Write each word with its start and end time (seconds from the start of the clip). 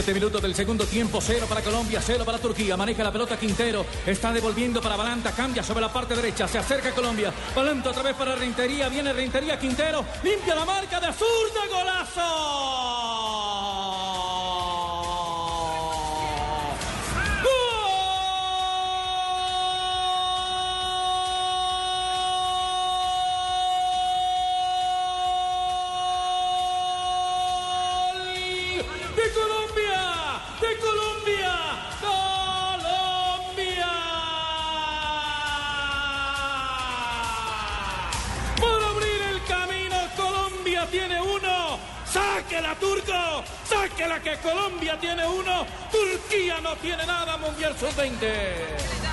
Siete 0.00 0.14
minutos 0.14 0.40
del 0.40 0.54
segundo 0.54 0.86
tiempo, 0.86 1.20
cero 1.20 1.44
para 1.46 1.60
Colombia, 1.60 2.00
cero 2.02 2.24
para 2.24 2.38
Turquía. 2.38 2.74
Maneja 2.74 3.04
la 3.04 3.12
pelota 3.12 3.38
Quintero, 3.38 3.84
está 4.06 4.32
devolviendo 4.32 4.80
para 4.80 4.96
Balanta, 4.96 5.30
cambia 5.32 5.62
sobre 5.62 5.82
la 5.82 5.92
parte 5.92 6.16
derecha, 6.16 6.48
se 6.48 6.56
acerca 6.56 6.92
Colombia. 6.92 7.30
Balanta 7.54 7.90
otra 7.90 8.04
vez 8.04 8.16
para 8.16 8.34
Reintería, 8.34 8.88
viene 8.88 9.12
Reintería, 9.12 9.58
Quintero, 9.58 10.02
limpia 10.24 10.54
la 10.54 10.64
marca 10.64 11.00
de 11.00 11.12
zurda, 11.12 11.66
golazo. 11.70 12.20
Tiene 40.90 41.20
uno. 41.20 41.78
¡Sáquela, 42.04 42.74
Turco! 42.74 43.44
¡Sáquela 43.64 44.20
que 44.20 44.36
Colombia 44.38 44.98
tiene 44.98 45.26
uno! 45.26 45.64
Turquía 45.90 46.60
no 46.60 46.74
tiene 46.76 47.06
nada, 47.06 47.36
Mundial 47.36 47.76
Sub-20. 47.78 49.09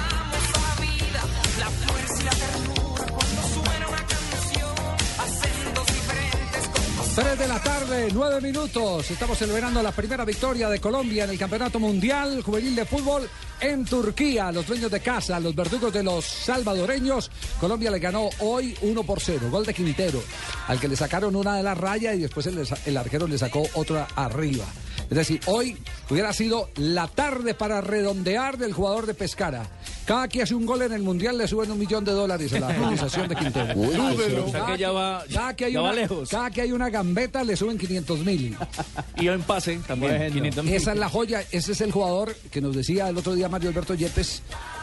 Tres 7.17 7.39
de 7.39 7.47
la 7.47 7.59
tarde, 7.59 8.09
nueve 8.13 8.39
minutos. 8.41 9.09
Estamos 9.09 9.39
celebrando 9.39 9.81
la 9.81 9.91
primera 9.91 10.23
victoria 10.23 10.69
de 10.69 10.79
Colombia 10.79 11.23
en 11.23 11.31
el 11.31 11.39
Campeonato 11.39 11.79
Mundial 11.79 12.43
Juvenil 12.43 12.75
de 12.75 12.85
Fútbol 12.85 13.27
en 13.59 13.85
Turquía. 13.85 14.51
Los 14.51 14.67
dueños 14.67 14.91
de 14.91 14.99
casa, 14.99 15.39
los 15.39 15.55
verdugos 15.55 15.91
de 15.91 16.03
los 16.03 16.23
salvadoreños. 16.23 17.31
Colombia 17.59 17.89
le 17.89 17.97
ganó 17.97 18.29
hoy 18.41 18.77
1 18.83 19.01
por 19.01 19.19
0. 19.19 19.49
Gol 19.49 19.65
de 19.65 19.73
Quintero, 19.73 20.21
al 20.67 20.79
que 20.79 20.87
le 20.87 20.95
sacaron 20.95 21.35
una 21.35 21.57
de 21.57 21.63
la 21.63 21.73
raya 21.73 22.13
y 22.13 22.19
después 22.19 22.45
el 22.45 22.97
arquero 22.97 23.25
le 23.25 23.39
sacó 23.39 23.63
otra 23.73 24.07
arriba. 24.15 24.65
Es 25.09 25.17
decir, 25.17 25.39
hoy 25.45 25.77
hubiera 26.09 26.33
sido 26.33 26.69
la 26.75 27.07
tarde 27.07 27.53
para 27.53 27.81
redondear 27.81 28.57
del 28.57 28.73
jugador 28.73 29.05
de 29.05 29.13
Pescara. 29.13 29.65
Cada 30.05 30.27
que 30.27 30.41
hace 30.41 30.55
un 30.55 30.65
gol 30.65 30.81
en 30.83 30.93
el 30.93 31.01
Mundial 31.01 31.37
le 31.37 31.47
suben 31.47 31.71
un 31.71 31.79
millón 31.79 32.03
de 32.05 32.11
dólares 32.13 32.51
a 32.53 32.59
la 32.59 32.67
organización 32.79 33.27
de 33.27 33.35
Quintero. 33.35 33.73
O 33.79 34.51
sea 34.51 34.65
que 34.65 34.77
ya 34.77 34.91
va, 34.91 35.23
Cada 35.33 35.55
que, 35.55 35.65
hay 35.65 35.73
ya 35.73 35.81
va 35.81 35.91
una, 35.91 36.01
lejos. 36.01 36.29
cada 36.29 36.49
que 36.51 36.61
hay 36.61 36.71
una 36.71 36.89
gambeta 36.89 37.43
le 37.43 37.55
suben 37.55 37.77
500 37.77 38.19
mil. 38.19 38.57
Y 39.17 39.27
en 39.27 39.41
pase 39.41 39.79
también. 39.87 40.31
500 40.31 40.63
mil. 40.63 40.73
Esa 40.73 40.91
es 40.91 40.97
la 40.97 41.09
joya, 41.09 41.43
ese 41.51 41.71
es 41.71 41.81
el 41.81 41.91
jugador 41.91 42.35
que 42.51 42.61
nos 42.61 42.75
decía 42.75 43.09
el 43.09 43.17
otro 43.17 43.33
día 43.33 43.49
Mario 43.49 43.69
Alberto 43.69 43.95
Yepes, 43.95 44.41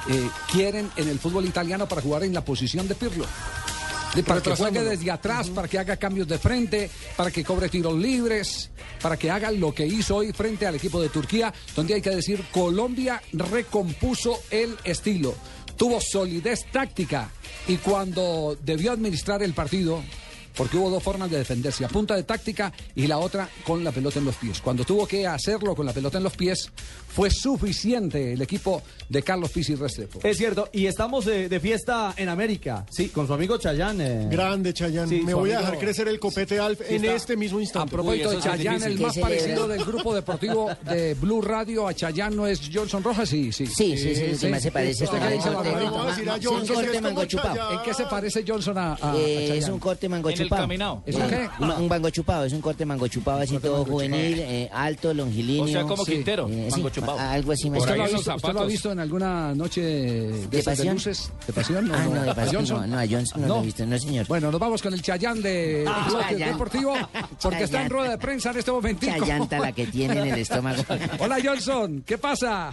eh, 0.09 0.29
quieren 0.51 0.91
en 0.97 1.09
el 1.09 1.19
fútbol 1.19 1.45
italiano 1.47 1.87
para 1.87 2.03
jugar 2.03 2.25
en 2.25 2.35
la 2.35 2.45
posición 2.45 2.89
de 2.89 2.95
Pirlo. 2.95 3.25
Para 4.23 4.41
que 4.41 4.55
juegue 4.55 4.83
desde 4.83 5.11
atrás, 5.11 5.49
para 5.51 5.67
que 5.67 5.79
haga 5.79 5.97
cambios 5.97 6.29
de 6.29 6.39
frente, 6.39 6.91
para 7.17 7.31
que 7.31 7.43
cobre 7.43 7.69
tiros 7.69 7.99
libres, 7.99 8.71
para 9.03 9.17
que 9.17 9.31
haga 9.31 9.51
lo 9.51 9.75
que 9.75 9.87
hizo 9.87 10.17
hoy 10.17 10.33
frente 10.33 10.67
al 10.67 10.77
equipo 10.77 11.01
de 11.01 11.09
Turquía, 11.09 11.53
donde 11.75 11.95
hay 11.95 12.01
que 12.01 12.11
decir, 12.11 12.45
Colombia 12.53 13.21
recompuso 13.33 14.41
el 14.51 14.77
estilo, 14.85 15.35
tuvo 15.77 16.01
solidez 16.01 16.61
táctica 16.71 17.31
y 17.67 17.77
cuando 17.77 18.57
debió 18.63 18.93
administrar 18.93 19.43
el 19.43 19.53
partido, 19.53 20.03
porque 20.57 20.77
hubo 20.77 20.91
dos 20.91 21.03
formas 21.03 21.31
de 21.31 21.39
defenderse, 21.39 21.85
a 21.85 21.89
punta 21.89 22.15
de 22.15 22.23
táctica 22.23 22.73
y 22.95 23.07
la 23.07 23.19
otra 23.19 23.49
con 23.65 23.83
la 23.83 23.93
pelota 23.93 24.19
en 24.21 24.25
los 24.25 24.37
pies. 24.37 24.61
Cuando 24.61 24.85
tuvo 24.85 25.07
que 25.07 25.27
hacerlo 25.27 25.75
con 25.75 25.87
la 25.87 25.93
pelota 25.93 26.19
en 26.19 26.25
los 26.25 26.37
pies, 26.37 26.71
fue 27.09 27.31
suficiente 27.31 28.33
el 28.33 28.43
equipo 28.43 28.83
de 29.09 29.23
Carlos 29.23 29.51
Pizzi 29.51 29.75
Restrepo. 29.75 30.21
Es 30.23 30.37
cierto, 30.37 30.69
y 30.73 30.87
estamos 30.87 31.25
de, 31.25 31.49
de 31.49 31.61
fiesta 31.61 32.15
en 32.17 32.29
América, 32.29 32.87
sí, 32.91 33.09
con 33.09 33.27
su 33.27 33.35
amigo 33.35 33.59
Chayán. 33.59 34.01
eh. 34.01 34.29
Grande 34.31 34.73
Chayán. 34.73 35.09
Sí, 35.09 35.21
Me 35.23 35.35
voy 35.35 35.53
a 35.53 35.59
dejar 35.59 35.79
crecer 35.79 36.09
el 36.09 36.19
copete 36.19 36.59
Alf 36.59 36.81
en 36.89 37.05
está. 37.05 37.17
este 37.17 37.37
mismo 37.37 37.59
A 37.59 37.63
instante. 37.63 37.91
propósito 37.93 38.31
de 38.31 38.37
sí 38.37 38.43
Chayán, 38.43 38.83
el 38.83 38.97
¿Qué 38.97 39.03
más 39.03 39.19
parecido 39.19 39.69
del 39.69 39.85
grupo 39.85 40.15
deportivo 40.15 40.71
de 40.83 41.15
Blue 41.15 41.43
Radio 41.43 41.87
a 41.89 41.95
Chayán 41.95 42.35
no 42.37 42.47
es 42.47 42.61
Johnson 42.73 43.03
Rojas, 43.03 43.29
sí, 43.29 43.53
sí. 43.53 43.67
Sí, 43.67 43.97
sí, 43.97 44.15
sí, 44.15 44.37
que 44.41 44.49
más 44.49 44.63
se 44.63 44.71
parece. 44.71 45.05
¿Usted 45.05 45.19
qué 45.19 45.35
dice, 45.35 45.49
a 45.49 45.53
a 45.61 46.15
Sí, 46.15 46.47
un 46.47 46.67
corte 46.67 47.01
mango 47.01 47.25
chupado. 47.25 47.73
¿En 47.73 47.83
qué 47.83 47.95
se 47.95 48.05
parece 48.07 48.45
Johnson 48.47 48.79
a, 48.79 48.93
a- 48.95 49.13
a 49.13 49.17
Eh, 49.17 49.59
es 49.59 49.69
un 49.69 49.79
corte 49.79 50.09
mango 50.09 50.29
En 50.31 50.35
el 50.39 50.43
chupado. 50.45 50.63
caminado. 50.63 51.03
¿Es 51.07 51.15
un 51.17 51.29
qué? 51.29 51.49
Un, 51.61 51.89
mango 51.89 52.11
chupado, 52.11 52.45
es 52.45 52.53
un 52.53 52.61
corte 52.61 52.85
mango 52.85 53.07
chupado, 53.09 53.41
así 53.41 53.59
todo 53.59 53.85
juvenil, 53.85 54.39
eh, 54.41 54.69
alto, 54.73 55.13
longilíneo. 55.15 55.65
O 55.65 55.69
sea, 55.69 55.83
como 55.83 56.05
Sí. 56.05 56.13
Quintero, 56.13 56.49
Eh, 56.49 56.67
sí, 56.69 56.71
mango 56.73 56.91
chupado. 56.91 57.19
a- 57.19 57.33
algo 57.33 57.53
así 57.53 57.69
¿Usted 57.71 57.97
lo, 57.97 58.03
ha 58.05 58.67
visto, 58.67 58.94
en 58.95 59.01
alguna 59.01 59.55
noche 59.55 59.83
de, 59.83 60.47
¿De 60.49 60.59
esas 60.59 60.79
de 60.79 60.85
pasión? 60.85 60.95
luces? 60.95 61.33
¿De 61.47 61.53
pasión? 61.53 61.91
Ah, 61.95 62.05
no, 62.09 62.23
de 62.23 62.31
¿A 62.31 62.35
pasión, 62.35 62.57
Johnson? 62.67 62.81
no, 62.91 62.97
no, 62.97 63.03
a 63.03 63.07
Johnson 63.07 63.41
no 63.43 63.47
lo 63.49 63.61
he 63.61 63.65
visto, 63.67 63.85
no, 63.87 63.99
señor. 63.99 64.27
Bueno, 64.27 64.51
nos 64.51 64.61
vamos 64.61 64.81
con 64.83 64.95
el 64.95 65.03
Chayán 65.03 65.43
de 65.43 65.85
Ah, 65.89 66.07
Bloque 66.09 66.25
Chayán. 66.31 66.53
Deportivo, 66.53 66.95
porque 67.43 67.65
está 67.65 67.77
en 67.83 67.83
Chayán. 67.85 67.91
rueda 67.91 68.11
de 68.11 68.19
prensa 68.19 68.51
en 68.53 68.59
este 68.59 68.73
momentico. 68.73 69.15
Esa 69.17 69.27
llanta 69.27 69.59
la 69.59 69.73
que 69.73 69.87
tiene 69.87 70.21
en 70.21 70.29
el 70.29 70.39
estómago. 70.41 70.83
Hola 71.19 71.37
Johnson, 71.45 72.03
¿qué 72.07 72.17
pasa? 72.19 72.73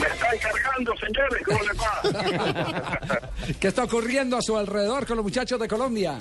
Me 0.00 0.06
están 0.06 0.38
cargando, 0.40 0.92
señores, 0.96 1.42
¿cómo 1.44 1.58
les 1.62 1.78
va? 1.78 3.30
¿Qué 3.60 3.68
está 3.68 3.84
ocurriendo 3.84 4.38
a 4.38 4.42
su 4.42 4.56
alrededor 4.56 5.06
con 5.06 5.16
los 5.18 5.24
muchachos 5.24 5.60
de 5.60 5.68
Colombia? 5.68 6.18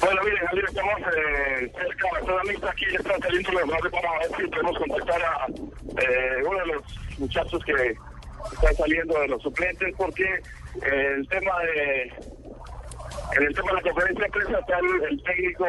Bueno, 0.00 0.22
miren, 0.24 0.46
Javier, 0.46 0.64
estamos 0.68 1.00
eh, 1.00 1.72
cerca 1.72 2.32
de 2.32 2.48
mixta 2.48 2.70
aquí, 2.70 2.84
están 2.86 3.20
saliendo 3.20 3.52
los 3.52 3.66
brazos 3.68 3.92
para 3.92 4.18
ver 4.18 4.36
si 4.36 4.46
podemos 4.48 4.78
contactar 4.78 5.22
a 5.22 5.46
eh, 5.48 6.42
uno 6.46 6.58
de 6.58 6.66
los 6.66 7.18
muchachos 7.18 7.64
que 7.64 7.96
están 8.52 8.74
saliendo 8.76 9.20
de 9.20 9.28
los 9.28 9.42
suplentes, 9.42 9.94
porque 9.96 10.24
eh, 10.24 11.14
el 11.16 11.28
tema 11.28 11.58
de... 11.60 12.12
En 13.36 13.42
el 13.42 13.54
tema 13.54 13.68
de 13.68 13.74
la 13.74 13.82
conferencia 13.82 14.24
de 14.24 14.30
prensa 14.30 14.58
está 14.58 14.78
el, 14.78 15.02
el 15.10 15.22
técnico 15.22 15.66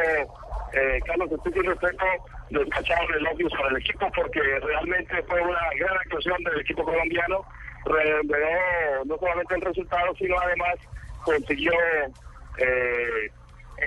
eh, 0.72 1.00
Carlos 1.04 1.32
Espíritu 1.32 1.62
Respeto 1.62 2.04
despacharon 2.50 3.14
elogios 3.14 3.52
para 3.52 3.68
el 3.70 3.76
equipo 3.78 4.10
porque 4.14 4.40
realmente 4.40 5.22
fue 5.24 5.40
una 5.42 5.60
gran 5.78 5.96
actuación 5.96 6.42
del 6.44 6.60
equipo 6.60 6.84
colombiano. 6.84 7.44
Redondeó 7.84 9.04
no 9.06 9.18
solamente 9.18 9.54
el 9.54 9.60
resultado, 9.62 10.14
sino 10.16 10.38
además 10.38 10.76
consiguió 11.24 11.72
eh, 12.58 13.30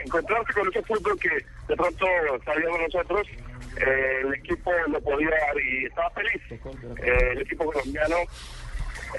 encontrarse 0.04 0.54
con 0.54 0.68
ese 0.70 0.82
fútbol 0.84 1.20
que 1.20 1.30
de 1.68 1.76
pronto 1.76 2.06
sabíamos 2.46 2.80
nosotros. 2.82 3.28
Eh, 3.78 4.22
el 4.24 4.34
equipo 4.36 4.72
lo 4.88 5.02
podía 5.02 5.30
dar 5.30 5.60
y 5.60 5.86
estaba 5.86 6.10
feliz. 6.12 6.42
Eh, 6.52 7.30
el 7.32 7.42
equipo 7.42 7.66
colombiano. 7.66 8.16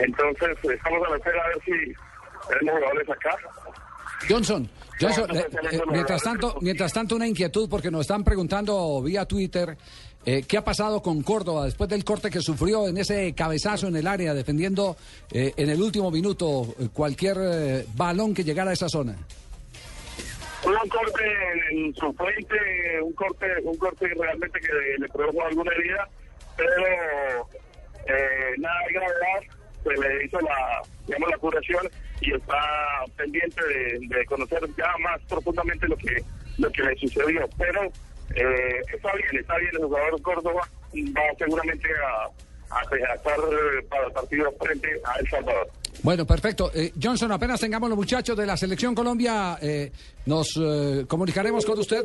Entonces, 0.00 0.56
estamos 0.62 1.06
a 1.06 1.10
la 1.10 1.16
espera 1.16 1.42
a 1.42 1.48
ver 1.48 1.58
si 1.64 1.94
tenemos 2.48 2.80
jugadores 2.80 3.10
acá. 3.10 3.36
Johnson, 4.28 4.68
Johnson, 5.00 5.36
eh, 5.36 5.82
mientras 5.90 6.22
tanto, 6.22 6.56
mientras 6.60 6.92
tanto 6.92 7.16
una 7.16 7.26
inquietud 7.26 7.68
porque 7.68 7.90
nos 7.90 8.02
están 8.02 8.24
preguntando 8.24 9.02
vía 9.02 9.26
Twitter 9.26 9.76
eh, 10.26 10.42
qué 10.48 10.56
ha 10.56 10.64
pasado 10.64 11.02
con 11.02 11.22
Córdoba 11.22 11.66
después 11.66 11.90
del 11.90 12.02
corte 12.02 12.30
que 12.30 12.40
sufrió 12.40 12.88
en 12.88 12.96
ese 12.96 13.34
cabezazo 13.34 13.88
en 13.88 13.96
el 13.96 14.06
área 14.06 14.32
defendiendo 14.32 14.96
eh, 15.30 15.52
en 15.54 15.68
el 15.68 15.82
último 15.82 16.10
minuto 16.10 16.74
cualquier 16.94 17.36
eh, 17.40 17.86
balón 17.94 18.32
que 18.32 18.42
llegara 18.42 18.70
a 18.70 18.72
esa 18.72 18.88
zona. 18.88 19.16
Un 20.64 20.88
corte 20.88 21.24
en, 21.70 21.94
su 21.94 22.12
frente, 22.14 22.56
un 23.02 23.12
corte, 23.12 23.46
un 23.64 23.76
corte 23.76 24.08
realmente 24.18 24.60
que 24.60 24.72
le 24.98 25.08
produjo 25.08 25.44
alguna 25.44 25.72
herida, 25.72 26.08
pero 26.56 27.48
eh, 28.06 28.54
nada 28.58 28.80
de 28.86 28.92
gravedad, 28.94 29.40
se 29.82 29.90
le 29.90 30.24
hizo 30.24 30.40
la, 30.40 30.82
digamos, 31.06 31.30
la 31.30 31.38
curación 31.38 31.90
y 32.20 32.34
está 32.34 33.04
pendiente 33.16 33.62
de, 33.66 33.98
de 34.08 34.24
conocer 34.24 34.60
ya 34.78 34.96
más 35.00 35.20
profundamente 35.28 35.86
lo 35.86 35.96
que, 35.96 36.22
lo 36.58 36.70
que 36.70 36.82
le 36.82 36.96
sucedió. 36.96 37.46
Pero 37.58 37.82
eh, 38.34 38.80
está 38.92 39.12
bien, 39.12 39.36
está 39.38 39.58
bien, 39.58 39.70
el 39.74 39.84
jugador 39.84 40.22
Córdoba 40.22 40.62
va 40.62 41.22
seguramente 41.38 41.88
a, 42.06 42.28
a, 42.74 42.82
eh, 42.96 43.86
para 43.88 44.06
el 44.06 44.12
partido 44.12 44.52
frente 44.60 44.88
a 45.04 45.18
El 45.20 45.28
Salvador. 45.28 45.70
Bueno, 46.02 46.26
perfecto. 46.26 46.70
Eh, 46.74 46.92
Johnson, 47.00 47.32
apenas 47.32 47.60
tengamos 47.60 47.88
los 47.88 47.96
muchachos 47.96 48.36
de 48.36 48.44
la 48.46 48.56
Selección 48.56 48.94
Colombia, 48.94 49.58
eh, 49.62 49.90
nos 50.26 50.48
eh, 50.60 51.04
comunicaremos 51.08 51.64
con 51.64 51.78
usted 51.78 52.04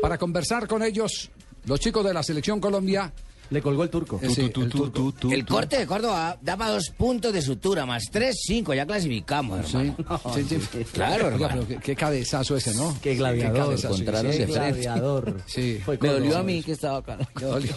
para 0.00 0.18
conversar 0.18 0.66
con 0.68 0.82
ellos, 0.82 1.30
los 1.66 1.80
chicos 1.80 2.04
de 2.04 2.14
la 2.14 2.22
Selección 2.22 2.60
Colombia. 2.60 3.12
Le 3.50 3.60
colgó 3.60 3.82
el 3.82 3.90
turco. 3.90 4.20
El 4.22 4.52
turco. 4.52 5.28
El 5.32 5.44
corte 5.44 5.78
de 5.78 5.84
Córdoba 5.86 6.38
daba 6.40 6.68
dos 6.70 6.90
puntos 6.90 7.32
de 7.32 7.42
sutura, 7.42 7.84
más 7.84 8.04
tres, 8.08 8.36
cinco. 8.46 8.72
Ya 8.74 8.86
clasificamos, 8.86 9.66
Sí, 9.66 9.92
sí, 10.34 10.44
sí. 10.44 10.84
Claro, 10.92 11.26
Oiga, 11.26 11.34
hermano. 11.46 11.64
pero 11.66 11.80
qué, 11.80 11.84
qué 11.84 11.96
cabezazo 11.96 12.56
ese, 12.56 12.72
¿no? 12.74 12.96
Qué 13.02 13.16
gladiador. 13.16 13.76
frente. 13.76 14.46
Gladiador. 14.46 15.36
Sí. 15.46 15.80
Fue 15.84 15.98
Me 16.00 16.08
dolió 16.10 16.38
a 16.38 16.42
mí 16.44 16.62
que 16.62 16.72
estaba 16.72 16.98
acá. 16.98 17.18
Me 17.34 17.42
dolió. 17.42 17.74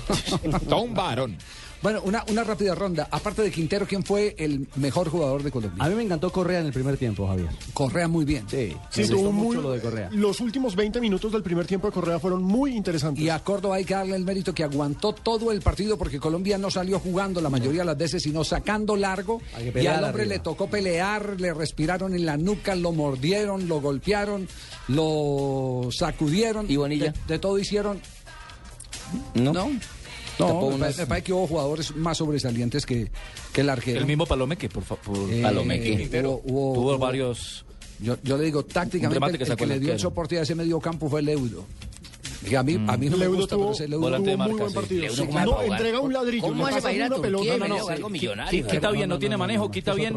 Todo 0.69 0.81
un 0.81 0.93
varón. 0.93 1.37
Bueno, 1.83 2.01
una, 2.05 2.23
una 2.29 2.43
rápida 2.45 2.73
ronda. 2.73 3.07
Aparte 3.11 3.41
de 3.41 3.51
Quintero, 3.51 3.85
¿quién 3.85 4.03
fue 4.03 4.33
el 4.39 4.67
mejor 4.77 5.09
jugador 5.09 5.43
de 5.43 5.51
Colombia? 5.51 5.83
A 5.83 5.89
mí 5.89 5.95
me 5.95 6.03
encantó 6.03 6.31
Correa 6.31 6.61
en 6.61 6.67
el 6.67 6.71
primer 6.73 6.95
tiempo, 6.97 7.27
Javier. 7.27 7.49
Correa 7.73 8.07
muy 8.07 8.23
bien. 8.23 8.45
Sí, 8.49 8.73
Sí, 8.89 9.01
me 9.01 9.07
tuvo 9.09 9.17
gustó 9.17 9.31
muy, 9.33 9.47
mucho 9.47 9.61
lo 9.61 9.71
de 9.73 9.81
Correa. 9.81 10.09
Los 10.13 10.39
últimos 10.39 10.75
20 10.77 11.01
minutos 11.01 11.31
del 11.33 11.43
primer 11.43 11.67
tiempo 11.67 11.87
de 11.87 11.93
Correa 11.93 12.19
fueron 12.19 12.41
muy 12.41 12.73
interesantes. 12.75 13.21
Y 13.23 13.29
a 13.29 13.39
Córdoba 13.43 13.75
hay 13.75 13.83
que 13.85 13.93
darle 13.95 14.15
el 14.15 14.23
mérito 14.23 14.53
que 14.55 14.63
aguantó 14.63 15.11
todo 15.13 15.51
el 15.51 15.61
partido 15.61 15.97
porque 15.97 16.19
Colombia 16.19 16.57
no 16.57 16.71
salió 16.71 16.99
jugando 16.99 17.41
la 17.41 17.49
mayoría 17.49 17.81
de 17.81 17.85
las 17.87 17.97
veces, 17.97 18.23
sino 18.23 18.45
sacando 18.45 18.95
largo. 18.95 19.41
Hay 19.53 19.69
que 19.71 19.83
Y 19.83 19.87
al 19.87 20.05
hombre 20.05 20.21
arriba. 20.23 20.35
le 20.35 20.39
tocó 20.39 20.67
pelear, 20.69 21.35
le 21.37 21.53
respiraron 21.53 22.15
en 22.15 22.25
la 22.25 22.37
nuca, 22.37 22.75
lo 22.75 22.93
mordieron, 22.93 23.67
lo 23.67 23.81
golpearon, 23.81 24.47
lo 24.87 25.89
sacudieron. 25.91 26.65
¿Y 26.71 26.77
Bonilla? 26.77 27.11
De, 27.11 27.33
de 27.33 27.39
todo 27.39 27.59
hicieron. 27.59 27.99
¿No? 29.35 29.51
No. 29.53 29.69
No, 30.39 30.47
me, 30.61 30.65
unas- 30.67 30.79
parece- 30.79 31.01
me 31.01 31.07
parece 31.07 31.25
que 31.25 31.33
hubo 31.33 31.47
jugadores 31.47 31.95
más 31.95 32.17
sobresalientes 32.17 32.85
que, 32.85 33.09
que 33.51 33.61
el 33.61 33.69
arquero. 33.69 33.99
El 33.99 34.05
mismo 34.05 34.25
Palomeque, 34.25 34.69
por 34.69 34.83
favor. 34.83 35.29
Eh, 35.31 35.41
Palomeque. 35.41 36.09
hubo- 36.23 36.41
hubo- 36.45 36.73
Tuvo 36.73 36.89
hubo- 36.91 36.97
varios. 36.97 37.65
Yo, 37.99 38.17
yo 38.23 38.37
le 38.37 38.45
digo, 38.45 38.63
tácticamente, 38.65 39.15
el, 39.31 39.37
que 39.37 39.43
el 39.43 39.55
que 39.55 39.63
el 39.63 39.69
le 39.69 39.79
dio 39.79 39.93
el 39.93 39.99
soporte 39.99 40.37
a 40.39 40.41
ese 40.41 40.55
medio 40.55 40.79
campo 40.79 41.07
fue 41.09 41.21
Leudo. 41.21 41.65
A 42.57 42.63
mí, 42.63 42.73
a 42.87 42.97
mí 42.97 43.09
no 43.09 43.17
me 43.17 43.25
Leudo 43.25 43.37
gusta, 43.37 43.55
tuvo, 43.55 43.63
pero 43.65 43.73
ese 43.75 43.87
Leudo 43.87 44.01
volante 44.01 44.29
de 44.31 44.35
tuvo 44.37 44.45
muy 44.49 44.59
buen 44.59 44.73
partido. 44.73 45.01
Leudo 45.01 45.15
Sí, 45.15 45.25
como 45.27 45.39
no, 45.39 45.61
entrega 45.61 45.99
un 45.99 46.13
ladrillo. 46.13 46.47
¿Cómo 46.47 46.67
hace 46.67 46.81
para 46.81 46.93
ir 46.93 47.03
a 47.03 47.05
una 47.07 47.15
Turquía 47.15 47.29
y 47.29 47.33
pelota, 47.43 47.57
me 47.63 47.69
no, 47.69 47.75
dio 47.75 47.85
sí. 47.85 47.91
algo 47.93 48.09
millonario? 48.09 48.67
quita 48.67 48.91
bien, 48.91 49.09
no, 49.09 49.15
no, 49.15 49.19
tiene 49.19 49.35
no, 49.35 49.39
manejo, 49.39 49.65
no, 49.65 49.71
quita 49.71 49.91
es 49.91 49.97
bien 49.97 50.13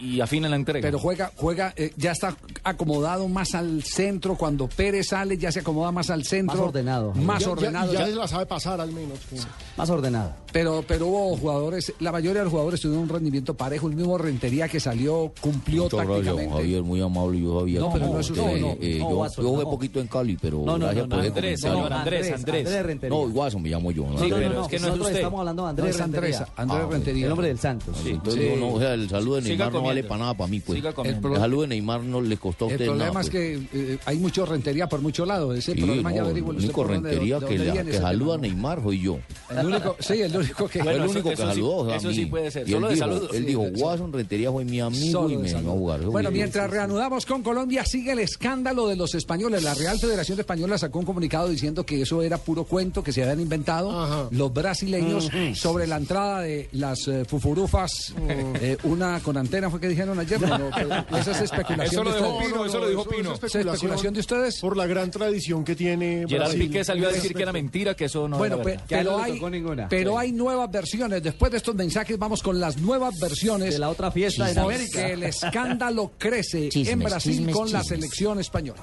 y 0.00 0.20
afina 0.20 0.48
la 0.48 0.56
entrega. 0.56 0.86
Pero 0.86 0.98
juega, 0.98 1.32
juega, 1.36 1.72
eh, 1.76 1.92
ya 1.96 2.12
está 2.12 2.36
acomodado 2.62 3.28
más 3.28 3.54
al 3.54 3.82
centro. 3.82 4.36
Cuando 4.36 4.68
Pérez 4.68 5.08
sale, 5.08 5.38
ya 5.38 5.50
se 5.50 5.60
acomoda 5.60 5.90
más 5.92 6.10
al 6.10 6.24
centro. 6.24 6.56
Más 6.56 6.66
ordenado. 6.68 7.12
Más 7.14 7.40
Ya- 7.40 7.46
ya- 7.46 7.52
ordenado. 7.52 7.92
Ya, 7.92 7.98
ya- 8.00 8.06
se 8.06 8.14
la 8.14 8.28
sabe 8.28 8.46
pasar 8.46 8.80
al 8.80 8.92
menos. 8.92 9.18
sí. 9.30 9.36
Más 9.76 9.88
ordenado. 9.90 10.34
pero, 10.52 10.82
pero 10.88 11.06
hubo 11.08 11.36
jugadores, 11.36 11.92
la 12.00 12.10
mayoría 12.12 12.38
de 12.40 12.44
los 12.44 12.50
jugadores 12.50 12.80
tuvieron 12.80 13.02
un 13.04 13.08
rendimiento 13.10 13.54
parejo. 13.54 13.88
El 13.88 13.96
mismo 13.96 14.16
Rentería 14.16 14.68
que 14.68 14.80
salió, 14.80 15.32
cumplió 15.40 15.86
gracias, 15.88 16.06
tácticamente. 16.08 16.54
Javier, 16.54 16.82
muy 16.82 17.00
amable. 17.02 17.40
Yo 17.42 17.58
sabía 17.60 17.80
No, 17.80 17.92
pero 17.92 18.06
no 18.06 18.20
es 18.20 18.30
usted, 18.30 18.42
no, 18.42 18.76
eh, 18.80 18.98
no, 18.98 19.26
yo, 19.28 19.48
jugué 19.48 19.64
no. 19.64 19.70
poquito 19.70 20.00
en 20.00 20.06
Cali, 20.06 20.38
pero 20.40 20.58
No, 20.64 20.78
no, 20.78 20.86
gracias 20.86 21.04
no, 21.04 21.08
por 21.10 21.18
no, 21.18 21.24
Andrés, 21.54 21.60
señor, 21.60 21.92
Andrés, 21.92 22.32
Andrés. 22.32 22.82
Rentería. 22.86 23.16
No, 23.16 23.22
Watson 23.24 23.62
me 23.62 23.68
llamo 23.68 23.90
yo. 23.92 24.04
¿no? 24.06 24.18
Sí, 24.18 24.28
no, 24.28 24.36
pero 24.36 24.52
no, 24.52 24.62
es 24.62 24.68
que 24.68 24.76
no 24.76 24.76
es 24.76 24.82
nosotros 24.82 25.06
usted. 25.06 25.16
estamos 25.16 25.40
hablando 25.40 25.62
de 25.62 25.66
No, 25.66 25.70
Andrés 25.70 25.94
es 25.94 26.00
Andrés, 26.00 26.22
Rentería. 26.38 26.52
Andrés 26.56 26.80
Ah, 26.86 26.88
Rentería. 26.92 27.26
El 27.26 27.32
hombre 27.32 27.48
del 27.48 27.58
Santos. 27.58 27.96
Sí, 28.02 28.10
entonces 28.10 28.34
Sí. 28.34 28.40
digo, 28.40 28.56
no, 28.56 28.74
o 28.74 28.80
sea, 28.80 28.94
el 28.94 29.08
saludo 29.08 29.36
de 29.36 29.42
Neymar 29.42 29.72
no 29.72 29.82
vale 29.82 30.04
para 30.04 30.18
nada 30.20 30.34
para 30.34 30.48
mí, 30.48 30.60
pues. 30.60 30.78
El 30.78 30.86
El 30.86 31.36
saludo 31.36 31.62
de 31.62 31.68
Neymar 31.68 32.02
no 32.02 32.20
le 32.20 32.36
costó 32.36 32.66
a 32.66 32.68
El 32.68 32.74
usted 32.74 32.86
problema 32.86 33.08
nada. 33.08 33.20
es 33.20 33.30
pues. 33.30 33.42
que 33.70 33.92
eh, 33.94 33.98
hay 34.04 34.18
mucho 34.18 34.46
rentería 34.46 34.88
por 34.88 35.00
mucho 35.00 35.24
lado. 35.26 35.52
Ese 35.54 35.72
Sí, 35.74 35.80
problema 35.80 36.12
ya 36.12 36.22
no, 36.22 36.30
el 36.30 36.42
único 36.42 36.84
rentería 36.84 37.40
que, 37.40 37.92
saluda 37.98 38.34
a. 38.34 38.38
Neymar 38.38 38.82
soy 38.82 39.00
yo. 39.00 39.18
El 39.50 39.66
único, 39.66 39.96
sí, 40.00 40.20
el 40.22 40.36
único 40.36 40.68
que... 40.68 40.80
El 40.80 41.00
único 41.02 41.30
que 41.30 41.36
saludó. 41.36 41.94
eso 41.94 42.12
sí 42.12 42.26
puede 42.26 42.50
ser, 42.50 42.68
solo 42.68 42.86
él 42.88 42.94
de 42.94 42.98
saludos. 42.98 43.30
Él 43.34 43.46
dijo, 43.46 43.62
Watson 43.62 44.12
Rentería 44.12 44.50
fue 44.52 44.64
mi 44.64 44.80
amigo 44.80 45.28
y 45.30 45.36
me 45.36 45.52
vino 45.52 45.58
a 45.58 45.72
jugar. 45.72 46.00
Bueno, 46.02 46.30
mientras 46.30 46.70
reanudamos 46.70 47.26
con 47.26 47.42
Colombia, 47.42 47.84
sigue 47.84 48.12
el 48.12 48.18
escándalo 48.20 48.86
de 48.88 48.96
los 48.96 49.14
españoles. 49.14 49.62
La 49.62 49.74
Real 49.74 49.98
Federación 49.98 50.38
Española 50.40 50.78
sacó 50.78 50.98
un 51.00 51.04
comunicado 51.04 51.35
diciendo 51.44 51.84
que 51.84 52.00
eso 52.02 52.22
era 52.22 52.38
puro 52.38 52.64
cuento 52.64 53.02
que 53.02 53.12
se 53.12 53.22
habían 53.22 53.40
inventado 53.40 53.90
Ajá. 54.00 54.28
los 54.30 54.52
brasileños 54.52 55.28
sobre 55.54 55.86
la 55.86 55.96
entrada 55.96 56.40
de 56.40 56.68
las 56.72 57.06
eh, 57.08 57.24
fufurufas. 57.26 58.14
eh, 58.28 58.76
una 58.84 59.20
con 59.20 59.36
antena 59.36 59.68
fue 59.70 59.80
que 59.80 59.88
dijeron 59.88 60.18
ayer. 60.18 60.40
No, 60.40 60.58
no, 60.58 60.70
pero 60.74 61.18
esa 61.18 61.30
es 61.32 61.40
especulación. 61.42 61.84
Eso 61.86 62.04
lo 62.04 62.10
ustedes. 62.10 62.46
Pino, 62.52 62.64
eso 62.64 62.78
lo 62.78 62.88
dijo 62.88 63.04
Pino. 63.04 63.34
es 63.34 63.42
¿Esa 63.44 63.60
especulación 63.60 64.14
de 64.14 64.20
ustedes? 64.20 64.60
Por 64.60 64.76
la 64.76 64.86
gran 64.86 65.10
tradición 65.10 65.64
que 65.64 65.74
tiene 65.76 66.24
Gerard 66.28 66.48
Brasil. 66.48 66.60
Piqué 66.60 66.84
salió 66.84 67.08
a 67.08 67.12
decir 67.12 67.34
que 67.34 67.42
era 67.42 67.52
mentira, 67.52 67.94
que 67.94 68.06
eso 68.06 68.28
no 68.28 68.38
Bueno, 68.38 68.56
era 68.56 68.64
verdad. 68.64 68.84
Que 68.86 68.96
pero, 68.96 69.16
le 69.18 69.22
hay, 69.24 69.40
ninguna. 69.50 69.88
pero 69.88 70.12
Sí. 70.12 70.16
hay 70.18 70.32
nuevas 70.32 70.70
versiones. 70.70 71.22
Después 71.22 71.50
de 71.52 71.58
estos 71.58 71.74
mensajes 71.74 72.18
vamos 72.18 72.42
con 72.42 72.58
las 72.60 72.78
nuevas 72.78 73.18
versiones. 73.20 73.74
De 73.74 73.78
la 73.78 73.90
otra 73.90 74.10
fiesta 74.10 74.50
en 74.50 74.58
América. 74.58 75.08
el 75.08 75.22
escándalo 75.22 76.12
crece 76.18 76.68
en 76.72 76.98
Brasil 77.00 77.36
chismes, 77.36 77.54
con 77.54 77.72
la 77.72 77.82
selección 77.82 78.38
española. 78.40 78.82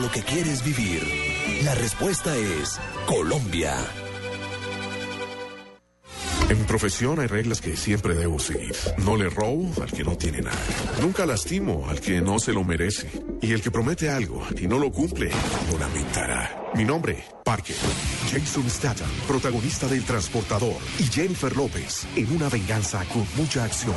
lo 0.00 0.10
que 0.10 0.22
quieres 0.22 0.64
vivir, 0.64 1.02
la 1.64 1.74
respuesta 1.74 2.34
es 2.34 2.80
Colombia. 3.06 3.74
En 6.48 6.64
profesión 6.64 7.20
hay 7.20 7.26
reglas 7.26 7.60
que 7.60 7.76
siempre 7.76 8.14
debo 8.14 8.38
seguir. 8.38 8.74
No 9.04 9.16
le 9.16 9.28
robo 9.28 9.70
al 9.82 9.92
que 9.92 10.02
no 10.02 10.16
tiene 10.16 10.40
nada. 10.40 10.58
Nunca 11.00 11.26
lastimo 11.26 11.86
al 11.88 12.00
que 12.00 12.20
no 12.20 12.38
se 12.38 12.52
lo 12.52 12.64
merece. 12.64 13.08
Y 13.40 13.52
el 13.52 13.62
que 13.62 13.70
promete 13.70 14.10
algo 14.10 14.42
y 14.58 14.66
no 14.66 14.78
lo 14.78 14.90
cumple, 14.90 15.30
lo 15.70 15.78
lamentará. 15.78 16.69
Mi 16.74 16.84
nombre, 16.84 17.24
Parker. 17.44 17.76
Jason 18.30 18.70
Statham, 18.70 19.08
protagonista 19.26 19.88
del 19.88 20.04
Transportador, 20.04 20.76
y 21.00 21.04
Jennifer 21.04 21.56
López 21.56 22.06
en 22.14 22.30
una 22.32 22.48
venganza 22.48 23.04
con 23.06 23.26
mucha 23.36 23.64
acción. 23.64 23.96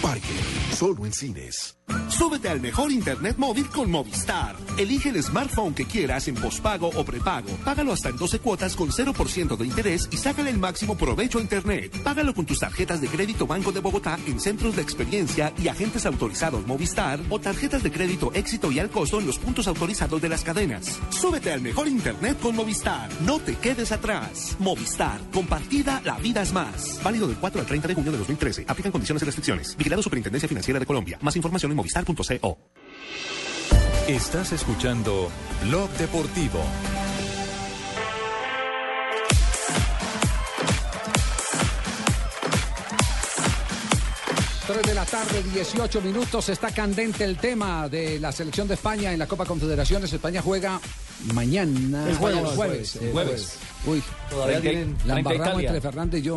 Parker, 0.00 0.30
solo 0.72 1.04
en 1.04 1.12
cines. 1.12 1.76
Súbete 2.08 2.48
al 2.48 2.60
mejor 2.60 2.90
internet 2.92 3.36
móvil 3.36 3.68
con 3.68 3.90
Movistar. 3.90 4.56
Elige 4.78 5.10
el 5.10 5.22
smartphone 5.22 5.74
que 5.74 5.84
quieras 5.84 6.28
en 6.28 6.36
pospago 6.36 6.88
o 6.88 7.04
prepago. 7.04 7.50
Págalo 7.64 7.92
hasta 7.92 8.08
en 8.08 8.16
12 8.16 8.38
cuotas 8.38 8.76
con 8.76 8.90
0% 8.90 9.56
de 9.56 9.66
interés 9.66 10.08
y 10.10 10.16
sácale 10.16 10.50
el 10.50 10.58
máximo 10.58 10.96
provecho 10.96 11.38
a 11.38 11.42
internet. 11.42 12.00
Págalo 12.02 12.32
con 12.32 12.46
tus 12.46 12.60
tarjetas 12.60 13.00
de 13.00 13.08
crédito 13.08 13.46
Banco 13.46 13.72
de 13.72 13.80
Bogotá 13.80 14.18
en 14.26 14.40
centros 14.40 14.76
de 14.76 14.82
experiencia 14.82 15.52
y 15.58 15.68
agentes 15.68 16.06
autorizados 16.06 16.66
Movistar 16.66 17.20
o 17.28 17.38
tarjetas 17.38 17.82
de 17.82 17.90
crédito 17.90 18.30
éxito 18.32 18.72
y 18.72 18.78
al 18.78 18.88
costo 18.88 19.18
en 19.18 19.26
los 19.26 19.38
puntos 19.38 19.66
autorizados 19.66 20.22
de 20.22 20.28
las 20.30 20.44
cadenas. 20.44 20.98
Súbete 21.10 21.52
al 21.52 21.60
mejor 21.60 21.88
internet 21.88 22.11
con 22.40 22.56
Movistar. 22.56 23.08
No 23.22 23.38
te 23.38 23.56
quedes 23.56 23.92
atrás. 23.92 24.56
Movistar. 24.58 25.20
Compartida, 25.32 26.00
la 26.04 26.18
vida 26.18 26.42
es 26.42 26.52
más. 26.52 27.00
Válido 27.02 27.26
del 27.28 27.36
4 27.36 27.60
al 27.60 27.66
30 27.66 27.88
de 27.88 27.94
junio 27.94 28.12
de 28.12 28.18
2013. 28.18 28.64
Aplican 28.68 28.92
condiciones 28.92 29.22
y 29.22 29.26
restricciones. 29.26 29.76
Vigilado 29.76 30.02
Superintendencia 30.02 30.48
Financiera 30.48 30.78
de 30.80 30.86
Colombia. 30.86 31.18
Más 31.22 31.36
información 31.36 31.72
en 31.72 31.76
movistar.co. 31.76 32.58
Estás 34.08 34.52
escuchando 34.52 35.30
Blog 35.64 35.90
Deportivo. 35.92 36.60
3 44.66 44.82
de 44.82 44.94
la 44.94 45.04
tarde, 45.04 45.42
18 45.52 46.00
minutos. 46.00 46.48
Está 46.48 46.70
candente 46.70 47.24
el 47.24 47.36
tema 47.36 47.88
de 47.88 48.20
la 48.20 48.30
selección 48.32 48.68
de 48.68 48.74
España 48.74 49.12
en 49.12 49.18
la 49.18 49.26
Copa 49.26 49.44
Confederaciones. 49.44 50.12
España 50.12 50.40
juega 50.40 50.80
mañana. 51.34 52.08
El 52.08 52.16
jueves, 52.16 52.40
el 52.42 52.56
jueves, 52.56 52.98
jueves. 53.12 53.56
Uy, 53.86 54.02
Todavía 54.30 54.60
tienen- 54.60 54.96
la 55.04 55.18
embarramos 55.18 55.62
entre 55.62 55.80
Fernández 55.80 56.20
y 56.20 56.24
yo. 56.24 56.36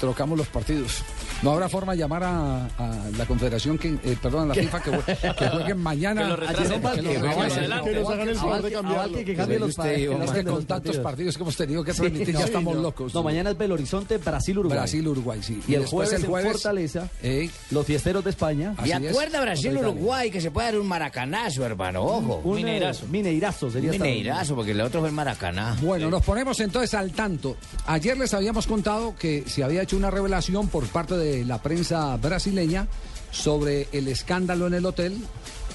Trocamos 0.00 0.36
los 0.36 0.48
partidos. 0.48 0.98
No 1.42 1.52
habrá 1.52 1.68
forma 1.70 1.92
de 1.92 1.98
llamar 1.98 2.22
a, 2.22 2.66
a 2.66 3.10
la 3.16 3.24
Confederación, 3.26 3.78
que, 3.78 3.88
eh, 4.04 4.16
perdón, 4.20 4.44
a 4.44 4.46
la 4.48 4.54
FIFA 4.54 4.82
que, 4.82 4.90
que 5.38 5.48
jueguen 5.48 5.78
mañana. 5.78 6.22
Que 6.22 6.28
lo 6.28 6.36
retrasen, 6.36 6.66
Ayer- 6.72 6.80
que 6.94 7.02
lo 7.02 7.10
que 7.10 7.18
lo 7.18 7.24
retrasen. 7.28 7.60
retrasen. 7.62 7.84
Que 7.84 8.00
nos 8.00 8.10
hagan 8.10 8.28
el 8.28 8.36
favor 8.36 8.62
de 8.62 8.72
cambiarlo. 8.72 9.18
Que 9.24 9.34
cambie 9.34 9.58
los 9.58 9.68
usted, 9.70 9.82
pa- 9.82 9.88
que 9.94 10.06
los 10.06 10.12
es 10.36 10.44
con 10.44 10.54
los 10.54 10.66
tantos 10.66 10.66
partidos. 10.66 10.96
partidos 10.98 11.36
que 11.36 11.42
hemos 11.42 11.56
tenido 11.56 11.84
que 11.84 11.92
transmitir, 11.94 12.34
ya 12.36 12.44
estamos 12.44 12.76
locos. 12.76 13.14
No, 13.14 13.22
mañana 13.22 13.50
es 13.50 13.58
Belo 13.58 13.74
Horizonte, 13.74 14.18
Brasil, 14.18 14.58
Uruguay. 14.58 14.78
Brasil, 14.78 15.08
Uruguay, 15.08 15.40
sí. 15.42 15.62
Y, 15.66 15.74
el 15.74 15.80
después 15.82 16.08
jueves, 16.10 16.24
el 16.24 16.28
jueves, 16.28 16.46
en 16.46 16.52
Fortaleza, 16.52 17.08
eh, 17.22 17.50
los 17.70 17.86
fiesteros 17.86 18.22
de 18.22 18.30
España. 18.30 18.74
¿Y 18.84 18.92
acuerda 18.92 19.40
Brasil-Uruguay 19.40 20.30
que 20.30 20.40
se 20.40 20.50
puede 20.50 20.72
dar 20.72 20.78
un 20.80 20.88
maracanazo, 20.88 21.64
hermano? 21.64 22.02
Ojo. 22.02 22.40
Un 22.44 22.56
mineirazo. 22.56 23.06
Mineirazo 23.08 23.70
sería 23.70 23.90
Mineirazo, 23.92 24.54
porque 24.54 24.72
el 24.72 24.80
otro 24.82 25.00
fue 25.00 25.08
el 25.08 25.14
maracaná. 25.14 25.76
Bueno, 25.80 26.10
nos 26.10 26.22
ponemos 26.22 26.60
entonces 26.60 26.92
al 26.94 27.12
tanto. 27.12 27.56
Ayer 27.86 28.16
les 28.18 28.34
habíamos 28.34 28.66
contado 28.66 29.14
que 29.18 29.44
se 29.46 29.64
había 29.64 29.82
hecho 29.82 29.96
una 29.96 30.10
revelación 30.10 30.68
por 30.68 30.86
parte 30.88 31.16
de 31.16 31.29
la 31.46 31.60
prensa 31.62 32.16
brasileña 32.16 32.86
sobre 33.30 33.88
el 33.92 34.08
escándalo 34.08 34.66
en 34.66 34.74
el 34.74 34.86
hotel, 34.86 35.16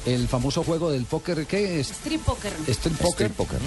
el 0.05 0.27
famoso 0.27 0.63
juego 0.63 0.91
del 0.91 1.05
póker, 1.05 1.45
¿qué 1.45 1.79
es? 1.79 1.91
Street 1.91 2.19
Poker. 2.25 2.53
Street 2.67 3.31
Poker. 3.35 3.59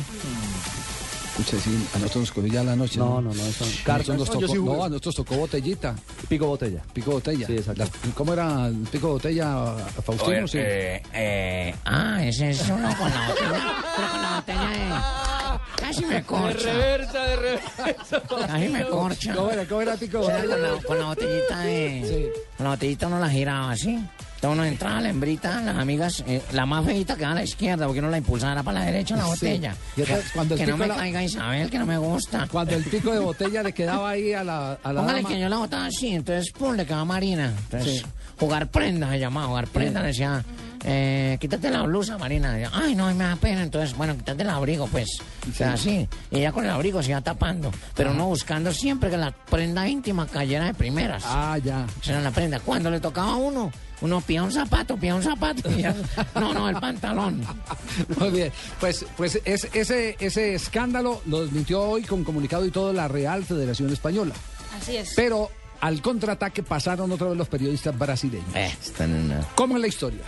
Escuche, 1.39 1.61
sí, 1.61 1.71
a 1.95 1.99
nosotros 1.99 2.23
nos 2.23 2.33
cogió 2.33 2.53
ya 2.53 2.65
la 2.65 2.75
noche. 2.75 2.99
No, 2.99 3.21
no, 3.21 3.33
no, 3.33 3.47
eso- 3.47 3.65
nosotros 3.65 4.09
nos 4.09 4.29
No, 4.29 4.35
tocó, 4.35 4.49
sí 4.53 4.57
jugué. 4.59 4.77
no, 4.77 4.85
a 4.85 4.89
nosotros 4.89 5.15
tocó 5.15 5.37
botellita. 5.37 5.95
Pico 6.29 6.47
botella. 6.49 6.83
Pico 6.93 7.13
botella. 7.13 7.47
Sí, 7.47 7.53
exacto. 7.57 7.85
La- 7.85 8.13
¿Cómo 8.15 8.33
era 8.33 8.67
el 8.67 8.75
pico 8.91 9.09
botella, 9.11 9.77
Faustino? 10.05 10.31
Oye, 10.45 10.49
sí. 10.49 10.59
eh, 10.61 11.03
eh, 11.15 11.75
ah, 11.85 12.25
ese 12.25 12.51
es 12.51 12.61
uno 12.69 12.89
con 12.99 13.09
la 13.11 13.29
botella. 13.29 13.85
Con 13.95 14.23
la 14.23 14.35
botella 14.41 14.71
de... 14.71 15.38
Casi 15.81 16.05
me 16.05 16.23
corcha. 16.23 16.73
reversa, 16.73 17.23
de 17.25 17.37
reversa. 17.37 18.23
Casi 18.47 18.69
me 18.69 18.85
corcha. 18.87 19.35
¿Cómo 19.35 19.51
era, 19.51 19.65
cómo 19.67 19.83
era 19.83 19.97
pico 19.97 20.19
de 20.19 20.25
con, 20.47 20.63
la, 20.63 20.69
con 20.87 20.99
la 20.99 21.05
botellita 21.07 21.61
de... 21.61 22.33
Con 22.57 22.65
la 22.65 22.71
botellita 22.71 23.07
uno 23.07 23.19
la 23.21 23.29
giraba 23.31 23.71
así. 23.73 23.91
Entonces 23.91 24.57
uno 24.59 24.65
entraba, 24.65 25.01
la 25.01 25.09
hembrita, 25.09 25.61
las 25.63 25.77
amigas, 25.77 26.23
eh, 26.29 26.41
la 26.53 26.65
más 26.65 26.85
feita 26.87 27.17
quedaba 27.17 27.33
a 27.33 27.37
la 27.37 27.43
izquierda, 27.43 27.87
porque 27.87 27.99
uno 27.99 28.09
la 28.09 28.19
impulsara 28.19 28.63
para 28.63 28.79
la 28.81 28.87
derecha 28.87 29.17
la 29.17 29.25
Sí. 29.25 29.31
botella. 29.31 29.75
Y 29.97 30.01
entonces, 30.03 30.31
cuando 30.33 30.55
el 30.55 30.61
que 30.61 30.67
no 30.69 30.77
me 30.77 30.87
la- 30.87 30.95
caiga 30.97 31.23
Isabel, 31.25 31.69
que 31.71 31.79
no 31.79 31.87
me 31.87 31.99
gusta. 31.99 32.47
Cuando 32.51 32.77
el 32.77 32.85
pico 32.85 33.11
de 33.13 33.19
botella 33.19 33.65
le 33.65 33.73
quedaba 33.73 34.11
ahí 34.11 34.33
a 34.35 34.45
la, 34.45 34.79
a 34.83 34.93
la 34.93 35.01
Póngale 35.01 35.23
dama. 35.23 35.29
que 35.35 35.41
yo 35.41 35.49
la 35.49 35.57
botaba 35.57 35.87
así, 35.87 36.09
entonces 36.15 36.53
pum, 36.53 36.75
le 36.77 36.87
quedaba 36.87 37.05
Marina. 37.05 37.53
Entonces, 37.65 38.05
jugar 38.39 38.69
prenda 38.69 39.11
se 39.11 39.19
llamaba, 39.19 39.49
jugar 39.49 39.67
prenda, 39.67 40.01
le 40.03 40.07
decía, 40.09 40.45
eh, 40.85 41.37
quítate 41.41 41.71
la 41.71 41.83
blusa, 41.83 42.19
Marina. 42.19 42.59
Y 42.59 42.63
yo, 42.63 42.69
Ay, 42.73 42.95
no, 42.95 43.13
me 43.15 43.25
da 43.25 43.37
pena, 43.37 43.63
entonces, 43.63 43.97
bueno, 43.97 44.17
quítate 44.17 44.43
el 44.43 44.51
abrigo, 44.51 44.87
pues. 44.87 45.09
O 45.51 45.55
sea, 45.55 45.73
así. 45.75 46.09
Y 46.31 46.39
ella 46.39 46.53
con 46.53 46.65
el 46.65 46.71
abrigo 46.71 47.03
se 47.03 47.11
iba 47.11 47.21
tapando, 47.21 47.71
pero 47.95 48.15
no 48.15 48.27
buscando 48.27 48.73
siempre 48.73 49.11
que 49.11 49.17
la 49.17 49.31
prenda 49.33 49.89
íntima 49.89 50.27
cayera 50.27 50.67
de 50.67 50.75
primeras. 50.75 51.23
Ah, 51.27 51.59
ya. 51.63 51.87
Esa 52.03 52.13
era 52.13 52.21
la 52.23 52.31
prenda. 52.31 52.61
Cuando 52.61 52.91
le 52.91 53.01
tocaba 53.01 53.33
a 53.33 53.37
uno, 53.37 53.71
uno 54.01 54.21
pía 54.21 54.43
un 54.43 54.53
zapato, 54.53 54.97
pía 54.97 55.15
un 55.15 55.23
zapato. 55.23 55.69
y 55.71 55.83
ya- 55.83 55.95
no, 56.35 56.55
no, 56.55 56.69
el 56.69 56.77
pantalón. 56.77 57.43
Muy 58.19 58.31
bien, 58.31 58.53
pues, 58.81 59.05
pues 59.17 59.41
es- 59.45 59.69
ese, 59.73 60.17
ese 60.21 60.55
escándalo 60.55 61.23
lo 61.27 61.43
desmintió 61.43 61.83
hoy 61.83 62.03
con 62.03 62.25
comunicado 62.25 62.65
y 62.67 62.71
todo 62.71 62.93
la 62.93 63.09
Real 63.09 63.45
Federación 63.45 63.93
Española. 63.93 64.35
Así 64.81 64.97
es. 64.97 65.15
Pero 65.17 65.51
al 65.81 66.01
contraataque 66.03 66.63
pasaron 66.63 67.11
otra 67.13 67.29
vez 67.29 67.37
los 67.37 67.49
periodistas 67.49 67.97
brasileños. 67.99 68.47
Eh, 68.55 68.73
están 68.81 69.11
en 69.15 69.25
una- 69.27 69.41
¿Cómo 69.55 69.77
es 69.77 69.81
la 69.81 69.89
historia? 69.89 70.21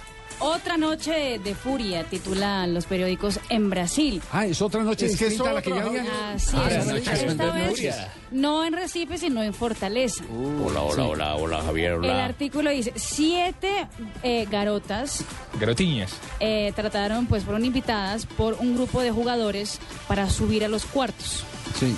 Otra 0.43 0.79
noche 0.79 1.39
de 1.39 1.55
furia, 1.55 2.05
titulan 2.05 2.73
los 2.73 2.87
periódicos 2.87 3.39
en 3.51 3.69
Brasil. 3.69 4.23
Ah, 4.33 4.47
es 4.47 4.63
otra 4.63 4.83
noche 4.83 5.05
Es 5.07 5.17
que 5.19 5.25
es 5.25 5.31
distinta 5.33 5.51
a 5.51 5.55
la 5.55 5.63
que 5.63 5.69
ya 5.71 5.83
había. 5.85 6.33
Así 6.33 6.57
Ah, 6.59 6.69
es. 6.71 6.85
son 6.87 6.97
Esta 6.97 7.45
de 7.47 7.51
vez 7.61 7.69
furia. 7.71 8.13
no 8.31 8.65
en 8.65 8.73
Recife, 8.73 9.19
sino 9.19 9.43
en 9.43 9.53
Fortaleza. 9.53 10.25
Hola, 10.65 10.81
hola, 10.81 11.05
hola, 11.05 11.35
hola, 11.37 11.63
Javier, 11.63 11.93
El 11.93 11.99
hola. 11.99 12.25
artículo 12.25 12.71
dice, 12.71 12.93
siete 12.97 13.87
eh, 14.23 14.47
garotas 14.51 15.25
Garotiñas. 15.59 16.13
eh, 16.41 16.73
trataron, 16.75 17.27
pues 17.27 17.45
fueron 17.45 17.67
invitadas 17.67 18.25
por 18.25 18.55
un 18.61 18.75
grupo 18.77 19.03
de 19.03 19.11
jugadores 19.11 19.79
para 20.09 20.31
subir 20.31 20.65
a 20.65 20.69
los 20.69 20.87
cuartos. 20.87 21.45
Sí. 21.79 21.95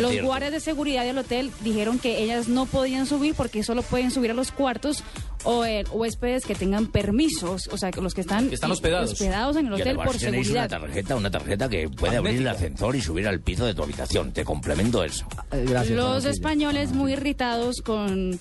Los 0.00 0.20
guardias 0.22 0.52
de 0.52 0.60
seguridad 0.60 1.04
del 1.04 1.18
hotel 1.18 1.50
dijeron 1.62 1.98
que 1.98 2.22
ellas 2.22 2.48
no 2.48 2.66
podían 2.66 3.06
subir 3.06 3.34
porque 3.34 3.62
solo 3.62 3.82
pueden 3.82 4.10
subir 4.10 4.30
a 4.30 4.34
los 4.34 4.52
cuartos 4.52 5.02
o 5.44 5.64
eh, 5.64 5.84
huéspedes 5.90 6.44
que 6.44 6.54
tengan 6.54 6.86
permisos, 6.86 7.68
o 7.72 7.76
sea, 7.78 7.90
que 7.90 8.00
los 8.00 8.14
que 8.14 8.20
están, 8.20 8.48
Que 8.48 8.54
están 8.54 8.70
hospedados. 8.70 9.12
hospedados 9.12 9.56
en 9.56 9.66
el 9.66 9.72
hotel 9.74 9.96
por 9.96 10.18
seguridad. 10.18 10.68
una 10.70 10.80
tarjeta, 10.80 11.16
una 11.16 11.30
tarjeta 11.30 11.68
que 11.68 11.88
puede 11.88 12.16
abrir 12.16 12.36
el 12.36 12.48
ascensor 12.48 12.94
y 12.96 13.00
subir 13.00 13.26
al 13.26 13.40
piso 13.40 13.64
de 13.64 13.74
tu 13.74 13.82
habitación. 13.82 14.32
Te 14.32 14.44
complemento 14.44 15.02
eso. 15.02 15.26
Eh, 15.52 15.64
gracias. 15.68 15.96
Los 15.96 16.24
españoles 16.24 16.92
muy 16.92 17.12
irritados 17.12 17.80
con, 17.82 18.38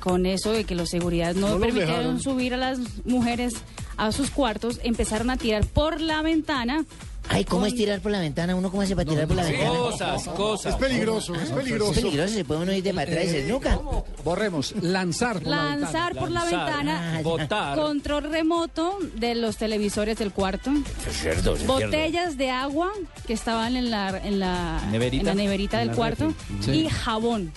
con 0.00 0.26
eso 0.26 0.52
de 0.52 0.64
que 0.64 0.74
los 0.74 0.88
seguridad 0.88 1.34
no, 1.34 1.50
No 1.50 1.60
permitieron 1.60 2.20
subir 2.20 2.54
a 2.54 2.56
las 2.56 2.78
mujeres 3.04 3.54
a 3.96 4.12
sus 4.12 4.30
cuartos, 4.30 4.80
empezaron 4.84 5.28
a 5.30 5.36
tirar 5.36 5.66
por 5.66 6.00
la 6.00 6.22
ventana. 6.22 6.84
Ay, 7.30 7.44
¿cómo 7.44 7.66
es 7.66 7.74
tirar 7.74 8.00
por 8.00 8.10
la 8.10 8.20
ventana? 8.20 8.54
¿Uno 8.56 8.70
cómo 8.70 8.82
hace 8.82 8.96
para 8.96 9.08
tirar 9.08 9.26
por 9.26 9.36
la 9.36 9.44
ventana? 9.44 9.68
Cosas, 9.70 10.22
Es 10.22 10.28
cosas. 10.28 10.74
peligroso, 10.76 11.34
es 11.34 11.42
Es 11.42 11.50
peligroso. 11.50 11.92
peligroso, 11.92 12.34
se 12.34 12.44
puede 12.44 12.60
uno 12.62 12.72
ir 12.72 12.82
de 12.82 12.94
para 12.94 13.10
atrás 13.10 13.24
y 13.26 13.28
se 13.30 13.44
nunca. 13.48 13.78
Borremos, 14.24 14.74
lanzar. 14.80 15.34
por 15.40 15.46
la 15.48 15.56
ventana. 15.66 15.80
Lanzar 15.80 16.14
por 16.16 16.30
la 16.30 16.40
Lanzar, 16.44 16.66
ventana 16.66 17.20
botar. 17.22 17.78
control 17.78 18.24
remoto 18.30 18.98
de 19.16 19.34
los 19.34 19.56
televisores 19.56 20.16
del 20.18 20.32
cuarto. 20.32 20.70
Es 21.08 21.16
cierto, 21.20 21.54
es 21.54 21.66
botellas 21.66 22.36
de 22.36 22.50
agua 22.50 22.90
que 23.26 23.34
estaban 23.34 23.76
en 23.76 23.90
la, 23.90 24.18
en 24.24 24.40
la 24.40 24.80
Neverita. 24.90 25.20
en 25.20 25.26
la 25.26 25.42
neverita 25.42 25.78
del 25.80 25.88
la 25.88 25.94
cuarto 25.94 26.32
y 26.72 26.88
jabón. 26.88 27.52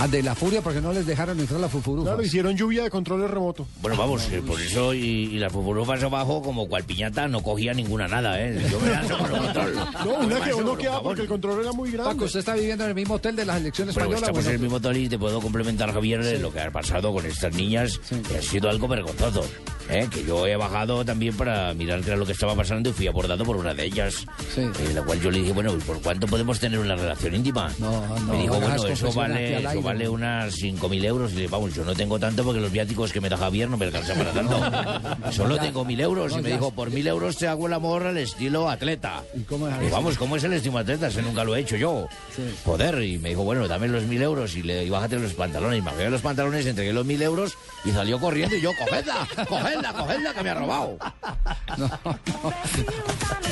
Ah, 0.00 0.06
de 0.06 0.22
la 0.22 0.36
furia 0.36 0.62
porque 0.62 0.80
no 0.80 0.92
les 0.92 1.04
dejaron 1.06 1.40
entrar 1.40 1.58
la 1.58 1.68
fufurufa. 1.68 2.10
Claro, 2.10 2.22
hicieron 2.22 2.56
lluvia 2.56 2.84
de 2.84 2.90
controles 2.90 3.28
remoto. 3.28 3.66
Bueno, 3.82 3.96
vamos, 3.96 4.28
eh, 4.30 4.40
por 4.46 4.60
eso 4.60 4.94
y, 4.94 5.00
y 5.00 5.38
la 5.40 5.50
fufurufas 5.50 6.00
abajo, 6.04 6.40
como 6.40 6.68
cual 6.68 6.84
piñata, 6.84 7.26
no 7.26 7.42
cogía 7.42 7.74
ninguna 7.74 8.06
nada, 8.06 8.40
¿eh? 8.40 8.64
Yo 8.70 8.78
me 8.78 8.90
lanzo 8.90 9.18
con 9.18 9.34
el 9.34 9.40
control. 9.42 9.74
No, 10.04 10.14
una 10.24 10.40
que 10.40 10.54
uno 10.54 10.76
queda 10.76 10.94
Por 10.94 11.02
porque 11.02 11.22
el 11.22 11.28
control 11.28 11.60
era 11.62 11.72
muy 11.72 11.90
grande. 11.90 12.12
Paco, 12.12 12.26
usted 12.26 12.38
está 12.38 12.54
viviendo 12.54 12.84
en 12.84 12.90
el 12.90 12.94
mismo 12.94 13.14
hotel 13.14 13.34
de 13.34 13.44
la 13.44 13.58
selección 13.58 13.88
Pero 13.88 14.00
española. 14.04 14.18
estamos 14.26 14.46
en 14.46 14.52
el 14.52 14.58
mismo 14.60 14.76
hotel 14.76 14.96
y 14.98 15.08
te 15.08 15.18
puedo 15.18 15.40
complementar, 15.40 15.92
Javier, 15.92 16.24
de 16.24 16.38
lo 16.38 16.52
que 16.52 16.60
ha 16.60 16.70
pasado 16.70 17.12
con 17.12 17.26
estas 17.26 17.52
niñas. 17.54 17.98
que 18.28 18.38
ha 18.38 18.42
sido 18.42 18.70
algo 18.70 18.86
vergonzoso. 18.86 19.44
¿Eh? 19.90 20.08
Que 20.10 20.24
yo 20.24 20.46
he 20.46 20.56
bajado 20.56 21.04
también 21.04 21.36
para 21.36 21.72
mirar 21.74 22.00
qué 22.00 22.08
era 22.08 22.16
lo 22.16 22.26
que 22.26 22.32
estaba 22.32 22.54
pasando 22.54 22.90
y 22.90 22.92
fui 22.92 23.06
abordado 23.06 23.44
por 23.44 23.56
una 23.56 23.74
de 23.74 23.84
ellas. 23.84 24.26
Sí. 24.54 24.60
eh, 24.62 24.92
la 24.94 25.02
cual 25.02 25.20
yo 25.20 25.30
le 25.30 25.38
dije, 25.40 25.52
bueno, 25.52 25.72
¿y 25.74 25.78
¿por 25.80 26.00
cuánto 26.00 26.26
podemos 26.26 26.58
tener 26.60 26.78
una 26.78 26.96
relación 26.96 27.34
íntima? 27.34 27.70
No, 27.78 28.06
no, 28.06 28.32
Me 28.32 28.38
dijo, 28.42 28.54
no 28.54 28.60
bueno, 28.60 28.86
eso 28.86 29.12
vale, 29.12 29.58
eso 29.58 29.82
vale 29.82 30.08
unas 30.08 30.54
5.000 30.58 31.04
euros. 31.04 31.32
Y 31.32 31.36
le 31.36 31.48
vamos, 31.48 31.74
yo 31.74 31.84
no 31.84 31.94
tengo 31.94 32.18
tanto 32.18 32.44
porque 32.44 32.60
los 32.60 32.70
viáticos 32.72 33.12
que 33.12 33.20
me 33.20 33.28
da 33.28 33.36
Javier 33.36 33.68
no 33.68 33.76
me 33.76 33.86
alcanzan 33.86 34.18
para 34.18 34.32
tanto. 34.32 35.32
Solo 35.32 35.56
Ya. 35.56 35.62
tengo 35.62 35.84
1.000 35.84 36.00
euros. 36.00 36.32
No, 36.32 36.38
y 36.38 36.42
me 36.42 36.48
ya. 36.50 36.56
dijo, 36.56 36.70
por 36.70 36.90
1.000 36.90 37.06
euros 37.08 37.36
te 37.36 37.46
hago 37.48 37.66
el 37.66 37.72
amor 37.72 38.04
al 38.06 38.16
estilo 38.18 38.68
atleta. 38.68 39.22
¿Y 39.34 39.40
cómo 39.42 39.68
es 39.68 39.74
Y 39.82 39.86
eso? 39.86 39.94
vamos, 39.94 40.18
¿cómo 40.18 40.36
es 40.36 40.44
el 40.44 40.52
estilo 40.52 40.78
atleta? 40.78 41.08
Ese 41.08 41.22
nunca 41.22 41.44
lo 41.44 41.56
he 41.56 41.60
hecho 41.60 41.76
yo. 41.76 42.08
Sí. 42.34 42.42
Joder, 42.64 43.02
y 43.02 43.18
me 43.18 43.30
dijo, 43.30 43.42
bueno, 43.44 43.66
dame 43.68 43.88
los 43.88 44.04
1.000 44.04 44.22
euros 44.22 44.54
y, 44.56 44.62
le, 44.62 44.84
y 44.84 44.90
bájate 44.90 45.18
los 45.18 45.32
pantalones. 45.34 45.78
Y 45.78 45.82
me 45.82 45.90
bajé 45.90 46.10
los 46.10 46.20
pantalones, 46.20 46.66
entregué 46.66 46.92
los 46.92 47.06
1.000 47.06 47.22
euros 47.22 47.54
y 47.84 47.90
salió 47.90 48.18
corriendo 48.20 48.54
y 48.56 48.60
yo, 48.60 48.70
cogedla, 48.78 49.26
cogedla. 49.48 49.77
Cogedla, 49.78 49.92
cogedla 49.92 50.34
que 50.34 50.42
me 50.42 50.50
ha 50.50 50.54
robado. 50.54 50.98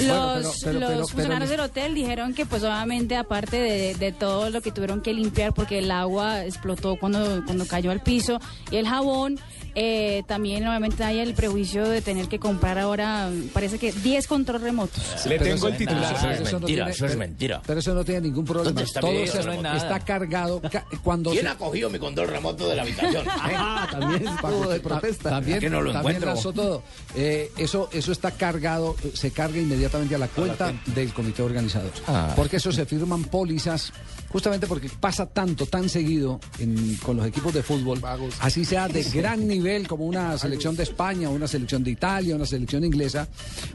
Los, 0.01 0.09
Bueno, 0.09 0.51
pero- 0.63 0.79
pero- 0.79 0.81
los 0.81 0.91
pero- 0.91 1.07
funcionarios 1.09 1.51
pero- 1.51 1.63
del 1.63 1.71
hotel 1.71 1.95
dijeron 1.95 2.35
que 2.35 2.45
pues 2.47 2.63
obviamente 2.63 3.17
aparte 3.17 3.57
de, 3.59 3.95
de 3.95 4.13
todo 4.13 4.51
lo 4.51 4.61
que 4.61 4.71
tuvieron 4.73 5.01
que 5.01 5.15
limpiar 5.15 5.53
porque 5.55 5.79
el 5.79 5.91
agua 5.91 6.45
explotó 6.45 6.97
cuando, 6.97 7.43
cuando 7.45 7.67
cayó 7.67 7.91
al 7.91 8.01
piso 8.03 8.39
y 8.71 8.77
el 8.77 8.87
jabón, 8.87 9.39
eh, 9.79 10.23
también 10.27 10.67
obviamente 10.67 11.05
hay 11.05 11.19
el 11.21 11.35
prejuicio 11.35 11.87
de 11.87 12.01
tener 12.01 12.29
que 12.29 12.39
comprar 12.39 12.79
ahora, 12.79 13.31
parece 13.53 13.79
que 13.79 13.93
10 13.93 14.27
control 14.27 14.63
remotos. 14.63 15.03
Pero 15.25 15.45
eso- 15.45 15.69
Eso 15.69 15.69
es 15.69 16.53
no 16.53 16.61
mentira, 16.61 16.67
tiene- 16.67 16.91
eso 16.91 17.05
es 17.05 17.11
pero- 17.13 17.19
mentira. 17.19 17.63
Pero 17.67 17.81
eso 17.81 17.95
no 17.95 18.05
tiene 18.05 18.21
ningún 18.23 18.45
problema. 18.47 18.71
¿Dónde 18.71 18.83
está 18.85 19.01
Todo 19.01 19.11
eso? 19.13 19.43
No 19.43 19.77
está 19.77 20.01
cargado. 20.01 20.61
ca- 20.63 20.87
Cuando 21.05 21.31
¿Quién 21.31 21.45
se- 21.45 21.49
ha 21.51 21.55
cogido 21.57 21.91
mi 21.91 21.99
control 21.99 22.29
remoto 22.29 22.69
de 22.69 22.77
la 22.77 22.83
habitación? 22.83 23.25
Ah, 23.59 23.87
también 23.91 24.27
estuvo 24.27 24.69
de 24.69 24.81
protesta. 24.81 25.31
También, 25.31 25.61
que 25.61 25.69
no 25.71 25.81
lo 25.83 25.93
también 25.93 26.17
encuentro. 26.23 26.53
todo. 26.53 26.83
Eh, 27.15 27.53
eso, 27.59 27.89
eso 27.93 28.13
está 28.13 28.31
cargado, 28.31 28.97
se 29.13 29.31
carga 29.31 29.59
inmediatamente 29.59 30.15
a 30.15 30.19
la 30.19 30.29
cuenta 30.29 30.73
del 30.87 31.13
comité 31.13 31.43
organizador. 31.43 31.93
Ah. 32.07 32.33
Porque 32.35 32.57
eso 32.57 32.73
se 32.73 32.87
firman 32.87 33.25
pólizas, 33.25 33.93
justamente 34.29 34.67
porque 34.67 34.89
pasa 35.01 35.27
tanto, 35.27 35.67
tan 35.67 35.89
seguido 35.89 36.41
en- 36.59 36.97
con 36.97 37.17
los 37.17 37.27
equipos 37.27 37.53
de 37.55 37.63
fútbol, 37.63 38.01
así 38.41 38.65
sea 38.65 38.89
de 38.89 39.03
gran 39.05 39.47
nivel 39.47 39.87
como 39.89 40.05
una 40.07 40.37
selección 40.39 40.77
de 40.77 40.83
España, 40.83 41.29
una 41.29 41.49
selección 41.49 41.83
de 41.85 41.91
Italia, 41.93 42.35
una 42.37 42.47
selección 42.47 42.85
inglesa, 42.85 43.29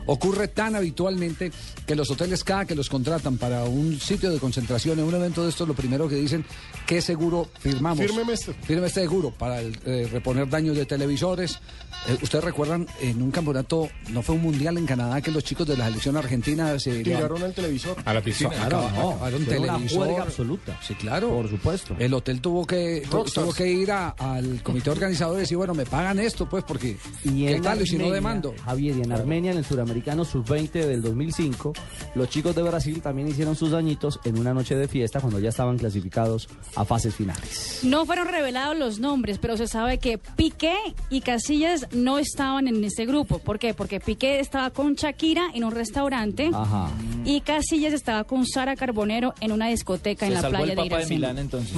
ocurre 0.05 0.47
tan 0.47 0.75
habitualmente 0.75 1.51
que 1.85 1.95
los 1.95 2.09
hoteles 2.11 2.43
cada 2.43 2.65
que 2.65 2.75
los 2.75 2.89
contratan 2.89 3.37
para 3.37 3.63
un 3.63 3.99
sitio 3.99 4.29
de 4.31 4.39
concentración, 4.39 4.99
en 4.99 5.05
un 5.05 5.15
evento 5.15 5.43
de 5.43 5.49
estos, 5.49 5.67
lo 5.67 5.73
primero 5.73 6.07
que 6.07 6.15
dicen, 6.15 6.45
¿qué 6.87 7.01
seguro 7.01 7.49
firmamos? 7.59 8.05
Fírmeme 8.05 8.33
este. 8.33 8.53
Firme 8.53 8.87
este 8.87 9.01
seguro 9.01 9.31
para 9.31 9.59
el, 9.61 9.77
eh, 9.85 10.07
reponer 10.11 10.49
daños 10.49 10.75
de 10.75 10.85
televisores. 10.85 11.59
Eh, 12.07 12.17
Ustedes 12.21 12.43
recuerdan 12.43 12.87
en 13.01 13.21
un 13.21 13.31
campeonato, 13.31 13.89
no 14.09 14.21
fue 14.21 14.35
un 14.35 14.41
mundial 14.41 14.77
en 14.77 14.85
Canadá, 14.85 15.21
que 15.21 15.31
los 15.31 15.43
chicos 15.43 15.67
de 15.67 15.75
la 15.77 15.85
selección 15.87 16.17
argentina 16.17 16.79
se 16.79 17.03
Tiraron 17.03 17.41
el 17.43 17.53
televisor. 17.53 17.95
A 18.05 18.13
la 18.13 18.21
piscina. 18.21 18.49
Claro, 18.51 18.89
no, 18.95 19.17
fue 19.19 19.27
una 19.35 19.45
televisor. 19.45 20.40
Absoluta. 20.41 20.77
Sí, 20.81 20.95
claro. 20.95 21.29
Por 21.29 21.49
supuesto. 21.49 21.95
El 21.99 22.13
hotel 22.13 22.41
tuvo 22.41 22.65
que 22.65 23.03
Rockstars. 23.09 23.45
tuvo 23.47 23.53
que 23.53 23.71
ir 23.71 23.91
a- 23.91 24.09
al 24.09 24.61
comité 24.63 24.89
organizador 24.89 25.37
y 25.37 25.41
decir, 25.41 25.57
bueno, 25.57 25.73
me 25.73 25.85
pagan 25.85 26.19
esto, 26.19 26.47
pues, 26.49 26.63
porque 26.63 26.97
Y 27.23 27.45
¿qué 27.45 27.59
tal? 27.61 27.81
Y 27.81 27.85
si 27.87 27.93
no 27.97 28.05
Armenia, 28.05 28.15
demando. 28.15 28.53
Javier, 28.65 28.97
y 28.97 29.01
en 29.01 29.11
Armenia, 29.11 29.51
en 29.51 29.57
el 29.57 29.65
suramericano 29.65 30.25
sub-20 30.25 30.71
del 30.85 31.01
2005, 31.01 31.73
los 32.15 32.29
chicos 32.29 32.55
de 32.55 32.61
Brasil 32.63 33.01
también 33.01 33.27
hicieron 33.27 33.55
sus 33.55 33.71
dañitos 33.71 34.19
en 34.25 34.37
una 34.39 34.53
noche 34.53 34.75
de 34.75 34.87
fiesta 34.87 35.19
cuando 35.19 35.39
ya 35.39 35.49
estaban 35.49 35.77
clasificados 35.77 36.47
a 36.75 36.85
fases 36.85 37.13
finales. 37.15 37.79
No 37.83 38.05
fueron 38.05 38.27
revelados 38.27 38.77
los 38.77 38.99
nombres, 38.99 39.37
pero 39.39 39.57
se 39.57 39.67
sabe 39.67 39.99
que 39.99 40.17
Piqué 40.17 40.75
y 41.09 41.21
Casillas 41.21 41.87
no 41.91 42.17
estaban 42.17 42.67
en 42.67 42.83
ese 42.83 43.05
grupo. 43.05 43.39
¿Por 43.39 43.59
qué? 43.59 43.73
Porque 43.73 43.99
Piqué 43.99 44.39
estaba 44.39 44.69
con 44.71 44.95
Shakira 44.95 45.43
en 45.53 45.63
un 45.63 45.71
restaurante 45.71 46.49
Ajá. 46.53 46.89
y 47.25 47.41
Casillas 47.41 47.93
estaba 47.93 48.23
con 48.23 48.45
Sara 48.45 48.75
Carbonero 48.75 49.33
en 49.41 49.51
una 49.51 49.67
discoteca 49.67 50.25
en 50.35 50.41
la 50.41 50.49
playa 50.49 50.75
de 50.75 50.85
Iracema. 50.85 51.29
entonces. 51.39 51.75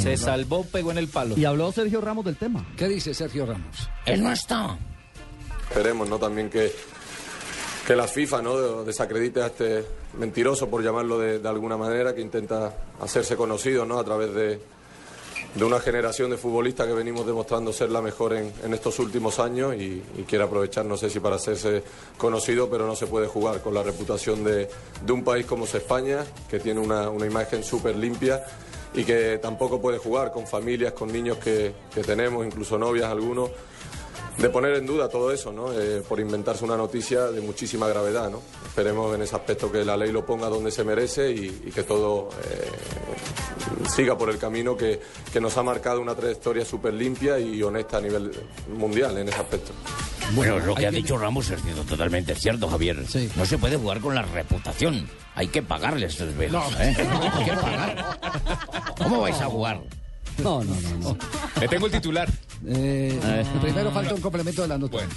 Se 0.00 0.16
salvó, 0.16 0.64
pegó 0.64 0.90
en 0.90 0.98
el 0.98 1.08
palo. 1.08 1.36
Y 1.36 1.44
habló 1.44 1.72
Sergio 1.72 2.00
Ramos 2.00 2.24
del 2.24 2.36
tema. 2.36 2.66
¿Qué 2.76 2.88
dice 2.88 3.14
Sergio 3.14 3.46
Ramos? 3.46 3.88
Él 4.06 4.22
no 4.22 4.32
está. 4.32 4.78
Esperemos, 5.68 6.08
¿no? 6.08 6.18
También 6.18 6.50
que, 6.50 6.72
que 7.86 7.96
la 7.96 8.06
FIFA, 8.06 8.42
¿no? 8.42 8.84
Desacredite 8.84 9.42
a 9.42 9.46
este 9.46 9.84
mentiroso, 10.18 10.68
por 10.68 10.82
llamarlo 10.82 11.18
de, 11.18 11.38
de 11.38 11.48
alguna 11.48 11.76
manera, 11.76 12.14
que 12.14 12.20
intenta 12.20 12.72
hacerse 13.00 13.36
conocido, 13.36 13.84
¿no? 13.84 13.98
A 13.98 14.04
través 14.04 14.34
de, 14.34 14.60
de 15.54 15.64
una 15.64 15.78
generación 15.78 16.30
de 16.30 16.36
futbolistas 16.36 16.86
que 16.86 16.92
venimos 16.92 17.26
demostrando 17.26 17.72
ser 17.72 17.90
la 17.90 18.02
mejor 18.02 18.34
en, 18.34 18.52
en 18.64 18.74
estos 18.74 18.98
últimos 18.98 19.38
años 19.38 19.74
y, 19.74 20.02
y 20.16 20.24
quiere 20.26 20.44
aprovechar, 20.44 20.84
no 20.84 20.96
sé 20.96 21.10
si 21.10 21.20
para 21.20 21.36
hacerse 21.36 21.82
conocido, 22.18 22.68
pero 22.68 22.86
no 22.86 22.96
se 22.96 23.06
puede 23.06 23.28
jugar 23.28 23.62
con 23.62 23.72
la 23.72 23.82
reputación 23.82 24.42
de, 24.42 24.68
de 25.04 25.12
un 25.12 25.22
país 25.22 25.46
como 25.46 25.64
es 25.64 25.74
España, 25.74 26.24
que 26.48 26.58
tiene 26.58 26.80
una, 26.80 27.08
una 27.08 27.26
imagen 27.26 27.62
súper 27.62 27.96
limpia 27.96 28.44
y 28.94 29.04
que 29.04 29.38
tampoco 29.38 29.80
puede 29.80 29.98
jugar 29.98 30.32
con 30.32 30.46
familias, 30.46 30.92
con 30.92 31.12
niños 31.12 31.38
que, 31.38 31.72
que 31.92 32.02
tenemos, 32.02 32.44
incluso 32.44 32.78
novias 32.78 33.06
algunos, 33.10 33.50
de 34.38 34.50
poner 34.50 34.74
en 34.74 34.86
duda 34.86 35.08
todo 35.08 35.30
eso, 35.32 35.52
¿no? 35.52 35.72
Eh, 35.72 36.02
por 36.08 36.18
inventarse 36.18 36.64
una 36.64 36.76
noticia 36.76 37.26
de 37.26 37.40
muchísima 37.40 37.86
gravedad, 37.86 38.30
¿no? 38.30 38.42
Esperemos 38.66 39.14
en 39.14 39.22
ese 39.22 39.36
aspecto 39.36 39.70
que 39.70 39.84
la 39.84 39.96
ley 39.96 40.10
lo 40.10 40.26
ponga 40.26 40.48
donde 40.48 40.70
se 40.70 40.82
merece 40.82 41.30
y, 41.30 41.50
que 41.72 41.84
todo 41.84 42.30
eh, 42.42 42.68
siga 43.88 44.16
por 44.16 44.30
el 44.30 44.38
camino 44.38 44.76
que, 44.76 45.00
que 45.32 45.40
nos 45.40 45.56
ha 45.56 45.62
marcado 45.62 46.00
una 46.00 46.14
trayectoria 46.14 46.64
súper 46.64 46.94
limpia 46.94 47.38
y 47.38 47.62
honesta 47.62 47.98
a 47.98 48.00
nivel 48.00 48.30
mundial 48.76 49.18
en 49.18 49.28
ese 49.28 49.38
aspecto. 49.38 49.72
Bueno, 50.32 50.58
lo 50.58 50.74
que 50.74 50.86
ha 50.86 50.90
dicho 50.90 51.18
Ramos 51.18 51.50
es 51.50 51.60
totalmente 51.86 52.34
cierto, 52.34 52.68
Javier. 52.68 53.04
Sí. 53.06 53.30
No 53.36 53.44
se 53.44 53.58
puede 53.58 53.76
jugar 53.76 54.00
con 54.00 54.14
la 54.14 54.22
reputación. 54.22 55.08
Hay 55.34 55.48
que 55.48 55.62
pagarle 55.62 56.06
a 56.06 56.08
estos 56.08 56.34
velos, 56.36 56.64
¿eh? 56.80 56.96
Hay 57.32 57.44
que 57.44 57.52
pagar. 57.52 58.18
¿Cómo 58.98 59.20
vais 59.20 59.40
a 59.40 59.46
jugar? 59.46 59.80
No, 60.42 60.64
no, 60.64 60.74
no. 60.74 60.96
no. 60.98 61.18
Le 61.60 61.68
tengo 61.68 61.86
el 61.86 61.92
titular. 61.92 62.28
Eh, 62.66 63.44
primero 63.60 63.90
falta 63.90 64.14
un 64.14 64.20
complemento 64.20 64.62
de 64.62 64.68
la 64.68 64.78
nota. 64.78 64.92
Bueno. 64.92 65.12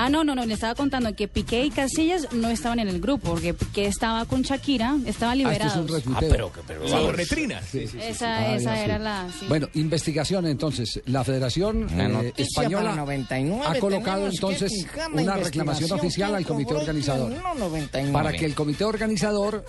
Ah, 0.00 0.08
no, 0.08 0.22
no, 0.22 0.36
no, 0.36 0.46
le 0.46 0.54
estaba 0.54 0.76
contando 0.76 1.12
que 1.16 1.26
Piqué 1.26 1.64
y 1.64 1.70
Casillas 1.70 2.32
no 2.32 2.48
estaban 2.50 2.78
en 2.78 2.86
el 2.86 3.00
grupo, 3.00 3.30
porque 3.30 3.52
Piqué 3.52 3.86
estaba 3.86 4.24
con 4.26 4.42
Shakira, 4.42 4.96
estaban 5.06 5.44
Ah, 5.44 5.52
esto 5.52 5.96
es. 5.96 6.04
Ah, 6.14 6.18
pero 6.20 6.52
pero 6.68 6.82
vamos. 6.88 7.16
retrina. 7.16 7.60
esa 7.72 8.36
Ah, 8.38 8.54
esa 8.54 8.76
ya, 8.76 8.84
era 8.84 8.98
sí. 8.98 9.02
la... 9.02 9.28
sí. 9.40 9.46
Bueno, 9.48 9.68
investigación 9.74 10.46
entonces. 10.46 11.00
La 11.06 11.24
Federación 11.24 11.92
Una 11.92 12.22
eh, 12.22 12.32
Española 12.36 12.90
para 12.90 13.00
99, 13.02 13.64
ha 13.66 13.80
colocado 13.80 14.28
entonces 14.28 14.86
una 15.12 15.36
reclamación 15.36 15.90
oficial 15.90 16.32
al 16.32 16.46
comité 16.46 16.74
organizador. 16.74 17.32
no 17.32 17.54
99. 17.56 18.12
Para 18.12 18.32
que 18.32 18.44
el 18.44 18.54
comité 18.54 18.84
organizador 18.84 19.64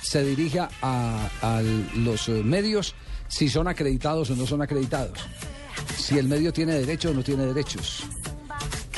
se 0.00 0.24
dirija 0.24 0.68
a, 0.80 1.28
a 1.42 1.60
los 1.96 2.28
eh, 2.28 2.32
medios 2.44 2.94
si 3.26 3.48
son 3.48 3.66
acreditados 3.66 4.30
o 4.30 4.36
no 4.36 4.46
son 4.46 4.62
acreditados. 4.62 5.18
Si 5.98 6.18
el 6.18 6.28
medio 6.28 6.52
tiene 6.52 6.74
derechos 6.74 7.10
o 7.10 7.14
no 7.14 7.24
tiene 7.24 7.46
derechos. 7.46 8.04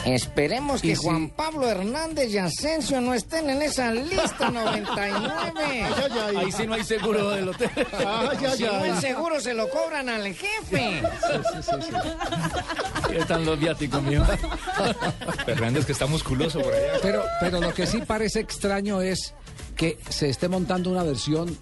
Esperemos 0.04 0.82
que 0.82 0.96
Juan 0.96 1.30
Pablo 1.30 1.68
Hernández 1.68 2.30
y 2.30 2.38
Asensio 2.38 3.00
no 3.00 3.14
estén 3.14 3.48
en 3.48 3.62
esa 3.62 3.92
lista 3.92 4.50
99. 4.50 5.84
Ahí 6.36 6.52
sí 6.52 6.66
no 6.66 6.74
hay 6.74 6.84
seguro 6.84 7.30
del 7.30 7.48
hotel. 7.48 7.70
si 8.56 8.64
no, 8.64 8.84
el 8.84 9.00
seguro 9.00 9.40
se 9.40 9.54
lo 9.54 9.68
cobran 9.70 10.08
al 10.08 10.34
jefe. 10.34 11.02
Ahí 13.08 13.16
están 13.16 13.44
los 13.44 13.58
viáticos, 13.58 14.02
mío. 14.02 14.22
Fernández 15.46 15.86
que 15.86 15.92
está 15.92 16.06
musculoso 16.06 16.60
por 16.60 16.74
allá. 16.74 16.98
Pero, 17.02 17.24
pero 17.40 17.60
lo 17.60 17.72
que 17.72 17.86
sí 17.86 18.00
parece 18.02 18.40
extraño 18.40 19.00
es 19.00 19.34
que 19.76 19.98
se 20.08 20.28
esté 20.28 20.48
montando 20.48 20.90
una 20.90 21.02
versión 21.02 21.56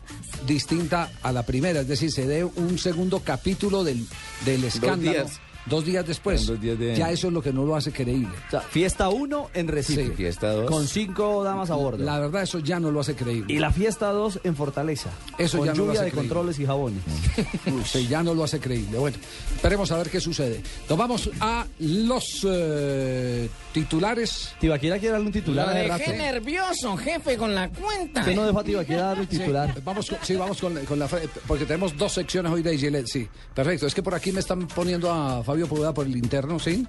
distinta 0.46 1.10
a 1.22 1.32
la 1.32 1.44
primera, 1.44 1.80
es 1.80 1.88
decir, 1.88 2.10
se 2.10 2.26
dé 2.26 2.44
un 2.44 2.78
segundo 2.78 3.20
capítulo 3.20 3.84
del, 3.84 4.06
del 4.44 4.64
escándalo. 4.64 5.12
días. 5.12 5.40
Dos 5.66 5.84
días 5.84 6.06
después. 6.06 6.40
En 6.42 6.46
dos 6.48 6.60
días 6.60 6.78
de- 6.78 6.96
Ya 6.96 7.10
eso 7.10 7.28
es 7.28 7.32
lo 7.32 7.40
que 7.42 7.52
no 7.52 7.64
lo 7.64 7.76
hace 7.76 7.92
creíble. 7.92 8.28
O 8.48 8.50
sea, 8.50 8.60
fiesta 8.62 9.08
1 9.08 9.50
en 9.54 9.68
Recife. 9.68 10.06
Sí. 10.08 10.12
Fiesta 10.16 10.52
dos. 10.52 10.70
Con 10.70 10.86
cinco 10.88 11.44
damas 11.44 11.70
a 11.70 11.74
bordo. 11.74 12.02
La 12.04 12.18
verdad, 12.18 12.42
eso 12.42 12.58
ya 12.58 12.80
no 12.80 12.90
lo 12.90 13.00
hace 13.00 13.14
creíble. 13.14 13.52
Y 13.54 13.58
la 13.58 13.70
fiesta 13.70 14.08
2 14.10 14.40
en 14.44 14.56
Fortaleza. 14.56 15.10
Eso 15.38 15.58
con 15.58 15.66
ya 15.66 15.72
no 15.72 15.78
lo 15.78 15.84
lluvia 15.86 16.00
hace 16.00 16.04
de 16.06 16.10
creíble. 16.10 16.28
controles 16.28 16.58
y 16.58 16.66
jabones. 16.66 17.02
Sí, 17.86 18.06
ya 18.08 18.22
no 18.22 18.34
lo 18.34 18.44
hace 18.44 18.58
creíble. 18.60 18.98
Bueno, 18.98 19.16
esperemos 19.54 19.90
a 19.92 19.98
ver 19.98 20.10
qué 20.10 20.20
sucede. 20.20 20.62
Nos 20.88 20.98
vamos 20.98 21.30
a 21.40 21.66
los 21.78 22.46
eh, 22.48 23.48
titulares. 23.72 24.54
Tibaquira 24.60 24.98
quiere 24.98 25.12
darle 25.12 25.26
un 25.26 25.32
titular 25.32 25.66
Lo 25.68 25.94
dejé 25.96 26.16
nervioso, 26.16 26.96
jefe, 26.96 27.36
con 27.36 27.54
la 27.54 27.68
cuenta. 27.68 28.24
¿Qué 28.24 28.34
no 28.34 28.44
dejó 28.46 28.60
a 28.60 28.64
Tibaquira 28.64 29.02
darle 29.08 29.22
un 29.22 29.28
titular? 29.28 29.74
Sí, 29.74 29.80
vamos 29.84 30.08
con, 30.10 30.18
sí, 30.22 30.36
vamos 30.36 30.60
con, 30.60 30.74
con 30.84 30.98
la... 30.98 31.08
Porque 31.46 31.64
tenemos 31.64 31.96
dos 31.96 32.12
secciones 32.12 32.52
hoy 32.52 32.62
de 32.62 32.76
Gillette, 32.78 33.06
sí. 33.06 33.28
Perfecto. 33.54 33.86
Es 33.86 33.94
que 33.94 34.02
por 34.02 34.14
aquí 34.14 34.32
me 34.32 34.40
están 34.40 34.66
poniendo 34.68 35.10
a 35.10 35.42
Fabio 35.52 35.68
Poveda 35.68 35.92
por 35.92 36.06
el 36.06 36.16
interno, 36.16 36.58
¿sí? 36.58 36.86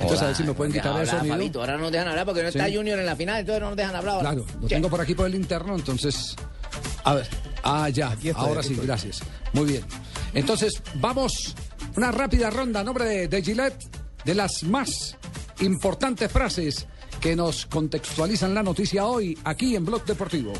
Entonces 0.00 0.22
a 0.22 0.26
ver 0.26 0.34
si 0.36 0.42
me 0.42 0.52
pueden 0.52 0.72
quitar 0.72 0.86
el 0.92 0.98
hablar, 0.98 1.16
sonido. 1.18 1.34
Fabito, 1.36 1.60
ahora 1.60 1.74
no 1.76 1.82
nos 1.82 1.92
dejan 1.92 2.08
hablar 2.08 2.26
porque 2.26 2.42
no 2.42 2.50
Sí. 2.50 2.58
está 2.58 2.70
Junior 2.72 2.98
en 2.98 3.06
la 3.06 3.14
final, 3.14 3.38
entonces 3.40 3.60
no 3.62 3.68
nos 3.68 3.76
dejan 3.76 3.94
hablar. 3.96 4.14
ahora. 4.16 4.30
Claro, 4.30 4.46
lo 4.60 4.66
tengo 4.68 4.88
por 4.90 5.00
aquí 5.00 5.14
por 5.14 5.26
el 5.26 5.34
interno, 5.36 5.74
entonces... 5.76 6.34
A 7.04 7.14
ver. 7.14 7.28
Ah, 7.62 7.88
ya. 7.88 8.12
estoy, 8.14 8.32
Ahora 8.34 8.62
sí, 8.64 8.76
gracias. 8.82 9.20
Muy 9.52 9.66
bien. 9.66 9.84
Entonces, 10.34 10.82
vamos. 10.96 11.54
Una 11.96 12.10
rápida 12.12 12.50
ronda 12.50 12.80
a 12.80 12.84
nombre 12.84 13.04
de, 13.04 13.28
de 13.28 13.42
Gillette 13.42 13.84
de 14.24 14.34
las 14.34 14.62
más 14.64 15.16
importantes 15.60 16.30
frases 16.32 16.86
que 17.20 17.36
nos 17.36 17.66
contextualizan 17.66 18.54
la 18.54 18.62
noticia 18.62 19.06
hoy 19.06 19.38
aquí 19.44 19.76
en 19.76 19.84
Blog 19.84 20.04
Deportivo. 20.04 20.52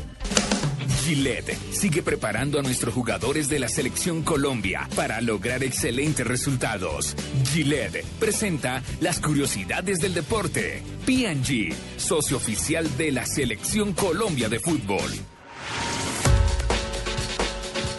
Gillette 1.03 1.57
sigue 1.71 2.03
preparando 2.03 2.59
a 2.59 2.61
nuestros 2.61 2.93
jugadores 2.93 3.49
de 3.49 3.57
la 3.57 3.67
selección 3.67 4.21
Colombia 4.21 4.87
para 4.95 5.19
lograr 5.19 5.63
excelentes 5.63 6.25
resultados. 6.25 7.15
Gillette 7.51 8.05
presenta 8.19 8.83
las 8.99 9.19
curiosidades 9.19 9.99
del 9.99 10.13
deporte. 10.13 10.83
PG, 11.07 11.73
socio 11.97 12.37
oficial 12.37 12.85
de 12.97 13.11
la 13.11 13.25
selección 13.25 13.93
Colombia 13.93 14.47
de 14.47 14.59
fútbol. 14.59 15.09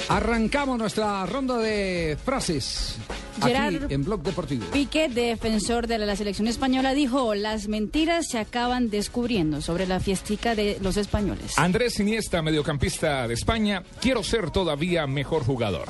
Arrancamos 0.08 0.78
nuestra 0.78 1.26
ronda 1.26 1.58
de 1.58 2.16
frases 2.24 2.98
Gerard 3.40 3.84
Aquí 3.84 3.94
en 3.94 4.04
Blog 4.04 4.22
Deportivo. 4.22 4.64
Piqué, 4.72 5.08
defensor 5.08 5.86
de 5.86 5.98
la 5.98 6.16
selección 6.16 6.48
española, 6.48 6.94
dijo, 6.94 7.34
las 7.34 7.68
mentiras 7.68 8.28
se 8.28 8.38
acaban 8.38 8.90
descubriendo 8.90 9.60
sobre 9.60 9.86
la 9.86 10.00
fiestica 10.00 10.54
de 10.54 10.78
los 10.80 10.96
españoles. 10.96 11.58
Andrés 11.58 11.98
Iniesta, 12.00 12.42
mediocampista 12.42 13.26
de 13.28 13.34
España, 13.34 13.82
quiero 14.00 14.22
ser 14.22 14.50
todavía 14.50 15.06
mejor 15.06 15.44
jugador. 15.44 15.88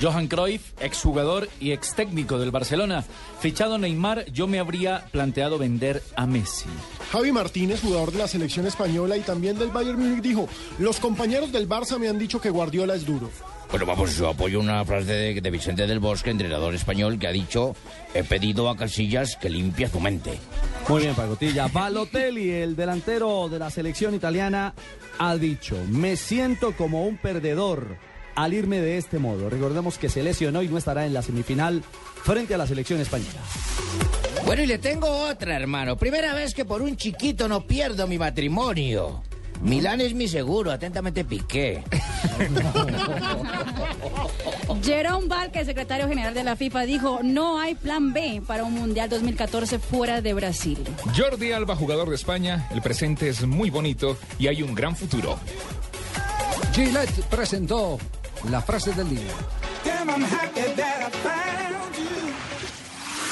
Johan 0.00 0.26
Cruyff, 0.26 0.72
exjugador 0.80 1.48
y 1.60 1.70
ex 1.70 1.94
técnico 1.94 2.38
del 2.38 2.50
Barcelona. 2.50 3.04
Fichado 3.40 3.78
Neymar, 3.78 4.24
yo 4.32 4.48
me 4.48 4.58
habría 4.58 5.06
planteado 5.12 5.58
vender 5.58 6.02
a 6.16 6.26
Messi. 6.26 6.68
Javi 7.12 7.30
Martínez, 7.30 7.80
jugador 7.82 8.10
de 8.10 8.18
la 8.18 8.28
selección 8.28 8.66
española 8.66 9.16
y 9.16 9.20
también 9.20 9.58
del 9.58 9.70
Bayern 9.70 10.00
Múnich, 10.00 10.22
dijo, 10.22 10.48
los 10.78 10.98
compañeros 10.98 11.52
del 11.52 11.68
Barça 11.68 11.98
me 11.98 12.08
han 12.08 12.18
dicho 12.18 12.40
que 12.40 12.50
Guardiola 12.50 12.94
es 12.94 13.06
duro. 13.06 13.30
Bueno, 13.72 13.86
vamos, 13.86 14.18
yo 14.18 14.28
apoyo 14.28 14.60
una 14.60 14.84
frase 14.84 15.14
de, 15.14 15.40
de 15.40 15.50
Vicente 15.50 15.86
del 15.86 15.98
Bosque, 15.98 16.28
entrenador 16.28 16.74
español, 16.74 17.18
que 17.18 17.26
ha 17.26 17.32
dicho, 17.32 17.74
he 18.12 18.22
pedido 18.22 18.68
a 18.68 18.76
Casillas 18.76 19.36
que 19.36 19.48
limpie 19.48 19.88
su 19.88 19.98
mente. 19.98 20.38
Muy 20.90 21.00
bien, 21.00 21.14
Pagotilla. 21.14 21.68
Balotelli, 21.68 22.50
el 22.50 22.76
delantero 22.76 23.48
de 23.48 23.58
la 23.58 23.70
selección 23.70 24.14
italiana, 24.14 24.74
ha 25.18 25.36
dicho, 25.36 25.78
me 25.88 26.16
siento 26.16 26.76
como 26.76 27.06
un 27.06 27.16
perdedor 27.16 27.96
al 28.34 28.52
irme 28.52 28.78
de 28.78 28.98
este 28.98 29.18
modo. 29.18 29.48
Recordemos 29.48 29.96
que 29.96 30.10
se 30.10 30.22
lesionó 30.22 30.62
y 30.62 30.68
no 30.68 30.76
estará 30.76 31.06
en 31.06 31.14
la 31.14 31.22
semifinal 31.22 31.82
frente 32.24 32.52
a 32.52 32.58
la 32.58 32.66
selección 32.66 33.00
española. 33.00 33.40
Bueno, 34.44 34.64
y 34.64 34.66
le 34.66 34.76
tengo 34.76 35.08
otra, 35.08 35.56
hermano. 35.56 35.96
Primera 35.96 36.34
vez 36.34 36.52
que 36.52 36.66
por 36.66 36.82
un 36.82 36.94
chiquito 36.98 37.48
no 37.48 37.66
pierdo 37.66 38.06
mi 38.06 38.18
matrimonio. 38.18 39.22
Milán 39.62 40.00
es 40.00 40.14
mi 40.14 40.26
seguro, 40.26 40.72
atentamente 40.72 41.24
Piqué. 41.24 41.84
Jerome 44.82 45.28
Valque, 45.28 45.64
secretario 45.64 46.08
general 46.08 46.34
de 46.34 46.42
la 46.42 46.56
FIFA, 46.56 46.80
dijo, 46.82 47.20
no 47.22 47.60
hay 47.60 47.76
plan 47.76 48.12
B 48.12 48.42
para 48.46 48.64
un 48.64 48.74
Mundial 48.74 49.08
2014 49.08 49.78
fuera 49.78 50.20
de 50.20 50.34
Brasil. 50.34 50.78
Jordi 51.16 51.52
Alba, 51.52 51.76
jugador 51.76 52.08
de 52.08 52.16
España, 52.16 52.66
el 52.72 52.82
presente 52.82 53.28
es 53.28 53.46
muy 53.46 53.70
bonito 53.70 54.18
y 54.38 54.48
hay 54.48 54.62
un 54.62 54.74
gran 54.74 54.96
futuro. 54.96 55.38
Gillette 56.72 57.22
presentó 57.30 57.98
la 58.50 58.60
frase 58.62 58.92
del 58.92 59.10
día. 59.10 59.30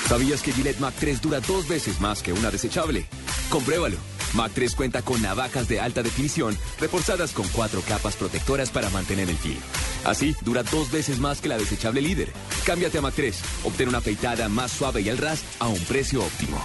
¿Sabías 0.07 0.43
que 0.43 0.53
Gillette 0.53 0.81
Mac 0.81 0.95
3 0.99 1.21
dura 1.21 1.40
dos 1.40 1.66
veces 1.66 2.01
más 2.01 2.23
que 2.23 2.33
una 2.33 2.51
desechable? 2.51 3.07
Compruébalo. 3.49 3.97
Mac 4.35 4.53
3 4.55 4.75
cuenta 4.75 5.03
con 5.03 5.21
navajas 5.23 5.69
de 5.69 5.81
alta 5.81 6.03
definición 6.03 6.57
reforzadas 6.79 7.33
con 7.33 7.47
cuatro 7.49 7.83
capas 7.83 8.16
protectoras 8.16 8.71
para 8.71 8.90
mantener 8.90 9.29
el 9.29 9.37
fil. 9.37 9.59
Así, 10.05 10.35
dura 10.43 10.62
dos 10.62 10.90
veces 10.90 11.19
más 11.19 11.40
que 11.40 11.49
la 11.49 11.59
desechable 11.59 12.01
líder. 12.01 12.33
Cámbiate 12.64 12.99
a 12.99 13.03
Mac 13.03 13.14
3. 13.14 13.40
Obtén 13.64 13.88
una 13.88 13.99
afeitada 13.99 14.49
más 14.49 14.71
suave 14.71 15.03
y 15.03 15.09
al 15.09 15.19
ras 15.19 15.43
a 15.59 15.69
un 15.69 15.81
precio 15.85 16.25
óptimo. 16.25 16.61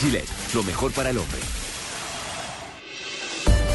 Gillette, 0.00 0.28
lo 0.54 0.62
mejor 0.62 0.92
para 0.92 1.10
el 1.10 1.18
hombre. 1.18 1.38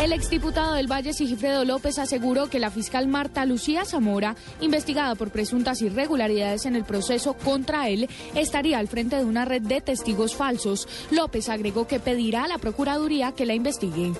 El 0.00 0.12
exdiputado 0.12 0.74
del 0.74 0.86
Valle 0.86 1.12
Sigifredo 1.12 1.64
López 1.64 1.98
aseguró 1.98 2.48
que 2.48 2.60
la 2.60 2.70
fiscal 2.70 3.08
Marta 3.08 3.44
Lucía 3.44 3.84
Zamora, 3.84 4.36
investigada 4.60 5.16
por 5.16 5.32
presuntas 5.32 5.82
irregularidades 5.82 6.66
en 6.66 6.76
el 6.76 6.84
proceso 6.84 7.34
contra 7.34 7.88
él, 7.88 8.08
estaría 8.36 8.78
al 8.78 8.86
frente 8.86 9.16
de 9.16 9.24
una 9.24 9.44
red 9.44 9.62
de 9.62 9.80
testigos 9.80 10.36
falsos. 10.36 10.86
López 11.10 11.48
agregó 11.48 11.88
que 11.88 11.98
pedirá 11.98 12.44
a 12.44 12.48
la 12.48 12.58
Procuraduría 12.58 13.32
que 13.32 13.44
la 13.44 13.54
investigue. 13.54 14.12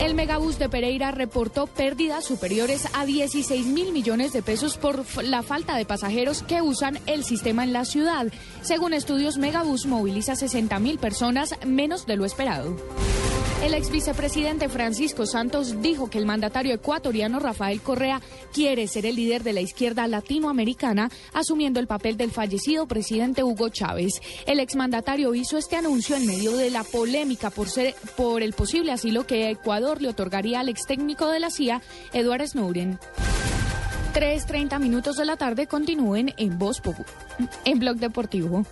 El 0.00 0.14
megabús 0.14 0.58
de 0.58 0.68
Pereira 0.68 1.12
reportó 1.12 1.68
pérdidas 1.68 2.24
superiores 2.24 2.88
a 2.94 3.04
16 3.04 3.66
mil 3.66 3.92
millones 3.92 4.32
de 4.32 4.42
pesos 4.42 4.76
por 4.76 5.04
la 5.22 5.42
falta 5.44 5.76
de 5.76 5.84
pasajeros 5.84 6.42
que 6.42 6.62
usan 6.62 6.98
el 7.06 7.22
sistema 7.22 7.62
en 7.62 7.72
la 7.72 7.84
ciudad. 7.84 8.26
Según 8.62 8.94
estudios, 8.94 9.36
Megabús 9.36 9.86
moviliza 9.86 10.34
60 10.34 10.78
mil 10.80 10.98
personas, 10.98 11.54
menos 11.64 12.06
de 12.06 12.16
lo 12.16 12.24
esperado. 12.24 12.76
El 13.62 13.74
ex 13.74 13.90
vicepresidente 13.90 14.70
Francisco 14.70 15.26
Santos 15.26 15.82
dijo 15.82 16.08
que 16.08 16.16
el 16.16 16.24
mandatario 16.24 16.74
ecuatoriano 16.74 17.38
Rafael 17.40 17.82
Correa 17.82 18.20
quiere 18.54 18.88
ser 18.88 19.04
el 19.04 19.16
líder 19.16 19.42
de 19.42 19.52
la 19.52 19.60
izquierda 19.60 20.06
latinoamericana, 20.06 21.10
asumiendo 21.34 21.78
el 21.78 21.86
papel 21.86 22.16
del 22.16 22.30
fallecido 22.30 22.86
presidente 22.86 23.44
Hugo 23.44 23.68
Chávez. 23.68 24.14
El 24.46 24.60
exmandatario 24.60 25.34
hizo 25.34 25.58
este 25.58 25.76
anuncio 25.76 26.16
en 26.16 26.26
medio 26.26 26.56
de 26.56 26.70
la 26.70 26.84
polémica 26.84 27.50
por, 27.50 27.68
ser, 27.68 27.94
por 28.16 28.42
el 28.42 28.54
posible 28.54 28.92
asilo 28.92 29.26
que 29.26 29.50
Ecuador 29.50 30.00
le 30.00 30.08
otorgaría 30.08 30.60
al 30.60 30.70
ex 30.70 30.86
técnico 30.86 31.28
de 31.28 31.40
la 31.40 31.50
CIA, 31.50 31.82
Edward 32.14 32.46
Snowden. 32.48 32.98
3.30 34.14 34.80
minutos 34.80 35.16
de 35.18 35.26
la 35.26 35.36
tarde 35.36 35.66
continúen 35.66 36.32
en 36.38 36.58
Voz 36.58 36.82
Popu- 36.82 37.04
en 37.66 37.78
Blog 37.78 37.98
Deportivo. 37.98 38.64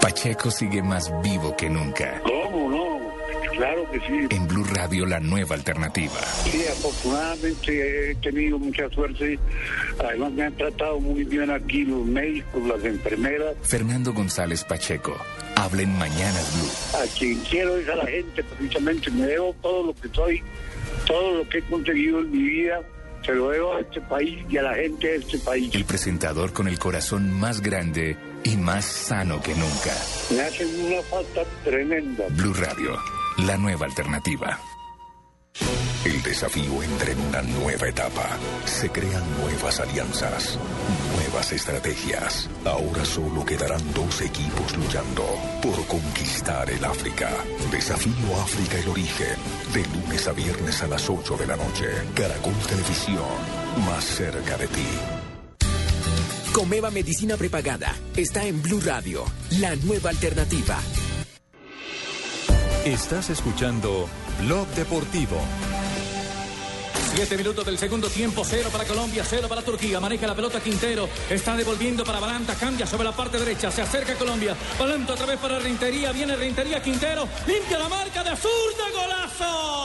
Pacheco 0.00 0.50
sigue 0.50 0.82
más 0.82 1.12
vivo 1.22 1.54
que 1.56 1.70
nunca. 1.70 2.20
Claro 3.52 3.90
que 3.90 4.00
sí. 4.00 4.26
En 4.30 4.48
Blue 4.48 4.64
Radio, 4.64 5.06
la 5.06 5.20
nueva 5.20 5.54
alternativa. 5.54 6.20
Sí, 6.44 6.62
afortunadamente 6.70 8.10
he 8.10 8.14
tenido 8.16 8.58
mucha 8.58 8.88
suerte. 8.90 9.38
Además 9.98 10.32
me 10.32 10.44
han 10.44 10.56
tratado 10.56 11.00
muy 11.00 11.24
bien 11.24 11.50
aquí 11.50 11.84
los 11.84 12.04
médicos, 12.06 12.62
las 12.66 12.84
enfermeras. 12.84 13.54
Fernando 13.62 14.12
González 14.12 14.64
Pacheco. 14.64 15.16
Hablen 15.56 15.96
Mañanas 15.98 16.52
Blue. 16.54 17.02
A 17.02 17.18
quien 17.18 17.38
quiero 17.40 17.76
es 17.76 17.88
a 17.88 17.96
la 17.96 18.06
gente, 18.06 18.42
precisamente. 18.42 19.10
Me 19.10 19.26
debo 19.26 19.54
todo 19.62 19.86
lo 19.86 19.94
que 19.94 20.08
soy, 20.08 20.42
todo 21.06 21.38
lo 21.38 21.48
que 21.48 21.58
he 21.58 21.62
conseguido 21.62 22.20
en 22.20 22.30
mi 22.30 22.42
vida. 22.42 22.80
Se 23.24 23.32
lo 23.32 23.50
debo 23.50 23.74
a 23.74 23.80
este 23.80 24.00
país 24.00 24.44
y 24.50 24.56
a 24.56 24.62
la 24.62 24.74
gente 24.74 25.06
de 25.06 25.16
este 25.16 25.38
país. 25.38 25.72
El 25.74 25.84
presentador 25.84 26.52
con 26.52 26.66
el 26.66 26.78
corazón 26.78 27.30
más 27.32 27.60
grande 27.60 28.16
y 28.42 28.56
más 28.56 28.84
sano 28.84 29.40
que 29.40 29.54
nunca. 29.54 29.94
Me 30.30 30.40
hacen 30.40 30.68
una 30.86 31.00
falta 31.02 31.44
tremenda. 31.62 32.24
Blue 32.30 32.54
Radio, 32.54 32.98
la 33.38 33.56
nueva 33.56 33.86
alternativa. 33.86 34.58
El 36.04 36.20
desafío 36.22 36.82
entra 36.82 37.12
en 37.12 37.20
una 37.20 37.42
nueva 37.42 37.88
etapa. 37.88 38.28
Se 38.64 38.90
crean 38.90 39.22
nuevas 39.40 39.78
alianzas, 39.78 40.58
nuevas 41.16 41.52
estrategias. 41.52 42.48
Ahora 42.64 43.04
solo 43.04 43.44
quedarán 43.44 43.80
dos 43.94 44.20
equipos 44.20 44.76
luchando 44.76 45.24
por 45.62 45.86
conquistar 45.86 46.68
el 46.70 46.84
África. 46.84 47.30
Desafío 47.70 48.40
África 48.42 48.78
el 48.78 48.88
origen. 48.88 49.36
De 49.72 49.84
lunes 49.96 50.26
a 50.26 50.32
viernes 50.32 50.82
a 50.82 50.88
las 50.88 51.08
8 51.08 51.36
de 51.36 51.46
la 51.46 51.56
noche. 51.56 51.86
Caracol 52.14 52.56
Televisión. 52.68 53.24
Más 53.86 54.04
cerca 54.04 54.56
de 54.56 54.66
ti. 54.66 54.86
Comeva 56.52 56.90
Medicina 56.90 57.36
Prepagada 57.36 57.94
está 58.16 58.44
en 58.44 58.60
Blue 58.60 58.80
Radio, 58.84 59.24
la 59.60 59.74
nueva 59.76 60.10
alternativa. 60.10 60.78
Estás 62.84 63.30
escuchando 63.30 64.08
Blog 64.40 64.66
Deportivo. 64.70 65.40
Siete 67.14 67.36
minutos 67.36 67.64
del 67.64 67.78
segundo 67.78 68.08
tiempo, 68.08 68.42
cero 68.44 68.70
para 68.72 68.84
Colombia, 68.84 69.24
cero 69.24 69.46
para 69.48 69.62
Turquía. 69.62 70.00
Maneja 70.00 70.26
la 70.26 70.34
pelota 70.34 70.58
Quintero, 70.58 71.08
está 71.30 71.56
devolviendo 71.56 72.04
para 72.04 72.18
Balanta, 72.18 72.56
cambia 72.56 72.84
sobre 72.84 73.04
la 73.04 73.12
parte 73.12 73.38
derecha, 73.38 73.70
se 73.70 73.82
acerca 73.82 74.16
Colombia. 74.16 74.56
Balanta 74.80 75.12
otra 75.12 75.26
vez 75.26 75.38
para 75.38 75.60
Reintería, 75.60 76.10
viene 76.10 76.34
Reintería 76.34 76.82
Quintero, 76.82 77.28
limpia 77.46 77.78
la 77.78 77.88
marca 77.88 78.24
de 78.24 78.30
Azur 78.30 78.50
de 78.50 78.98
golazo. 78.98 79.81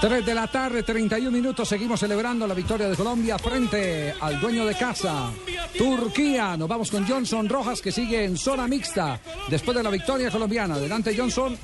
3 0.00 0.24
de 0.24 0.34
la 0.34 0.46
tarde, 0.46 0.82
31 0.82 1.30
minutos. 1.30 1.68
Seguimos 1.68 2.00
celebrando 2.00 2.46
la 2.46 2.54
victoria 2.54 2.88
de 2.88 2.96
Colombia 2.96 3.38
frente 3.38 4.14
al 4.18 4.40
dueño 4.40 4.64
de 4.64 4.74
casa, 4.74 5.30
Turquía. 5.76 6.56
Nos 6.56 6.68
vamos 6.68 6.90
con 6.90 7.06
Johnson 7.06 7.46
Rojas, 7.46 7.82
que 7.82 7.92
sigue 7.92 8.24
en 8.24 8.38
zona 8.38 8.66
mixta 8.66 9.20
después 9.48 9.76
de 9.76 9.82
la 9.82 9.90
victoria 9.90 10.30
colombiana. 10.30 10.76
Adelante, 10.76 11.14
Johnson. 11.14 11.54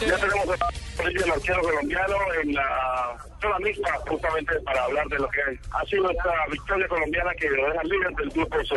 Ya 0.00 0.16
tenemos 0.16 0.58
el 0.98 1.30
arquero 1.30 1.62
colombiano, 1.62 2.16
en 2.42 2.54
la 2.54 3.16
zona 3.40 3.58
mixta, 3.60 3.94
justamente 4.08 4.60
para 4.62 4.82
hablar 4.82 5.06
de 5.06 5.18
lo 5.18 5.28
que 5.28 5.40
ha 5.70 5.84
sido 5.84 6.10
esta 6.10 6.32
victoria 6.50 6.88
colombiana 6.88 7.30
que 7.38 7.48
lo 7.48 7.68
deja 7.68 7.84
líder 7.84 8.10
del 8.16 8.30
grupo 8.30 8.56
C. 8.64 8.74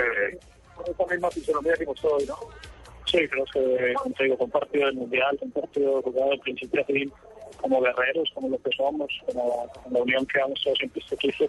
Esa 0.88 1.12
misma 1.12 1.32
fisonomía 1.32 1.74
que 1.74 1.86
mostró 1.88 2.18
hoy, 2.18 2.26
¿no? 2.28 2.36
Sí, 3.06 3.28
creo 3.28 3.46
que, 3.52 3.94
como 3.96 4.16
te 4.16 4.24
digo, 4.26 4.38
con 4.38 4.52
partido 4.52 4.86
del 4.86 4.96
Mundial, 4.96 5.38
con 5.40 5.52
partido 5.52 6.02
jugado 6.04 6.32
de 6.32 6.38
principio 6.38 6.82
a 6.82 6.86
fin, 6.86 7.12
como 7.62 7.82
guerreros, 7.82 8.30
como 8.34 8.50
lo 8.50 8.58
que 8.58 8.72
somos, 8.76 9.12
como 9.26 9.70
la 9.90 10.02
unión 10.02 10.26
que 10.26 10.42
ha 10.42 10.48
mostrado 10.48 10.76
siempre 10.76 11.02
este 11.02 11.16
equipo. 11.16 11.46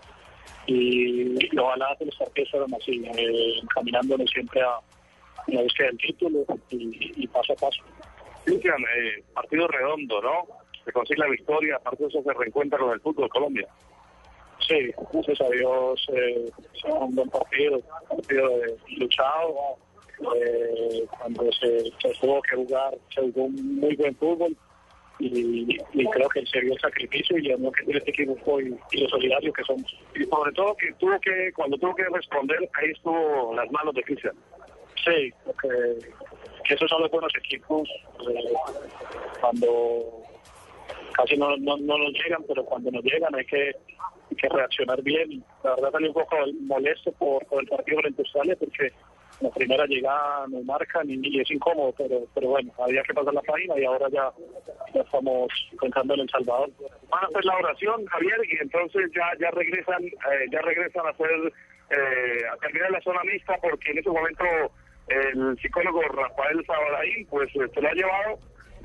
Y, 0.66 1.46
y 1.55 1.59
ojalá 1.59 1.96
que 1.98 2.05
los 2.07 2.16
partidos 2.16 2.51
fueran 2.51 2.75
así, 2.75 3.03
eh, 3.16 3.59
encaminándonos 3.62 4.31
siempre 4.31 4.61
a, 4.62 4.75
a 4.77 4.83
la 5.48 5.62
búsqueda 5.62 5.88
del 5.88 5.98
título 5.98 6.44
y, 6.70 7.25
y 7.25 7.27
paso 7.27 7.53
a 7.53 7.57
paso. 7.57 7.83
Cristian, 8.44 8.81
eh, 8.81 9.22
partido 9.35 9.66
redondo, 9.68 10.20
¿no? 10.22 10.46
Se 10.85 10.92
consigue 10.92 11.20
la 11.20 11.29
victoria, 11.29 11.77
aparte 11.77 12.03
de 12.03 12.09
eso 12.09 12.22
se 12.22 12.33
reencuentra 12.33 12.79
con 12.79 12.92
el 12.92 13.01
fútbol 13.01 13.25
de 13.25 13.31
Colombia. 13.31 13.68
Sí, 14.68 14.92
gracias 15.12 15.40
a 15.40 15.48
Dios, 15.48 16.07
eh, 16.14 16.51
un 16.85 17.14
buen 17.14 17.29
partido, 17.31 17.77
un 17.77 18.16
partido 18.16 18.64
eh, 18.64 18.77
luchado. 18.98 19.55
eh, 20.37 21.07
cuando 21.18 21.51
se, 21.53 21.90
se 22.01 22.12
tuvo 22.20 22.40
que 22.42 22.57
jugar, 22.57 22.94
se 23.14 23.20
jugó 23.22 23.44
un 23.44 23.81
muy 23.81 23.96
buen 23.96 24.14
fútbol 24.16 24.57
y, 25.23 25.79
y 25.93 26.07
creo 26.07 26.29
que 26.29 26.45
se 26.47 26.61
vio 26.61 26.75
el 26.75 26.81
sacrificio 26.81 27.39
y 27.39 27.43
lo 27.43 27.71
que 27.71 27.85
tiene 27.85 27.99
este 27.99 28.11
equipo 28.11 28.37
fue 28.45 28.65
y, 28.65 29.01
lo 29.01 29.09
solidario 29.09 29.53
que 29.53 29.63
somos. 29.63 29.97
Y 30.15 30.25
sobre 30.25 30.53
todo 30.53 30.75
que 30.77 30.93
tuvo 30.95 31.19
que, 31.21 31.53
cuando 31.55 31.79
tuvo 31.79 31.95
que 31.95 32.05
responder, 32.13 32.59
ahí 32.75 32.91
estuvo 32.91 33.55
las 33.55 33.71
manos 33.71 33.95
de 33.95 34.03
Cristian. 34.03 34.35
Sí, 35.05 35.33
porque 35.45 35.69
que 36.65 36.75
esos 36.75 36.89
son 36.89 37.03
los 37.03 37.11
buenos 37.11 37.33
equipos 37.37 37.89
eh, 38.29 38.53
cuando 39.41 40.23
casi 41.13 41.37
no, 41.37 41.57
no, 41.57 41.77
no 41.77 41.99
nos 41.99 42.13
llegan, 42.13 42.45
pero 42.47 42.65
cuando 42.65 42.91
nos 42.91 43.05
llegan 43.05 43.35
hay 43.35 43.45
que, 43.45 43.67
hay 43.67 44.37
que 44.37 44.49
reaccionar 44.49 45.03
bien. 45.03 45.33
Y 45.33 45.43
La 45.63 45.75
verdad 45.77 45.93
salí 45.93 46.09
un 46.09 46.15
poco 46.15 46.37
molesto 46.63 47.13
por, 47.13 47.45
por 47.47 47.63
el 47.63 47.69
partido 47.69 48.01
frente 48.01 48.23
a 48.23 48.25
Australia 48.25 48.57
porque 48.59 48.93
la 49.42 49.50
primera 49.50 49.85
llegada 49.87 50.46
nos 50.48 50.64
marcan 50.64 51.11
y, 51.11 51.18
y 51.22 51.40
es 51.40 51.50
incómodo, 51.50 51.92
pero 51.96 52.20
pero 52.35 52.48
bueno, 52.48 52.72
había 52.78 53.02
que 53.02 53.14
pasar 53.14 53.35
la 53.35 53.42
página 53.42 53.78
y 53.78 53.85
ahora 53.85 54.09
ya, 54.11 54.31
ya 54.94 55.00
estamos 55.02 55.48
pensando 55.81 56.14
en 56.14 56.20
El 56.20 56.31
Salvador. 56.31 56.70
Van 57.11 57.24
a 57.24 57.26
hacer 57.26 57.44
la 57.44 57.57
oración, 57.57 58.07
Javier, 58.07 58.40
y 58.50 58.57
entonces 58.62 59.11
ya 59.14 59.26
ya 59.40 59.50
regresan 59.50 60.05
eh, 60.05 60.46
ya 60.50 60.61
regresan 60.61 61.07
a 61.07 61.11
hacer 61.11 61.52
eh, 61.90 62.42
a 62.52 62.57
terminar 62.59 62.90
la 62.90 63.00
zona 63.00 63.22
mixta 63.24 63.57
porque 63.61 63.90
en 63.90 63.98
ese 63.98 64.11
momento 64.11 64.44
el 65.09 65.59
psicólogo 65.61 66.00
Rafael 66.02 66.64
Sabadaín 66.66 67.26
pues 67.26 67.48
eh, 67.57 67.68
se 67.74 67.81
lo 67.81 67.88
ha 67.88 67.92
llevado 67.92 68.38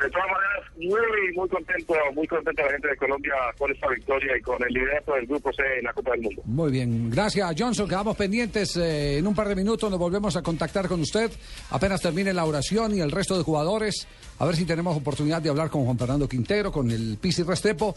de 0.05 0.09
todas 0.11 0.27
maneras 0.27 0.71
muy 0.77 1.35
muy 1.35 1.49
contento 1.49 1.93
muy 2.13 2.27
contento 2.27 2.61
la 2.63 2.71
gente 2.71 2.87
de 2.87 2.95
Colombia 2.97 3.33
con 3.57 3.71
esta 3.71 3.87
victoria 3.89 4.37
y 4.37 4.41
con 4.41 4.57
el 4.63 4.73
liderato 4.73 5.13
del 5.15 5.25
grupo 5.25 5.51
C 5.53 5.63
en 5.79 5.83
la 5.85 5.93
Copa 5.93 6.11
del 6.11 6.21
Mundo 6.21 6.41
Muy 6.45 6.71
bien, 6.71 7.09
gracias 7.09 7.53
Johnson, 7.57 7.87
quedamos 7.87 8.15
pendientes. 8.15 8.77
eh, 8.77 9.17
en 9.17 9.27
un 9.27 9.33
par 9.35 9.47
de 9.47 9.55
minutos 9.55 9.89
nos 9.89 9.99
volvemos 9.99 10.35
a 10.35 10.41
contactar 10.41 10.87
con 10.87 11.01
usted. 11.01 11.31
Apenas 11.71 12.01
termine 12.01 12.33
la 12.33 12.45
oración 12.45 12.95
y 12.95 12.99
el 13.01 13.11
resto 13.11 13.37
de 13.37 13.43
jugadores, 13.43 14.07
a 14.39 14.45
ver 14.45 14.55
si 14.55 14.65
tenemos 14.65 14.95
oportunidad 14.95 15.41
de 15.41 15.49
hablar 15.49 15.69
con 15.69 15.83
Juan 15.85 15.97
Fernando 15.97 16.27
Quintero, 16.29 16.71
con 16.71 16.89
el 16.91 17.17
Pisi 17.19 17.43
Restrepo, 17.43 17.95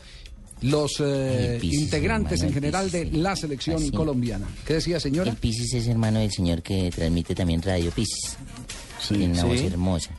los 0.63 1.01
eh, 1.01 1.59
integrantes 1.63 2.43
en 2.43 2.53
general 2.53 2.91
de 2.91 3.07
la 3.07 3.35
selección 3.37 3.77
Así. 3.77 3.91
colombiana. 3.91 4.47
¿Qué 4.67 4.75
decía, 4.75 5.01
señora? 5.01 5.31
El 5.31 5.37
Pisis 5.37 5.73
es 5.75 5.87
hermano 5.89 6.21
del 6.21 6.31
señor 6.31 6.63
que 6.63 6.91
transmite 6.95 7.35
también 7.35 7.63
Radio 7.63 7.91
Pisis. 7.91 8.37
Tiene 9.09 9.27
una 9.33 9.43
Sí. 9.43 9.47
voz 9.49 9.61
hermosa. 9.63 10.11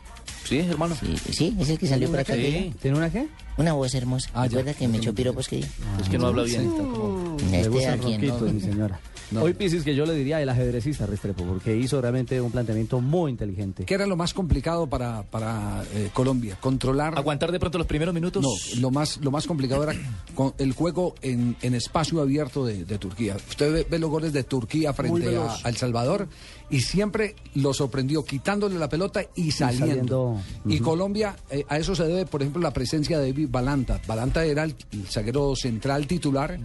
Sí, 0.51 0.59
hermano. 0.59 0.93
Sí, 0.99 1.15
sí, 1.31 1.57
es 1.61 1.69
el 1.69 1.79
que 1.79 1.87
salió 1.87 2.09
por 2.09 2.19
acá. 2.19 2.33
Sí. 2.33 2.73
¿Tiene 2.81 2.97
una 2.97 3.09
qué? 3.09 3.25
Una 3.61 3.73
voz 3.73 3.93
hermosa. 3.93 4.29
¿Recuerda 4.43 4.73
que 4.73 4.87
me 4.87 4.97
echó 4.97 5.13
piropos 5.13 5.47
que 5.47 5.59
Es 5.59 6.09
que 6.09 6.17
no 6.17 6.27
habla 6.27 6.43
bien. 6.43 6.61
está 6.61 6.77
como- 6.83 7.37
Este 7.37 7.59
el 7.61 7.89
aquí, 7.89 8.17
¿no? 8.27 8.37
ronquito, 8.37 8.39
mi 8.53 8.59
señora. 8.59 8.99
Hoy 9.39 9.53
Pisis 9.53 9.83
que 9.83 9.95
yo 9.95 10.05
le 10.05 10.13
diría 10.13 10.41
el 10.41 10.49
ajedrecista 10.49 11.05
Restrepo, 11.05 11.45
porque 11.45 11.77
hizo 11.77 12.01
realmente 12.01 12.41
un 12.41 12.51
planteamiento 12.51 12.99
muy 12.99 13.31
inteligente. 13.31 13.85
¿Qué 13.85 13.93
era 13.93 14.05
lo 14.05 14.17
más 14.17 14.33
complicado 14.33 14.87
para, 14.87 15.23
para 15.23 15.83
eh, 15.93 16.09
Colombia? 16.11 16.57
Controlar. 16.59 17.17
¿Aguantar 17.17 17.51
de 17.51 17.59
pronto 17.59 17.77
los 17.77 17.87
primeros 17.87 18.13
minutos? 18.13 18.43
No, 18.43 18.49
lo 18.81 18.91
más, 18.91 19.19
lo 19.21 19.31
más 19.31 19.47
complicado 19.47 19.83
era 19.83 19.93
con 20.35 20.53
el 20.57 20.73
juego 20.73 21.15
en, 21.21 21.55
en 21.61 21.75
espacio 21.75 22.19
abierto 22.21 22.65
de, 22.65 22.83
de 22.83 22.97
Turquía. 22.97 23.37
Usted 23.49 23.71
ve, 23.71 23.87
ve 23.89 23.99
los 23.99 24.09
goles 24.09 24.33
de 24.33 24.43
Turquía 24.43 24.91
frente 24.91 25.37
a, 25.37 25.69
El 25.69 25.77
Salvador 25.77 26.27
y 26.69 26.81
siempre 26.81 27.35
lo 27.55 27.73
sorprendió 27.73 28.25
quitándole 28.25 28.77
la 28.77 28.89
pelota 28.89 29.21
y 29.35 29.51
saliendo. 29.51 29.85
saliendo, 29.85 30.41
Y. 30.65 30.79
Colombia, 30.79 31.37
eh, 31.49 31.63
a 31.69 31.77
eso 31.77 31.95
se 31.95 32.03
debe, 32.03 32.25
por 32.25 32.41
ejemplo, 32.41 32.61
la 32.61 32.71
presencia 32.73 33.17
de 33.17 33.31
David 33.31 33.47
Balanta. 33.51 33.99
Balanta 34.07 34.45
era 34.45 34.63
el, 34.63 34.75
el 34.91 35.05
zaguero 35.07 35.55
central 35.55 36.07
titular 36.07 36.57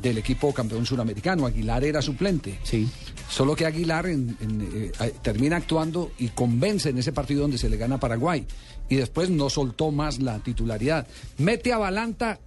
del 0.00 0.18
equipo 0.18 0.52
campeón 0.52 0.84
suramericano. 0.84 1.46
Aguilar 1.46 1.84
era 1.84 2.02
suplente. 2.02 2.58
Sí. 2.64 2.88
Solo 3.30 3.54
que 3.54 3.64
Aguilar 3.66 4.06
en- 4.06 4.36
en, 4.40 4.92
eh, 5.00 5.14
termina 5.22 5.56
actuando 5.56 6.10
y 6.18 6.28
convence 6.28 6.90
en 6.90 6.98
ese 6.98 7.12
partido 7.12 7.42
donde 7.42 7.58
se 7.58 7.68
le 7.68 7.76
gana 7.76 7.94
a 7.96 8.00
Paraguay. 8.00 8.46
Y 8.88 8.96
después 8.96 9.30
no 9.30 9.48
soltó 9.48 9.90
más 9.90 10.18
la 10.20 10.38
titularidad. 10.40 11.06
Mete 11.38 11.72
a 11.72 11.78
Balanta 11.78 12.38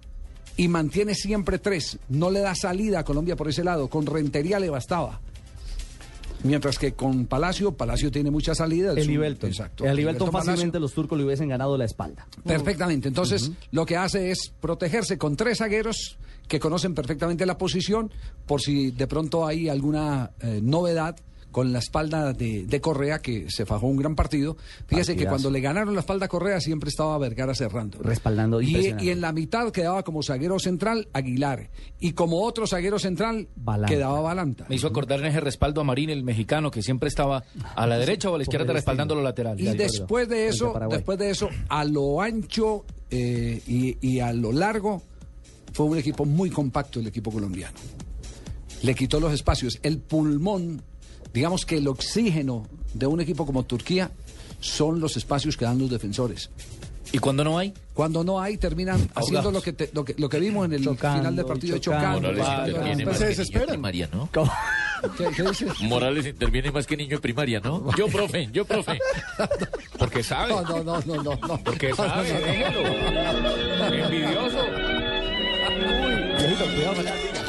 y 0.58 0.67
mantiene 0.67 1.15
siempre 1.15 1.58
tres. 1.60 1.97
No 2.10 2.29
le 2.29 2.41
da 2.41 2.53
salida 2.55 2.99
a 2.99 3.03
Colombia 3.05 3.36
por 3.36 3.47
ese 3.49 3.63
lado. 3.63 3.88
Con 3.89 4.05
Rentería 4.05 4.60
le 4.60 4.69
bastaba. 4.69 5.19
Mientras 6.45 6.77
que 6.77 6.93
con 6.93 7.25
Palacio, 7.25 7.71
Palacio 7.73 8.12
tiene 8.12 8.31
mucha 8.31 8.53
salida. 8.55 8.93
El 8.93 9.10
Ibelton. 9.10 9.49
Exacto. 9.49 9.86
El 9.86 9.99
Ibelton 9.99 10.29
Palacio. 10.31 10.51
fácilmente 10.51 10.79
los 10.79 10.93
turcos 10.93 11.17
le 11.17 11.25
hubiesen 11.25 11.49
ganado 11.49 11.77
la 11.77 11.86
espalda. 11.86 12.27
Perfectamente. 12.43 13.08
Entonces, 13.08 13.51
lo 13.71 13.86
que 13.86 13.97
hace 13.97 14.31
es 14.31 14.53
protegerse 14.60 15.17
con 15.17 15.36
tres 15.36 15.58
zagueros 15.58 16.17
que 16.47 16.60
conocen 16.60 16.93
perfectamente 16.93 17.45
la 17.45 17.58
posición 17.58 18.12
por 18.45 18.62
si 18.62 18.91
de 18.91 19.08
pronto 19.08 19.45
hay 19.47 19.69
alguna 19.69 20.31
eh, 20.39 20.60
novedad 20.62 21.15
con 21.55 21.71
la 21.71 21.79
espalda 21.79 22.33
de, 22.33 22.65
de 22.65 22.81
Correa, 22.81 23.19
que 23.19 23.49
se 23.49 23.65
fajó 23.65 23.87
un 23.87 23.95
gran 23.95 24.13
partido. 24.13 24.57
Fíjese 24.87 25.13
que 25.13 25.19
Partidazo. 25.19 25.29
cuando 25.29 25.51
le 25.51 25.61
ganaron 25.61 25.93
la 25.93 26.01
espalda 26.01 26.25
a 26.25 26.27
Correa 26.27 26.59
siempre 26.59 26.89
estaba 26.89 27.17
Vergara 27.17 27.55
cerrando. 27.55 27.97
Respaldando 27.99 28.59
Y, 28.59 28.93
y 28.99 29.09
en 29.09 29.21
la 29.21 29.31
mitad 29.31 29.71
quedaba 29.71 30.03
como 30.03 30.21
zaguero 30.21 30.59
central 30.59 31.07
Aguilar. 31.13 31.69
Y 31.97 32.11
como 32.11 32.41
otro 32.43 32.67
zaguero 32.67 32.99
central 32.99 33.47
quedaba 33.87 34.19
Balanta. 34.19 34.65
Me 34.67 34.75
hizo 34.75 34.87
acordar 34.87 35.21
en 35.21 35.27
ese 35.27 35.39
respaldo 35.39 35.79
a 35.79 35.85
Marín, 35.85 36.09
el 36.09 36.23
mexicano, 36.25 36.71
que 36.71 36.81
siempre 36.81 37.07
estaba 37.07 37.45
a 37.73 37.87
la 37.87 37.97
derecha 37.97 38.29
o 38.29 38.35
a 38.35 38.37
la 38.37 38.43
izquierda 38.43 38.73
respaldando 38.73 39.15
los 39.15 39.23
laterales. 39.23 39.65
Y 39.65 39.77
después 39.77 40.27
de 40.27 40.49
eso, 40.49 40.77
después 40.89 41.17
de 41.17 41.29
eso, 41.29 41.47
a 41.69 41.85
lo 41.85 42.21
ancho 42.21 42.83
eh, 43.09 43.61
y, 43.65 43.95
y 44.05 44.19
a 44.19 44.33
lo 44.33 44.51
largo, 44.51 45.03
fue 45.71 45.85
un 45.85 45.97
equipo 45.97 46.25
muy 46.25 46.49
compacto 46.49 46.99
el 46.99 47.07
equipo 47.07 47.31
colombiano. 47.31 47.77
Le 48.83 48.93
quitó 48.93 49.21
los 49.21 49.31
espacios. 49.31 49.79
El 49.83 49.99
pulmón, 49.99 50.81
digamos 51.33 51.65
que 51.65 51.77
el 51.77 51.88
oxígeno 51.88 52.67
de 52.93 53.07
un 53.07 53.19
equipo 53.21 53.45
como 53.45 53.63
Turquía 53.63 54.11
son 54.59 54.99
los 54.99 55.17
espacios 55.17 55.57
que 55.57 55.65
dan 55.65 55.77
los 55.79 55.89
defensores. 55.89 56.49
¿Y 57.11 57.19
cuando 57.19 57.43
no 57.43 57.57
hay? 57.59 57.71
Cuando 57.93 58.23
no 58.23 58.41
hay, 58.41 58.57
terminan 58.57 59.09
haciendo 59.13 59.51
lo 59.51 59.61
que, 59.61 59.71
te- 59.73 59.89
lo 59.93 60.03
que 60.03 60.15
lo 60.17 60.27
que 60.27 60.39
vimos 60.39 60.65
en 60.65 60.73
el 60.73 60.81
final 60.97 61.35
del 61.35 61.45
partido, 61.45 61.77
chocando. 61.77 62.19
Morales 62.21 62.39
chocando, 62.43 62.67
interviene 62.67 62.95
después 62.95 63.07
más 63.07 63.17
se 63.17 63.19
que 63.19 63.29
niño 63.29 63.31
en 63.31 63.38
desesperan. 63.38 63.67
primaria, 63.67 64.09
¿no? 64.11 64.29
¿Qué, 65.17 65.25
qué 65.35 65.43
dice? 65.43 65.65
Morales 65.85 66.25
interviene 66.25 66.71
más 66.71 66.88
que 66.88 66.97
niño 66.97 67.15
en 67.17 67.21
primaria, 67.21 67.59
¿no? 67.59 67.95
Yo, 67.95 68.07
profe, 68.07 68.49
yo, 68.51 68.65
profe. 68.65 68.99
Porque 69.99 70.23
sabe. 70.23 70.49
No, 70.51 70.61
no, 70.63 70.83
no, 70.83 70.99
no, 71.05 71.23
no. 71.23 71.35
no. 71.47 71.63
Porque 71.63 71.89
No, 71.91 71.95
no, 71.97 72.09
sabe, 72.09 72.65
no. 72.73 73.85
Envidioso. 73.95 74.57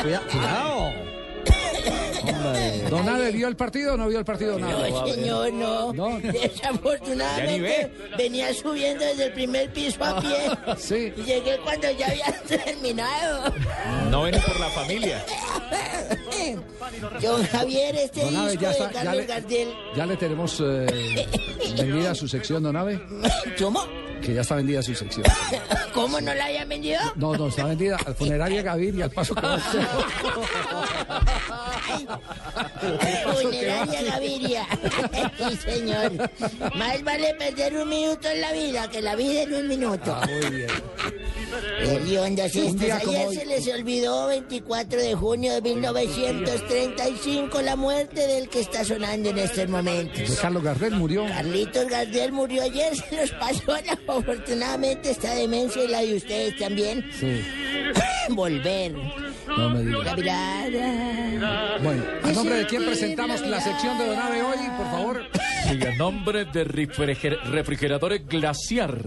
Cuidado, 0.03 0.23
cuidado. 0.31 0.93
¿Don 2.91 3.09
Ade 3.09 3.31
vio 3.33 3.49
el 3.49 3.57
partido 3.57 3.95
o 3.95 3.97
no 3.97 4.09
vio 4.09 4.19
el 4.19 4.25
partido? 4.25 4.59
No, 4.59 5.07
señor, 5.07 5.53
no. 5.53 5.93
Desafortunadamente 6.23 7.91
venía 8.17 8.53
subiendo 8.55 9.05
desde 9.05 9.27
el 9.27 9.33
primer 9.33 9.71
piso 9.73 10.05
a 10.05 10.21
pie. 10.21 10.37
Sí. 10.79 11.13
Y 11.17 11.23
llegué 11.23 11.59
cuando 11.65 11.91
ya 11.93 12.07
había 12.09 12.27
terminado. 12.49 13.53
No 14.11 14.23
ven 14.23 14.41
por 14.41 14.61
la 14.61 14.69
familia. 14.71 15.25
Don 17.23 17.45
Javier, 17.47 17.95
este 17.97 18.21
Don 18.21 18.37
Abe, 18.37 18.51
disco 18.51 18.63
ya 18.63 18.69
de 18.69 18.75
está, 18.79 18.93
ya 18.93 19.03
Carlos 19.03 19.17
le- 19.17 19.27
Gardel. 19.27 19.69
Ya 19.97 20.07
le 20.07 20.17
tenemos 20.17 20.63
eh, 20.65 21.27
vendida 21.77 22.15
su 22.15 22.29
sección, 22.29 22.63
Don 22.63 22.77
Ave. 22.77 23.01
¿Cómo? 23.59 23.81
Que 24.23 24.35
ya 24.35 24.41
está 24.41 24.57
vendida 24.57 24.83
su 24.83 24.95
sección. 24.95 25.25
¿Cómo 25.95 26.21
no 26.21 26.35
la 26.35 26.47
habían 26.47 26.69
vendido? 26.69 27.01
No, 27.15 27.35
no, 27.37 27.49
está 27.49 27.65
vendida 27.65 27.97
al 28.05 28.15
funeraria 28.15 28.63
Gaviria, 28.63 29.05
al 29.07 29.11
paso 29.11 29.35
que 29.35 29.41
va. 29.41 29.59
Funeraria 33.33 34.03
Gaviria. 34.03 34.67
sí, 35.39 35.57
señor. 35.57 36.13
Más 36.75 37.03
vale 37.03 37.35
perder 37.35 37.77
un 37.77 37.89
minuto 37.89 38.29
en 38.29 38.41
la 38.41 38.53
vida 38.53 38.91
que 38.91 39.01
la 39.01 39.17
vida 39.17 39.43
en 39.43 39.55
un 39.55 39.69
minuto. 39.69 40.15
Ah, 40.15 40.27
muy 40.27 40.57
bien. 40.57 40.71
Día 42.05 42.27
estas. 42.27 43.03
como 43.05 43.17
Ayer 43.17 43.29
hoy. 43.29 43.37
se 43.37 43.47
les 43.47 43.69
olvidó 43.69 44.27
24 44.29 45.01
de 45.01 45.15
junio 45.15 45.53
de 45.55 45.63
1935 45.63 47.63
la 47.63 47.77
muerte 47.77 48.27
del 48.27 48.49
que 48.49 48.61
está 48.61 48.85
sonando 48.85 49.31
en 49.31 49.39
estos 49.39 49.69
momentos. 49.69 50.29
De 50.29 50.37
Carlos 50.37 50.63
Gardel 50.63 50.95
murió. 50.95 51.27
Carlitos 51.27 51.87
Gardel 51.89 52.33
murió 52.33 52.63
ayer, 52.63 52.95
se 53.11 53.17
nos 53.17 53.31
pasó. 53.33 53.75
Afortunadamente 54.09 55.11
esta 55.11 55.35
demencia 55.35 55.85
y 55.85 55.89
la 55.89 56.01
de 56.03 56.17
ustedes 56.17 56.57
también. 56.59 57.05
Sí. 57.19 57.41
Volver. 58.31 58.93
No 59.47 59.71
me 59.71 59.83
diga. 59.83 60.05
La 60.05 60.17
mirada. 60.17 61.79
Bueno, 61.83 62.03
¿a 62.23 62.33
nombre 62.33 62.57
de 62.57 62.67
quién 62.67 62.85
presentamos 62.85 63.41
la 63.43 63.61
sección 63.61 63.97
de 63.99 64.07
Donave 64.07 64.43
hoy, 64.43 64.57
por 64.77 64.87
favor? 64.91 65.23
Y 65.73 65.85
a 65.87 65.95
nombre 65.97 66.45
de 66.47 66.65
refriger- 66.67 67.41
refrigeradores 67.45 68.27
glaciar. 68.27 68.99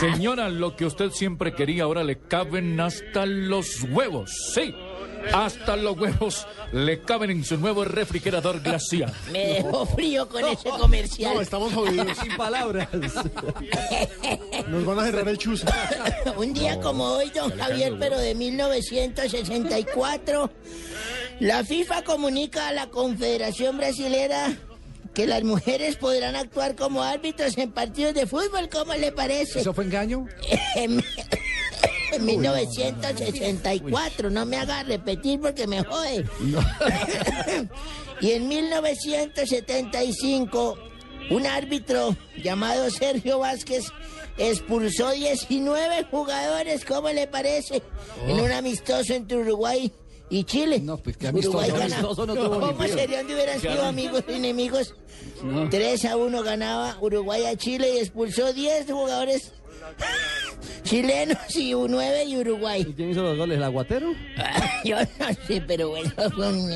Señora, 0.00 0.48
lo 0.48 0.74
que 0.76 0.86
usted 0.86 1.10
siempre 1.10 1.54
quería 1.54 1.82
ahora 1.84 2.04
le 2.04 2.18
caben 2.18 2.80
hasta 2.80 3.26
los 3.26 3.82
huevos. 3.90 4.30
Sí, 4.54 4.74
hasta 5.32 5.76
los 5.76 5.98
huevos 5.98 6.46
le 6.72 7.00
caben 7.00 7.30
en 7.30 7.44
su 7.44 7.56
nuevo 7.56 7.84
refrigerador 7.84 8.60
glaciar. 8.60 9.12
Me 9.32 9.46
dejó 9.46 9.86
frío 9.86 10.28
con 10.28 10.44
ese 10.44 10.68
comercial. 10.70 11.34
No, 11.34 11.40
estamos 11.40 11.72
jodidos. 11.72 12.18
Sin 12.18 12.36
palabras. 12.36 12.88
Nos 14.68 14.84
van 14.84 14.98
a 14.98 15.04
cerrar 15.04 15.28
el 15.28 15.38
chuzo. 15.38 15.66
Un 16.36 16.52
día 16.52 16.80
como 16.80 17.04
hoy, 17.04 17.30
don 17.30 17.56
Javier, 17.56 17.94
pero 17.98 18.18
de 18.18 18.34
1964, 18.34 20.50
la 21.40 21.64
FIFA 21.64 22.02
comunica 22.02 22.68
a 22.68 22.72
la 22.72 22.88
Confederación 22.88 23.78
Brasilera 23.78 24.54
que 25.14 25.26
las 25.26 25.44
mujeres 25.44 25.96
podrán 25.96 26.36
actuar 26.36 26.76
como 26.76 27.02
árbitros 27.02 27.58
en 27.58 27.72
partidos 27.72 28.14
de 28.14 28.26
fútbol. 28.26 28.68
¿Cómo 28.70 28.94
le 28.94 29.12
parece? 29.12 29.60
¿Eso 29.60 29.74
fue 29.74 29.84
engaño? 29.84 30.26
En 30.76 31.02
en 32.12 32.24
1964, 32.24 34.30
no 34.30 34.46
me 34.46 34.56
haga 34.56 34.82
repetir 34.82 35.38
porque 35.40 35.66
me 35.66 35.84
jode. 35.84 36.24
y 38.20 38.30
en 38.32 38.48
1975, 38.48 40.78
un 41.30 41.46
árbitro 41.46 42.16
llamado 42.42 42.88
Sergio 42.90 43.38
Vázquez 43.40 43.92
expulsó 44.38 45.10
19 45.10 46.04
jugadores, 46.10 46.82
¿cómo 46.84 47.10
le 47.10 47.26
parece? 47.26 47.82
En 48.26 48.40
un 48.40 48.52
amistoso 48.52 49.12
entre 49.12 49.36
Uruguay 49.38 49.92
y 50.30 50.44
Chile. 50.44 50.80
No, 50.80 50.96
pues 50.98 51.16
qué 51.16 51.28
amistoso. 51.28 51.58
Amistoso 51.60 52.26
no 52.26 52.34
tuvo 52.34 52.54
ni 52.56 52.66
¿Cómo 52.66 52.78
frío. 52.82 52.94
serían 52.94 53.26
de 53.26 53.34
hubieran 53.34 53.60
sido 53.60 53.84
amigos 53.84 54.24
o 54.28 54.30
enemigos? 54.30 54.94
3 55.70 56.04
a 56.04 56.16
1 56.16 56.42
ganaba 56.42 56.96
Uruguay 57.00 57.44
a 57.46 57.56
Chile 57.56 57.94
y 57.94 57.98
expulsó 57.98 58.52
10 58.52 58.90
jugadores 58.90 59.52
chilenos 60.88 61.36
y 61.56 61.74
un 61.74 61.90
9 61.90 62.24
y 62.24 62.38
Uruguay. 62.38 62.94
¿Quién 62.96 63.10
hizo 63.10 63.22
los 63.22 63.36
goles? 63.36 63.58
¿El 63.58 63.64
aguatero? 63.64 64.14
Yo 64.84 64.96
no 65.18 65.26
sé, 65.46 65.62
pero 65.66 65.90
bueno, 65.90 66.10
fue 66.34 66.48
un. 66.48 66.68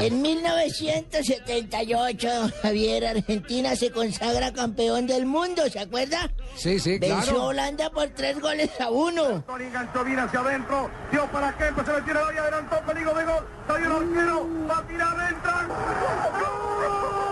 En 0.00 0.22
1978, 0.22 2.28
Javier, 2.62 3.06
Argentina 3.06 3.76
se 3.76 3.90
consagra 3.90 4.50
campeón 4.52 5.06
del 5.06 5.26
mundo, 5.26 5.68
¿se 5.68 5.80
acuerda? 5.80 6.30
Sí, 6.56 6.78
sí, 6.78 6.98
Venció 6.98 7.22
claro. 7.22 7.44
Holanda 7.46 7.90
por 7.90 8.08
tres 8.08 8.40
goles 8.40 8.70
a 8.80 8.90
uno. 8.90 9.44
Enganchó 9.60 10.04
bien 10.04 10.18
hacia 10.18 10.40
adentro, 10.40 10.90
dio 11.10 11.26
para 11.30 11.56
Kempe, 11.56 11.82
se 11.84 11.92
metió 11.92 12.12
en 12.12 12.18
el 12.18 12.24
área, 12.24 12.42
adelantó, 12.42 12.80
peligro 12.86 13.14
de 13.14 13.24
gol, 13.24 13.46
salió 13.66 13.86
el 13.86 13.92
arquero, 13.92 14.46
va 14.68 14.78
a 14.78 14.86
tirar, 14.86 15.32
entra. 15.32 15.68
Sí. 16.38 17.23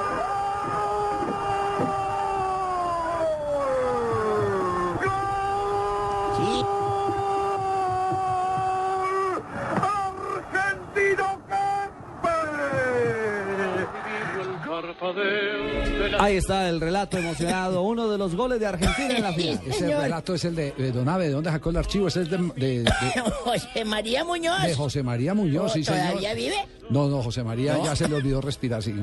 Ahí 16.18 16.36
está 16.36 16.68
el 16.68 16.80
relato 16.80 17.18
emocionado, 17.18 17.82
uno 17.92 18.08
de 18.08 18.18
los 18.18 18.34
goles 18.34 18.60
de 18.60 18.66
Argentina 18.66 19.16
en 19.16 19.22
la 19.22 19.32
final. 19.32 19.60
Ese 19.66 19.96
relato 19.96 20.34
es 20.34 20.44
el 20.44 20.54
de, 20.54 20.72
de 20.72 20.92
Donave. 20.92 21.26
¿De 21.26 21.32
dónde 21.32 21.50
sacó 21.50 21.70
el 21.70 21.76
archivo? 21.76 22.08
Ese 22.08 22.22
es 22.22 22.30
de, 22.30 22.36
de- 22.56 22.82
de- 22.84 22.90
José 23.44 23.84
María 23.84 24.24
Muñoz. 24.24 24.62
de 24.62 24.74
José 24.74 25.02
María 25.02 25.34
Muñoz, 25.34 25.72
sí, 25.72 25.84
señor. 25.84 26.02
¿Todavía 26.08 26.34
vive? 26.34 26.56
No, 26.92 27.08
no, 27.08 27.22
José 27.22 27.42
María 27.42 27.74
¿No? 27.74 27.84
ya 27.86 27.96
se 27.96 28.06
le 28.08 28.16
olvidó 28.16 28.40
respirar, 28.40 28.82
sí. 28.82 28.94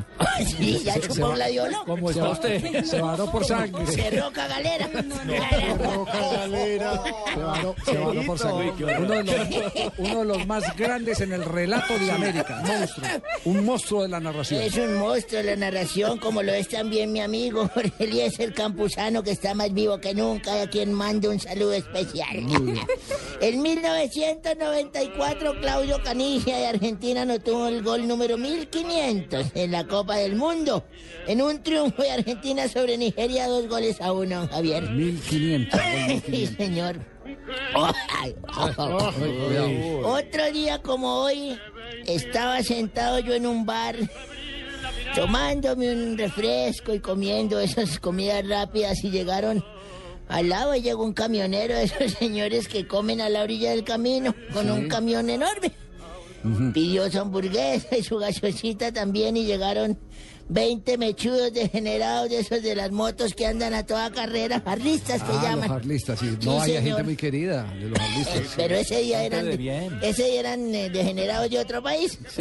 Sí, 0.46 0.80
ya 0.84 0.94
Se- 0.94 1.02
chupó 1.02 1.30
va- 1.30 1.36
gladiolo. 1.36 1.84
¿Cómo 1.86 2.10
está 2.12 2.30
usted? 2.30 2.84
Se 2.86 3.02
varó 3.02 3.32
por 3.32 3.44
sangre. 3.46 3.86
Cerroca 3.88 4.48
galera. 4.48 4.88
Se 7.34 7.40
varó, 7.42 7.76
se 7.86 7.98
varó 7.98 8.22
por 8.26 8.38
sangre. 8.40 8.72
Uno 9.00 9.16
de, 9.16 9.24
los, 9.24 9.36
uno 9.98 10.20
de 10.20 10.26
los 10.26 10.48
más 10.48 10.76
grandes 10.78 11.20
en 11.22 11.34
el 11.34 11.44
relato 11.46 11.98
de 11.98 12.12
América. 12.12 12.62
Monstruo. 12.66 13.08
Un 13.46 13.66
monstruo 13.66 14.02
de 14.04 14.10
la 14.10 14.20
narración. 14.20 14.62
Es 14.62 14.76
un 14.76 14.98
monstruo 14.98 15.42
de 15.42 15.56
la 15.56 15.56
narración, 15.56 16.18
como 16.20 16.44
lo 16.44 16.54
es 16.54 16.68
también 16.70 17.12
mi 17.12 17.22
amigo 17.22 17.68
Jorge 17.74 17.92
Eliezer 18.00 18.54
Campuzano, 18.54 19.24
que 19.24 19.32
está 19.32 19.54
más 19.54 19.74
vivo 19.74 20.00
que 20.00 20.14
nunca, 20.14 20.58
y 20.58 20.62
a 20.62 20.70
quien 20.70 20.94
mando 20.94 21.30
un 21.32 21.40
saludo 21.40 21.74
especial. 21.74 22.38
en 23.42 23.62
1994, 23.62 25.60
Claudio 25.62 26.02
Canilla 26.04 26.58
de 26.58 26.68
Argentina 26.68 27.22
anotó 27.24 27.68
el 27.80 27.86
gol 27.86 28.08
número 28.10 28.38
1500 28.38 29.48
en 29.56 29.72
la 29.72 29.88
Copa 29.88 30.18
del 30.18 30.36
Mundo, 30.36 30.84
en 31.28 31.42
un 31.42 31.64
triunfo 31.64 32.02
de 32.02 32.12
Argentina 32.12 32.68
sobre 32.68 32.98
Nigeria, 32.98 33.48
dos 33.48 33.70
goles 33.70 34.02
a 34.02 34.12
uno, 34.12 34.48
Javier. 34.50 34.84
1500. 34.92 35.80
sí, 36.26 36.48
señor. 36.48 36.98
Ay, 37.74 38.36
Otro 40.04 40.52
día 40.52 40.82
como 40.82 41.24
hoy, 41.24 41.58
estaba 42.06 42.62
sentado 42.64 43.20
yo 43.20 43.34
en 43.34 43.48
un 43.48 43.66
bar 43.66 43.96
tomándome 45.16 45.94
un 45.94 46.18
refresco 46.18 46.94
y 46.94 47.00
comiendo 47.00 47.60
esas 47.62 47.98
comidas 48.00 48.46
rápidas 48.48 49.02
y 49.06 49.10
llegaron 49.10 49.64
al 50.28 50.50
lado 50.50 50.76
y 50.76 50.82
llegó 50.82 51.04
un 51.06 51.14
camionero 51.14 51.76
de 51.76 51.84
esos 51.86 52.12
señores 52.12 52.68
que 52.68 52.86
comen 52.88 53.22
a 53.22 53.30
la 53.30 53.42
orilla 53.42 53.72
del 53.72 53.86
camino 53.86 54.36
con 54.54 54.66
Sí. 54.66 54.70
un 54.72 54.88
camión 54.90 55.30
enorme. 55.30 55.72
Pidió 56.74 57.10
su 57.12 57.20
hamburguesa 57.20 57.96
y 57.98 58.04
su 58.04 58.18
gaseosita 58.18 58.92
también 58.92 59.38
y 59.38 59.46
llegaron 59.46 59.98
20 60.52 60.98
mechudos 60.98 61.54
degenerados 61.54 62.28
de 62.30 62.40
esos 62.40 62.64
de 62.64 62.74
las 62.76 62.90
motos 62.92 63.36
que 63.36 63.46
andan 63.46 63.76
a 63.76 63.86
toda 63.86 64.10
carrera, 64.10 64.60
jarristas 64.66 65.22
que 65.22 65.32
Ah, 65.32 65.42
llaman. 65.44 65.70
los 65.70 65.78
harlistas, 65.78 66.20
sí. 66.20 66.28
Sí, 66.40 66.46
No, 66.48 66.60
hay 66.60 66.70
señor. 66.72 66.84
gente 66.84 67.04
muy 67.04 67.16
querida 67.16 67.64
de 67.80 67.90
los 67.90 68.00
harlistas. 68.00 68.36
Eh, 68.38 68.46
Pero 68.56 68.76
ese 68.78 69.02
día 69.04 69.24
eran, 69.24 69.46
de 69.46 69.52
de- 69.52 69.58
bien. 69.58 70.00
ese 70.02 70.24
día 70.24 70.40
eran 70.40 70.74
eh, 70.74 70.90
degenerados 70.90 71.52
de 71.52 71.60
otro 71.60 71.84
país. 71.84 72.18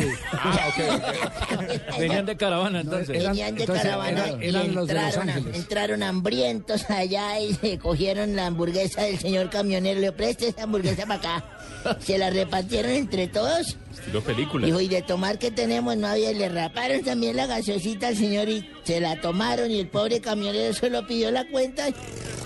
Venían 1.99 2.27
de 2.27 2.37
caravana 2.37 2.81
entonces. 2.81 3.09
Venían 3.25 3.55
de 3.55 3.67
caravana 3.67 4.27
y 4.41 4.55
entraron, 4.57 5.29
a- 5.31 5.39
entraron 5.57 6.03
hambrientos 6.03 6.89
allá 6.91 7.41
y 7.41 7.55
se 7.55 7.79
cogieron 7.79 8.37
la 8.37 8.47
hamburguesa 8.47 9.03
del 9.03 9.19
señor 9.19 9.51
camionero. 9.51 10.01
Le 10.01 10.13
preste 10.13 10.49
esa 10.49 10.63
hamburguesa 10.63 11.07
para 11.07 11.15
acá. 11.37 11.58
Se 12.01 12.19
la 12.19 12.31
repartieron 12.31 12.93
entre 12.93 13.29
todos. 13.29 13.77
Estilo 13.93 14.23
película. 14.23 14.67
Dijo, 14.67 14.81
y 14.81 14.89
de 14.89 15.03
tomar 15.03 15.39
que 15.39 15.51
tenemos 15.51 15.97
no 15.97 16.09
había. 16.09 16.33
Le 16.33 16.49
raparon 16.49 17.03
también 17.03 17.37
la 17.37 17.47
gaseosita 17.47 18.09
al 18.09 18.17
señor 18.17 18.49
y 18.49 18.69
se 18.85 19.01
la 19.01 19.21
tomaron. 19.21 19.71
Y 19.71 19.81
el 19.81 19.89
pobre 19.89 20.21
camionero 20.21 20.73
solo 20.75 21.07
pidió 21.07 21.31
la 21.31 21.49
cuenta, 21.49 21.87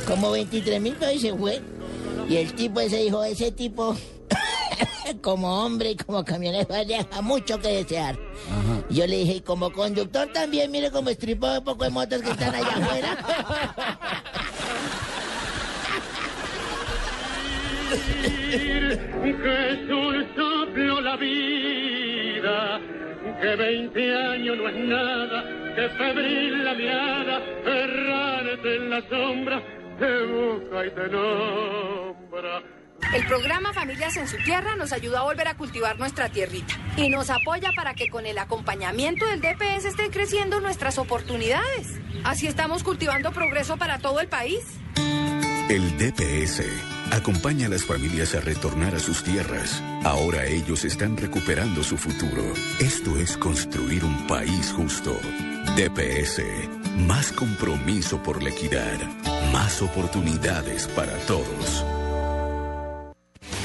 como 0.07 0.31
23 0.31 0.81
mil 0.81 0.95
pesos 0.95 1.15
y 1.17 1.21
se 1.21 1.35
fue. 1.35 1.61
Y 2.29 2.37
el 2.37 2.53
tipo 2.55 2.81
ese 2.81 2.99
dijo, 2.99 3.23
ese 3.25 3.51
tipo, 3.53 3.97
como 5.23 5.65
hombre 5.65 5.91
y 5.91 5.97
como 5.97 6.25
camionero, 6.25 6.67
deja 6.87 7.21
mucho 7.21 7.59
que 7.61 7.69
desear. 7.69 8.19
Yo 8.91 9.07
le 9.07 9.19
dije, 9.19 9.35
y 9.37 9.41
como 9.41 9.73
conductor 9.73 10.29
también, 10.33 10.71
mire 10.71 10.91
como 10.91 11.11
estripó 11.11 11.49
de 11.49 11.61
poco 11.61 11.85
de 11.85 11.91
motos 11.91 12.23
que 12.23 12.31
están 12.31 12.55
allá 12.55 12.69
afuera. 12.69 14.25
que 18.59 19.71
es 19.71 19.91
un 19.91 20.27
soplo 20.37 21.01
la 21.01 21.17
vida, 21.17 22.81
que 23.41 23.57
20 23.57 24.17
años 24.17 24.57
no 24.59 24.69
es 24.69 24.77
nada, 24.77 25.45
que 25.75 25.89
febril 25.97 26.65
la 26.65 26.75
mirada, 26.75 27.43
errante 27.65 28.77
en 28.77 28.91
la 28.91 29.09
sombra, 29.09 29.63
te 29.99 30.23
busca 30.27 30.87
y 30.87 30.91
te 30.91 31.09
nombra. 31.09 32.63
El 33.15 33.27
programa 33.27 33.73
Familias 33.73 34.17
en 34.17 34.29
su 34.29 34.37
Tierra 34.39 34.77
nos 34.77 34.93
ayuda 34.93 35.21
a 35.21 35.25
volver 35.25 35.49
a 35.49 35.57
cultivar 35.57 35.99
nuestra 35.99 36.29
tierrita 36.29 36.75
y 36.97 37.09
nos 37.09 37.31
apoya 37.31 37.71
para 37.75 37.95
que 37.95 38.09
con 38.09 38.27
el 38.27 38.39
acompañamiento 38.39 39.27
del 39.27 39.41
DPS 39.41 39.87
estén 39.87 40.11
creciendo 40.11 40.61
nuestras 40.61 40.99
oportunidades. 40.99 42.01
Así 42.25 42.47
estamos 42.47 42.85
cultivando 42.85 43.33
progreso 43.33 43.77
para 43.77 43.99
todo 43.99 44.21
el 44.21 44.29
país. 44.29 44.65
El 45.69 45.97
DPS 45.99 47.02
acompaña 47.13 47.67
a 47.67 47.71
las 47.71 47.85
familias 47.85 48.35
a 48.35 48.41
retornar 48.41 48.95
a 48.95 48.99
sus 48.99 49.23
tierras. 49.23 49.83
Ahora 50.03 50.47
ellos 50.47 50.85
están 50.85 51.17
recuperando 51.17 51.83
su 51.83 51.97
futuro. 51.97 52.43
Esto 52.81 53.19
es 53.19 53.37
construir 53.37 54.05
un 54.05 54.27
país 54.27 54.73
justo. 54.75 55.19
DPS, 55.77 56.43
más 57.07 57.33
compromiso 57.33 58.23
por 58.23 58.43
la 58.43 58.51
equidad, 58.51 58.99
Más 59.53 59.83
oportunidades 59.83 60.89
para 60.89 61.15
todos. 61.27 62.02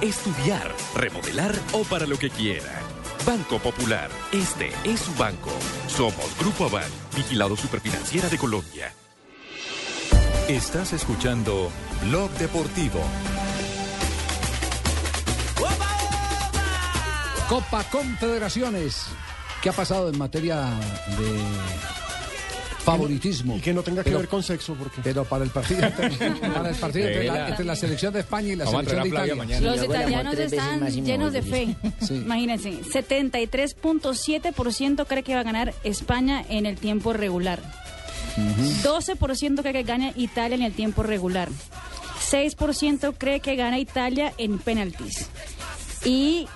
estudiar, 0.00 0.72
remodelar 0.94 1.52
o 1.72 1.82
para 1.84 2.06
lo 2.06 2.18
que 2.18 2.30
quiera. 2.30 2.80
Banco 3.26 3.58
Popular, 3.58 4.10
este 4.32 4.72
es 4.84 5.00
su 5.00 5.14
banco. 5.14 5.50
Somos 5.88 6.36
Grupo 6.38 6.66
Aval, 6.66 6.90
vigilado 7.16 7.56
superfinanciera 7.56 8.28
de 8.28 8.38
Colombia. 8.38 8.92
Estás 10.48 10.92
escuchando 10.92 11.70
Blog 12.02 12.30
Deportivo. 12.32 13.00
Copa 17.48 17.84
Confederaciones. 17.90 19.06
¿Qué 19.60 19.68
ha 19.68 19.72
pasado 19.72 20.08
en 20.08 20.18
materia 20.18 20.70
de 21.18 22.01
favoritismo? 22.84 23.56
Y 23.56 23.60
que 23.60 23.72
no 23.72 23.82
tenga 23.82 24.02
que 24.02 24.10
Pero- 24.10 24.18
ver 24.18 24.28
con 24.28 24.42
sexo, 24.42 24.74
porque... 24.74 25.00
Pero 25.02 25.24
para 25.24 25.44
el 25.44 25.50
partido, 25.50 25.88
para 26.54 26.70
el 26.70 26.76
partido 26.76 27.08
entre, 27.08 27.24
la, 27.24 27.48
entre 27.48 27.64
la 27.64 27.76
selección 27.76 28.12
de 28.12 28.20
España 28.20 28.52
y 28.52 28.56
la 28.56 28.64
Vamos 28.64 28.84
selección 28.84 29.02
de 29.02 29.08
Italia. 29.08 29.34
Flavia 29.34 29.60
Los 29.60 29.84
italianos 29.84 30.38
están 30.38 30.86
llenos 31.04 31.32
de 31.32 31.42
fe. 31.42 31.76
Imagínense, 32.10 32.80
73.7% 32.82 35.06
cree 35.06 35.22
que 35.22 35.34
va 35.34 35.40
a 35.40 35.44
ganar 35.44 35.74
España 35.84 36.44
en 36.48 36.66
el 36.66 36.76
tiempo 36.76 37.12
regular. 37.12 37.60
12% 38.36 39.60
cree 39.60 39.72
que 39.72 39.82
gana 39.82 40.12
Italia 40.16 40.54
en 40.56 40.62
el 40.62 40.72
tiempo 40.72 41.02
regular. 41.02 41.48
6% 42.30 43.14
cree 43.18 43.40
que 43.40 43.56
gana 43.56 43.78
Italia 43.78 44.32
en 44.38 44.58
penaltis. 44.58 45.26
Y 46.04 46.46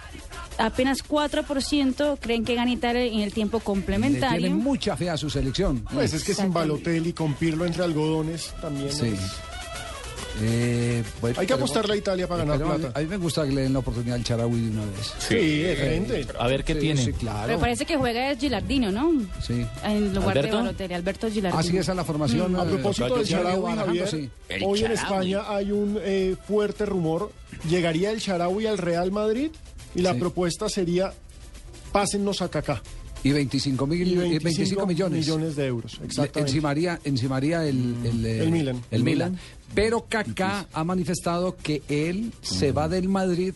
apenas 0.58 1.02
4% 1.06 2.18
creen 2.20 2.44
que 2.44 2.54
gana 2.54 2.70
Italia 2.70 3.04
en 3.04 3.20
el 3.20 3.32
tiempo 3.32 3.58
Le 3.58 3.64
complementario. 3.64 4.38
tienen 4.38 4.58
mucha 4.58 4.96
fe 4.96 5.10
a 5.10 5.16
su 5.16 5.30
selección. 5.30 5.84
Pues 5.92 6.12
es 6.14 6.24
que 6.24 6.34
sin 6.34 6.52
Balotelli, 6.52 7.12
con 7.12 7.34
Pirlo 7.34 7.64
entre 7.64 7.84
algodones, 7.84 8.52
también... 8.60 8.92
Sí. 8.92 9.06
es- 9.06 9.20
Eh, 10.38 11.02
bueno, 11.22 11.40
Hay 11.40 11.46
que 11.46 11.54
pero- 11.54 11.64
apostarle 11.64 11.94
a 11.94 11.96
Italia 11.96 12.28
para 12.28 12.40
ganar 12.44 12.58
pero 12.58 12.70
a 12.70 12.74
mí- 12.74 12.80
plata. 12.82 12.98
A 12.98 13.02
mí 13.02 13.08
me 13.08 13.16
gusta 13.16 13.46
que 13.46 13.52
le 13.52 13.62
den 13.62 13.72
la 13.72 13.78
oportunidad 13.78 14.16
al 14.16 14.22
Charaui 14.24 14.60
de 14.60 14.68
una 14.70 14.84
vez. 14.84 15.12
Sí, 15.18 15.34
de 15.62 15.76
frente. 15.76 16.26
A 16.38 16.46
ver 16.46 16.62
qué 16.62 16.74
tiene. 16.74 17.02
Sí, 17.02 17.12
claro. 17.14 17.48
Me 17.54 17.58
parece 17.58 17.86
que 17.86 17.96
juega 17.96 18.30
es 18.30 18.38
Gilardino, 18.38 18.92
¿no? 18.92 19.12
Sí. 19.40 19.64
En 19.82 20.12
lugar 20.14 20.36
¿Alberto? 20.36 20.56
de 20.58 20.62
Balotelli, 20.62 20.92
Alberto 20.94 21.30
Gilardino. 21.30 21.58
Así 21.58 21.78
es 21.78 21.88
a 21.88 21.94
la 21.94 22.04
formación. 22.04 22.52
Mm. 22.52 22.56
A 22.56 22.64
propósito 22.66 23.16
del 23.16 23.26
Charaui, 23.26 23.62
barajando, 23.62 23.86
Javier, 23.86 24.08
sí. 24.08 24.30
hoy 24.62 24.84
en 24.84 24.92
España 24.92 25.40
hay 25.48 25.72
un 25.72 25.98
eh, 26.02 26.36
fuerte 26.46 26.84
rumor. 26.84 27.32
Llegaría 27.70 28.10
el 28.10 28.20
Charaui 28.20 28.66
al 28.66 28.76
Real 28.76 29.10
Madrid 29.10 29.50
y 29.96 30.02
la 30.02 30.14
propuesta 30.14 30.68
sería 30.68 31.12
pásennos 31.92 32.42
a 32.42 32.48
Kaká. 32.50 32.82
Y 33.24 33.32
25, 33.32 33.86
mil, 33.88 34.06
Y 34.06 34.12
eh, 34.14 34.18
25 34.38 34.44
25 34.44 34.86
millones. 34.86 35.18
millones 35.26 35.56
de 35.56 35.66
euros, 35.66 35.94
exactamente. 36.04 36.40
Mm. 36.40 36.44
Encimaría, 36.44 37.00
encimaría 37.04 37.66
el, 37.66 37.94
el, 38.04 38.26
eh, 38.26 38.42
El 38.44 38.50
Milan. 38.52 38.76
el 38.76 38.84
El 38.98 39.02
Milan. 39.02 39.30
Milan. 39.32 39.44
Pero 39.74 40.06
Kaká 40.08 40.66
ha 40.72 40.84
manifestado 40.84 41.56
que 41.56 41.82
él 41.88 42.32
se 42.42 42.70
va 42.70 42.88
del 42.88 43.08
Madrid 43.08 43.54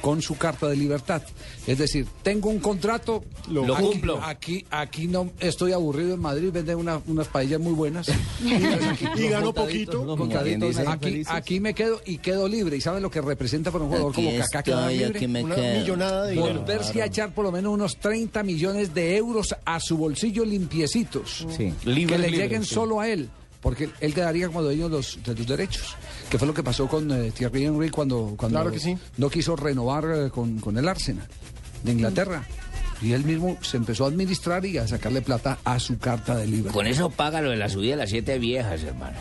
con 0.00 0.22
su 0.22 0.36
carta 0.36 0.68
de 0.68 0.76
libertad. 0.76 1.22
Es 1.66 1.78
decir, 1.78 2.06
tengo 2.22 2.48
un 2.48 2.58
contrato, 2.60 3.24
Lo 3.48 3.74
aquí, 3.74 3.84
cumplo. 3.84 4.20
Aquí, 4.22 4.64
aquí 4.70 5.06
no 5.08 5.30
estoy 5.40 5.72
aburrido 5.72 6.14
en 6.14 6.20
Madrid, 6.20 6.50
venden 6.52 6.76
una- 6.78 7.00
unas 7.06 7.28
paellas 7.28 7.60
muy 7.60 7.72
buenas. 7.72 8.06
Y 9.16 9.28
gano 9.28 9.52
poquito. 9.52 10.16
Aquí, 10.88 11.22
aquí 11.26 11.60
me 11.60 11.74
quedo 11.74 12.00
y 12.04 12.18
quedo 12.18 12.48
libre. 12.48 12.76
¿Y 12.76 12.80
saben 12.80 13.02
lo 13.02 13.10
que 13.10 13.20
representa 13.20 13.70
para 13.70 13.84
un 13.84 13.90
jugador 13.90 14.12
Aquí 14.12 14.24
como 14.24 14.38
Kaká 14.38 14.62
quedar 14.62 14.80
estoy, 14.90 14.98
libre? 14.98 15.18
aquí 15.18 15.26
me 15.28 15.44
Una 15.44 15.54
quedo. 15.54 15.80
millonada 15.80 16.26
de. 16.26 16.34
Volverse 16.36 16.92
Claro. 16.92 17.04
a 17.04 17.06
echar 17.06 17.34
por 17.34 17.44
lo 17.44 17.52
menos 17.52 17.72
unos 17.72 17.96
30 17.98 18.42
millones 18.42 18.94
de 18.94 19.16
euros 19.16 19.54
a 19.64 19.80
su 19.80 19.96
bolsillo 19.96 20.44
limpiecitos. 20.44 21.46
Sí. 21.56 21.72
que 21.82 21.90
Libre, 21.90 22.18
le 22.18 22.28
libre, 22.30 22.44
lleguen 22.44 22.64
sí. 22.64 22.74
solo 22.74 23.00
a 23.00 23.08
él. 23.08 23.28
Porque 23.66 23.90
él 23.98 24.14
quedaría 24.14 24.46
como 24.46 24.62
dueño 24.62 24.88
de 24.88 24.98
los, 24.98 25.18
de 25.24 25.34
los 25.34 25.44
derechos. 25.44 25.96
Que 26.30 26.38
fue 26.38 26.46
lo 26.46 26.54
que 26.54 26.62
pasó 26.62 26.86
con 26.86 27.10
eh, 27.10 27.32
Thierry 27.32 27.64
Henry 27.64 27.90
cuando, 27.90 28.34
cuando 28.36 28.60
Claro 28.60 28.70
que 28.70 28.78
sí. 28.78 28.96
no 29.16 29.28
quiso 29.28 29.56
renovar 29.56 30.04
eh, 30.14 30.30
con, 30.30 30.60
con 30.60 30.78
el 30.78 30.86
Arsenal 30.86 31.26
de 31.82 31.90
Inglaterra. 31.90 32.46
Y 33.02 33.12
él 33.12 33.24
mismo 33.24 33.58
se 33.62 33.76
empezó 33.76 34.04
a 34.04 34.08
administrar 34.08 34.64
y 34.64 34.78
a 34.78 34.86
sacarle 34.86 35.20
plata 35.20 35.58
a 35.64 35.80
su 35.80 35.98
carta 35.98 36.36
de 36.36 36.46
libertad. 36.46 36.74
Con 36.74 36.86
eso 36.86 37.10
paga 37.10 37.42
lo 37.42 37.50
de 37.50 37.56
la 37.56 37.68
subida 37.68 37.96
de 37.96 38.02
las 38.02 38.10
siete 38.10 38.38
viejas, 38.38 38.84
hermano. 38.84 39.16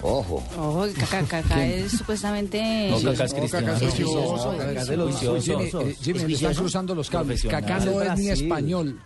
Ojo. 0.00 0.42
Ojo, 0.56 0.86
Kaká 1.10 1.42
¿Quién? 1.42 1.60
es 1.84 1.92
supuestamente... 1.92 2.88
No, 2.90 3.02
Kaká 3.02 3.24
es 3.24 3.34
cristiano. 3.34 3.74
Es 3.74 3.82
Es 3.82 3.96
vicioso. 3.98 5.04
vicioso. 5.04 5.40
Jimmy, 5.42 5.90
eh, 5.90 5.96
Jimmy, 6.00 6.32
están 6.32 6.54
cruzando 6.54 6.94
los 6.94 7.10
cables. 7.10 7.42
Kaká 7.42 7.80
no 7.80 8.00
es 8.00 8.18
ni 8.18 8.28
español. 8.30 8.98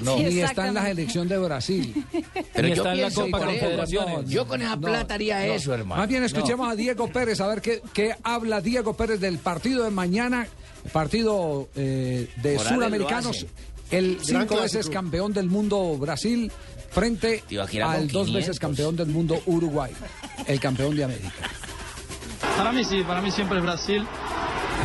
No. 0.00 0.16
Ni 0.16 0.40
está 0.40 0.68
en 0.68 0.74
la 0.74 0.84
selección 0.86 1.28
de 1.28 1.38
Brasil. 1.38 2.04
Pero 2.52 2.68
Ni 2.68 2.74
yo 2.74 2.82
está 2.82 2.92
en 2.92 3.00
la 3.00 3.06
pienso 3.08 3.20
Copa 3.24 3.38
por 3.38 3.48
él. 3.48 3.60
Confederaciones. 3.60 4.30
Yo 4.30 4.46
con 4.46 4.62
esa 4.62 4.76
plata 4.76 5.14
haría 5.14 5.46
eso, 5.46 5.72
hermano. 5.74 6.00
Más 6.00 6.08
bien 6.08 6.24
escuchemos 6.24 6.66
No. 6.66 6.72
a 6.72 6.76
Diego 6.76 7.08
Pérez 7.08 7.40
a 7.40 7.46
ver 7.46 7.60
qué, 7.60 7.80
qué 7.92 8.14
habla 8.22 8.60
Diego 8.60 8.94
Pérez 8.96 9.20
del 9.20 9.38
partido 9.38 9.84
de 9.84 9.90
mañana, 9.90 10.46
partido 10.92 11.68
eh, 11.76 12.28
de 12.42 12.54
Morales 12.54 12.74
suramericanos. 12.74 13.46
El 13.90 14.18
cinco 14.22 14.56
veces 14.60 14.88
campeón 14.88 15.32
del 15.32 15.48
mundo 15.48 15.96
Brasil 15.98 16.50
frente 16.90 17.42
al 17.84 18.08
dos 18.08 18.26
500. 18.28 18.32
veces 18.32 18.58
campeón 18.58 18.96
del 18.96 19.08
mundo 19.08 19.40
Uruguay, 19.46 19.92
el 20.46 20.58
campeón 20.60 20.96
de 20.96 21.04
América. 21.04 21.30
Para 22.56 22.72
mí 22.72 22.84
sí, 22.84 23.02
para 23.06 23.20
mí 23.20 23.30
siempre 23.30 23.58
es 23.58 23.64
Brasil. 23.64 24.04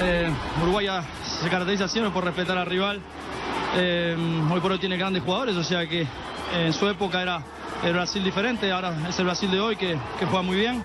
Eh, 0.01 0.29
Uruguay 0.61 0.87
se 1.41 1.49
caracteriza 1.49 1.87
siempre 1.87 2.11
por 2.11 2.23
respetar 2.23 2.57
al 2.57 2.65
rival. 2.67 3.01
Eh, 3.75 4.15
hoy 4.51 4.59
por 4.59 4.71
hoy 4.71 4.79
tiene 4.79 4.97
grandes 4.97 5.23
jugadores, 5.23 5.55
o 5.55 5.63
sea 5.63 5.87
que 5.87 6.01
eh, 6.01 6.07
en 6.53 6.73
su 6.73 6.87
época 6.87 7.21
era 7.21 7.43
el 7.83 7.93
Brasil 7.93 8.23
diferente, 8.23 8.71
ahora 8.71 9.07
es 9.07 9.17
el 9.19 9.25
Brasil 9.25 9.51
de 9.51 9.59
hoy 9.59 9.75
que, 9.75 9.97
que 10.19 10.25
juega 10.25 10.41
muy 10.41 10.57
bien. 10.57 10.83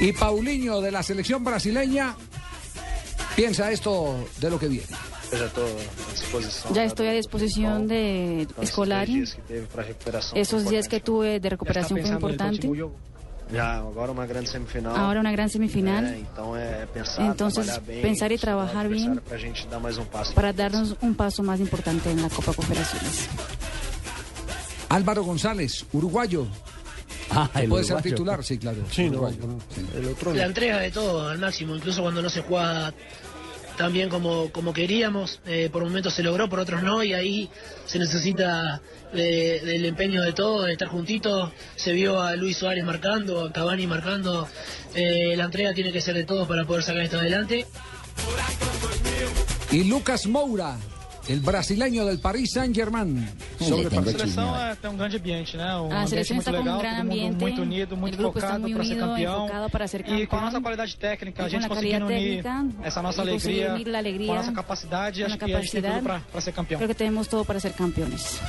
Y 0.00 0.12
Paulinho 0.12 0.80
de 0.80 0.90
la 0.90 1.02
selección 1.02 1.44
brasileña 1.44 2.14
piensa 3.36 3.70
esto 3.70 4.16
de 4.40 4.50
lo 4.50 4.58
que 4.58 4.68
viene. 4.68 4.86
Ya 6.74 6.84
estoy 6.84 7.06
a 7.06 7.12
disposición 7.12 7.88
de 7.88 8.46
Escolari. 8.60 9.24
Esos 10.34 10.68
días 10.68 10.88
que 10.88 11.00
tuve 11.00 11.40
de 11.40 11.50
recuperación 11.50 12.00
fue 12.00 12.10
importante. 12.10 12.68
Já 13.52 13.76
agora 13.76 14.12
uma 14.12 14.26
grande 14.26 14.48
semifinal. 14.48 14.96
Ahora 14.96 15.20
una 15.20 15.30
gran 15.32 15.48
semifinal. 15.48 16.04
É, 16.04 16.18
então 16.18 16.56
é 16.56 16.86
pensar, 16.86 17.22
Entonces, 17.26 17.66
trabalhar 17.66 17.80
bem, 17.86 18.02
pensar 18.02 18.32
y 18.32 18.38
trabajar 18.38 18.88
bien 18.88 19.10
adversário 19.10 19.22
pra 19.22 19.38
gente 19.38 19.66
dar 19.68 19.80
mais 19.80 19.98
um 19.98 20.04
passo. 20.04 20.32
para 20.34 20.52
darnos 20.52 20.96
un 21.02 21.14
paso 21.14 21.42
más 21.42 21.60
importante 21.60 22.10
en 22.10 22.22
la 22.22 22.28
Copa 22.30 22.52
Confederaciones. 22.54 23.28
Álvaro 24.88 25.24
González, 25.24 25.84
uruguayo. 25.92 26.46
Ah, 27.30 27.48
el 27.54 27.68
Puede 27.70 27.84
ser 27.84 28.02
titular, 28.02 28.44
sí, 28.44 28.58
claro. 28.58 28.84
Sí, 28.90 29.08
no, 29.08 29.26
el 29.28 30.06
otro 30.06 30.34
La 30.34 30.44
entrega 30.44 30.78
de 30.80 30.90
todo 30.90 31.28
al 31.28 31.38
máximo, 31.38 31.74
incluso 31.74 32.02
cuando 32.02 32.20
no 32.20 32.28
se 32.28 32.42
juega 32.42 32.92
tan 33.76 33.92
bien 33.92 34.08
como, 34.08 34.50
como 34.52 34.72
queríamos, 34.72 35.40
eh, 35.46 35.68
por 35.72 35.82
momentos 35.84 36.14
se 36.14 36.22
logró, 36.22 36.48
por 36.48 36.60
otros 36.60 36.82
no, 36.82 37.02
y 37.02 37.12
ahí 37.14 37.50
se 37.86 37.98
necesita 37.98 38.80
de- 39.12 39.60
del 39.60 39.84
empeño 39.84 40.22
de 40.22 40.32
todos, 40.32 40.66
de 40.66 40.72
estar 40.72 40.88
juntitos. 40.88 41.50
Se 41.76 41.92
vio 41.92 42.20
a 42.20 42.36
Luis 42.36 42.56
Suárez 42.58 42.84
marcando, 42.84 43.46
a 43.46 43.52
Cavani 43.52 43.86
marcando. 43.86 44.46
Eh, 44.94 45.34
la 45.36 45.44
entrega 45.44 45.72
tiene 45.74 45.92
que 45.92 46.00
ser 46.00 46.14
de 46.14 46.24
todos 46.24 46.46
para 46.46 46.64
poder 46.64 46.82
sacar 46.82 47.02
esto 47.02 47.18
adelante. 47.18 47.66
Y 49.70 49.84
Lucas 49.84 50.26
Moura, 50.26 50.76
el 51.28 51.40
brasileño 51.40 52.04
del 52.04 52.18
Paris 52.18 52.50
Saint-Germain. 52.52 53.28
Sobre 53.60 53.86
A 53.86 53.90
partido. 53.90 54.18
seleção 54.18 54.56
é, 54.58 54.74
tem 54.74 54.90
um 54.90 54.96
grande 54.96 55.16
ambiente, 55.16 55.56
né? 55.56 55.64
Um 55.76 55.92
A 55.92 56.02
ambiente 56.02 56.08
seleção 56.10 56.36
muito 56.36 56.48
está 56.48 56.52
com 56.52 56.58
um 56.58 56.64
legal, 56.64 56.80
grande 56.80 56.96
todo 56.96 57.06
mundo 57.06 57.12
ambiente. 57.14 57.40
muito 57.40 57.62
unido, 57.62 57.96
muito 57.96 58.16
focado 58.18 58.60
muy 58.60 58.74
para 58.74 58.84
ser 58.84 58.90
unido, 58.92 59.06
campeão. 59.08 59.44
enfocado 59.44 59.70
para 59.70 59.86
ser 59.88 60.04
E 60.08 60.26
com 60.26 60.36
a 60.36 60.40
nossa 60.40 60.60
qualidade 60.60 60.96
técnica, 60.96 61.44
a 61.44 61.48
gente 61.48 61.68
conseguindo 61.68 62.06
unir 62.06 62.42
técnica, 62.42 62.66
essa 62.82 63.02
nossa 63.02 63.24
conseguir 63.24 63.64
alegria 63.64 63.98
alegría 63.98 64.26
com 64.26 64.32
a 64.32 64.36
nossa 64.36 64.52
capacidade, 64.52 65.20
con 65.20 65.26
acho 65.26 65.34
la 65.40 65.46
que 65.46 65.54
a 65.54 65.60
gente 65.60 65.72
tem 65.72 65.82
tudo 65.82 66.02
para 66.32 66.40
ser 66.40 66.52
campeão. 66.52 66.78
Creo 66.78 66.88
que 66.88 66.94
tenemos 66.94 67.26
todo 67.28 67.44
para 67.44 67.60
ser 67.60 67.72
campeones. 67.72 68.40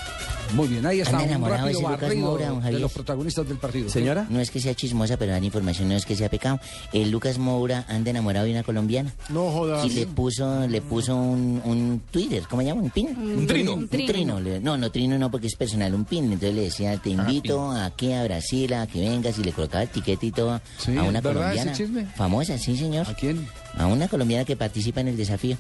Muy 0.54 0.68
bien, 0.68 0.86
ahí 0.86 1.00
está 1.00 1.12
Anda 1.12 1.24
un 1.24 1.30
enamorado 1.30 1.64
rápido 1.66 1.80
ese 1.80 1.82
Lucas 1.90 2.02
barrido 2.02 2.26
Moura, 2.28 2.48
don 2.50 2.64
de 2.64 2.80
los 2.80 2.92
protagonistas 2.92 3.48
del 3.48 3.58
partido. 3.58 3.90
No 4.30 4.40
es 4.40 4.52
que 4.52 4.60
sea 4.60 4.74
chismosa, 4.76 5.18
pero 5.18 5.32
dar 5.32 5.44
información 5.44 5.90
no 5.90 5.96
es 5.96 6.06
que 6.06 6.16
sea 6.16 6.30
pecado. 6.30 6.60
El 6.92 7.10
Lucas 7.12 7.38
Moura 7.38 7.86
anda 7.88 8.12
enamorado 8.12 8.46
de 8.46 8.52
una 8.52 8.64
colombiana. 8.64 9.12
No 9.30 9.50
jodas. 9.52 9.86
Y 9.86 9.90
le 9.90 10.06
puso, 10.08 10.68
le 10.68 10.82
puso 10.82 11.16
un, 11.16 11.62
un 11.66 12.02
Twitter, 12.12 12.44
¿cómo 12.50 12.62
se 12.62 12.68
llama? 12.68 12.82
¿Un 12.82 12.90
pin? 12.92 13.08
Un 13.18 13.48
trino. 13.48 13.74
Un 13.74 13.88
trino. 13.88 14.40
Le- 14.40 14.60
No, 14.60 14.78
no, 14.78 14.92
trino 14.92 15.18
no, 15.18 15.32
porque 15.32 15.48
es 15.48 15.56
personal, 15.56 15.94
un 15.96 16.06
pin. 16.06 16.26
Entonces 16.26 16.54
le 16.54 16.62
decía, 16.64 16.98
te 16.98 17.10
invito 17.10 17.72
aquí 17.72 18.12
a 18.14 18.24
Brasil 18.24 18.74
a 18.74 18.86
que 18.88 19.00
vengas 19.02 19.38
y 19.40 19.44
le 19.44 19.52
colocaba 19.54 19.84
etiqueta 19.84 20.26
y 20.26 20.32
todo 20.32 20.62
Sí, 20.78 20.96
a 20.98 21.04
una 21.04 21.20
¿verdad 21.22 21.32
ese 21.32 21.34
colombiana. 21.64 21.72
chisme? 21.74 22.06
Famosa, 22.16 22.58
sí, 22.58 22.78
señor. 22.78 23.08
¿A 23.10 23.14
quién? 23.16 23.48
A 23.78 23.88
una 23.88 24.08
colombiana 24.08 24.46
que 24.46 24.56
participa 24.56 25.02
en 25.02 25.08
el 25.08 25.18
desafío. 25.18 25.58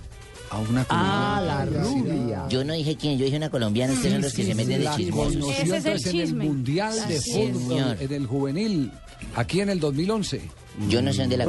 A 0.53 0.59
una 0.59 0.85
Ah, 0.89 1.41
colombiana. 1.41 1.65
la 1.65 1.83
rubia. 1.83 2.45
Yo 2.49 2.63
no 2.63 2.73
dije 2.73 2.95
quién, 2.95 3.17
yo 3.17 3.25
dije 3.25 3.37
una 3.37 3.49
colombiana. 3.49 3.93
Ustedes 3.93 4.13
son 4.13 4.21
los 4.21 4.33
que 4.33 4.43
se 4.45 4.53
meten 4.55 4.81
de 4.83 4.89
chismosos. 4.95 5.33
conoció 5.35 5.75
entonces 5.75 6.13
en 6.13 6.19
el 6.19 6.35
Mundial 6.35 6.93
de 7.07 7.17
Así 7.17 7.41
es. 7.41 7.51
Fútbol, 7.53 7.69
Señor. 7.79 7.97
en 8.01 8.13
el 8.13 8.27
juvenil, 8.27 8.91
aquí 9.35 9.61
en 9.61 9.69
el 9.69 9.79
2011. 9.79 10.41
Yo 10.89 11.01
no 11.01 11.13
sé 11.13 11.21
dónde 11.21 11.37
la 11.37 11.45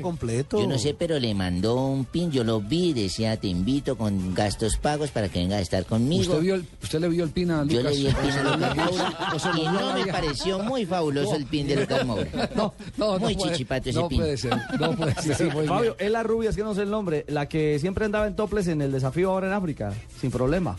completo. 0.00 0.60
Yo 0.60 0.66
no 0.66 0.78
sé, 0.78 0.94
pero 0.94 1.18
le 1.18 1.34
mandó 1.34 1.86
un 1.86 2.04
pin, 2.04 2.30
yo 2.30 2.44
lo 2.44 2.60
vi, 2.60 2.92
decía, 2.92 3.36
te 3.38 3.48
invito 3.48 3.96
con 3.96 4.34
gastos 4.34 4.76
pagos 4.76 5.10
para 5.10 5.28
que 5.28 5.38
venga 5.38 5.56
a 5.56 5.60
estar 5.60 5.86
conmigo. 5.86 6.32
¿Usted, 6.34 6.40
vio 6.40 6.54
el- 6.56 6.66
¿Usted 6.82 7.00
le 7.00 7.08
vio 7.08 7.24
el 7.24 7.30
pin 7.30 7.50
a 7.50 7.62
Lucas? 7.64 7.74
Yo 7.74 7.82
le 7.82 7.90
vi 7.96 8.06
el 8.06 8.14
pin 8.14 8.30
a 8.30 8.42
Lucas 8.56 8.76
Moura 8.76 9.58
y 9.58 9.64
no 9.64 9.94
me 9.94 10.06
pareció 10.12 10.58
muy 10.58 10.84
fabuloso 10.86 11.34
el 11.36 11.46
pin 11.46 11.66
de 11.68 11.76
Lucas 11.76 12.04
Moura. 12.04 12.50
No, 12.54 12.74
no, 12.98 13.18
Muy 13.18 13.34
no 13.34 13.38
puede- 13.40 13.52
chichipato 13.52 13.88
ese 13.90 13.98
no 13.98 14.08
pin. 14.08 14.18
puede 14.20 14.36
ser, 14.36 14.56
no 14.78 14.92
puede 14.96 15.14
ser. 15.22 15.36
Sí, 15.36 15.44
muy 15.44 15.52
bien. 15.62 15.68
Fabio, 15.68 15.96
es 15.98 16.10
la 16.10 16.22
rubia, 16.22 16.50
es 16.50 16.56
que 16.56 16.62
no 16.62 16.74
sé 16.74 16.82
el 16.82 16.90
nombre, 16.90 17.24
la 17.28 17.48
que 17.48 17.78
siempre 17.78 18.04
andaba 18.04 18.26
en 18.26 18.36
toples 18.36 18.68
en 18.68 18.82
el 18.82 18.92
desafío 18.92 19.30
ahora 19.30 19.46
en 19.48 19.52
África, 19.54 19.92
sin 20.20 20.30
problema. 20.30 20.76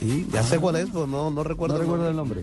Sí, 0.00 0.26
ya 0.32 0.42
sé 0.42 0.58
cuál 0.58 0.76
es, 0.76 0.86
pero 0.90 1.06
no, 1.06 1.30
no 1.30 1.44
recuerdo. 1.44 1.74
No 1.76 1.80
recuerdo 1.82 2.08
el 2.08 2.16
nombre. 2.16 2.40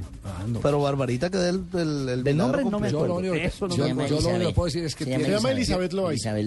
Pero 0.62 0.80
Barbarita 0.80 1.30
que 1.32 1.38
del 1.40 1.64
el, 1.74 2.08
el 2.10 2.24
Del 2.24 2.38
nombre 2.38 2.64
no 2.64 2.80
me 2.80 2.88
milagro 2.88 3.00
Yo 3.02 3.08
lo 3.08 3.16
único, 3.16 3.34
que- 3.34 3.46
Eso 3.46 3.68
no 3.68 3.76
yo- 3.76 3.84
me 3.84 3.90
yo 3.90 3.94
acuerdo. 3.94 4.10
lo 4.10 4.18
único 4.18 4.30
que 4.30 4.36
Elizabeth. 4.36 4.56
puedo 4.56 4.66
decir 4.68 4.84
es 4.86 4.96
que 4.96 5.04
Se 5.06 5.10
llama 5.10 5.24
tiene, 5.24 5.36
Elizabeth. 5.38 5.92
Elizabeth 5.92 5.94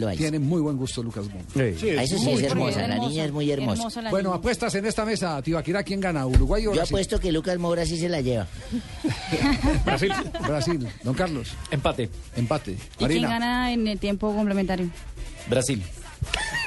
Loaiza. 0.01 0.19
tiene 0.19 0.39
muy 0.39 0.61
buen 0.61 0.77
gusto 0.77 1.03
Lucas 1.03 1.27
Bon. 1.29 1.43
Ah, 1.57 2.03
eso 2.03 2.17
sí 2.19 2.31
es 2.31 2.43
hermosa, 2.45 2.87
la 2.87 2.99
niña 2.99 3.25
es 3.25 3.33
muy 3.33 3.51
hermosa. 3.51 3.89
Bueno, 4.11 4.33
apuestas 4.33 4.75
en 4.77 4.87
esta 4.87 5.05
mesa, 5.05 5.43
Tibaquira, 5.43 5.83
¿quién 5.83 6.01
gana? 6.01 6.25
¿Uruguay 6.27 6.63
o 6.63 6.71
Yo 6.71 6.77
Brasil? 6.77 6.95
apuesto 6.95 7.19
que 7.19 7.33
Lucas 7.33 7.59
Moura 7.59 7.85
sí 7.85 7.99
se 7.99 8.09
la 8.09 8.21
lleva. 8.21 8.47
Brasil. 9.85 10.13
Brasil. 10.47 10.89
Don 11.03 11.15
Carlos. 11.15 11.49
Empate. 11.71 12.09
Empate. 12.37 12.73
¿Y 12.73 12.77
quién 12.77 13.09
Marina. 13.23 13.29
gana 13.29 13.73
en 13.73 13.87
el 13.89 13.99
tiempo 13.99 14.33
complementario? 14.35 14.89
Brasil. 15.49 15.83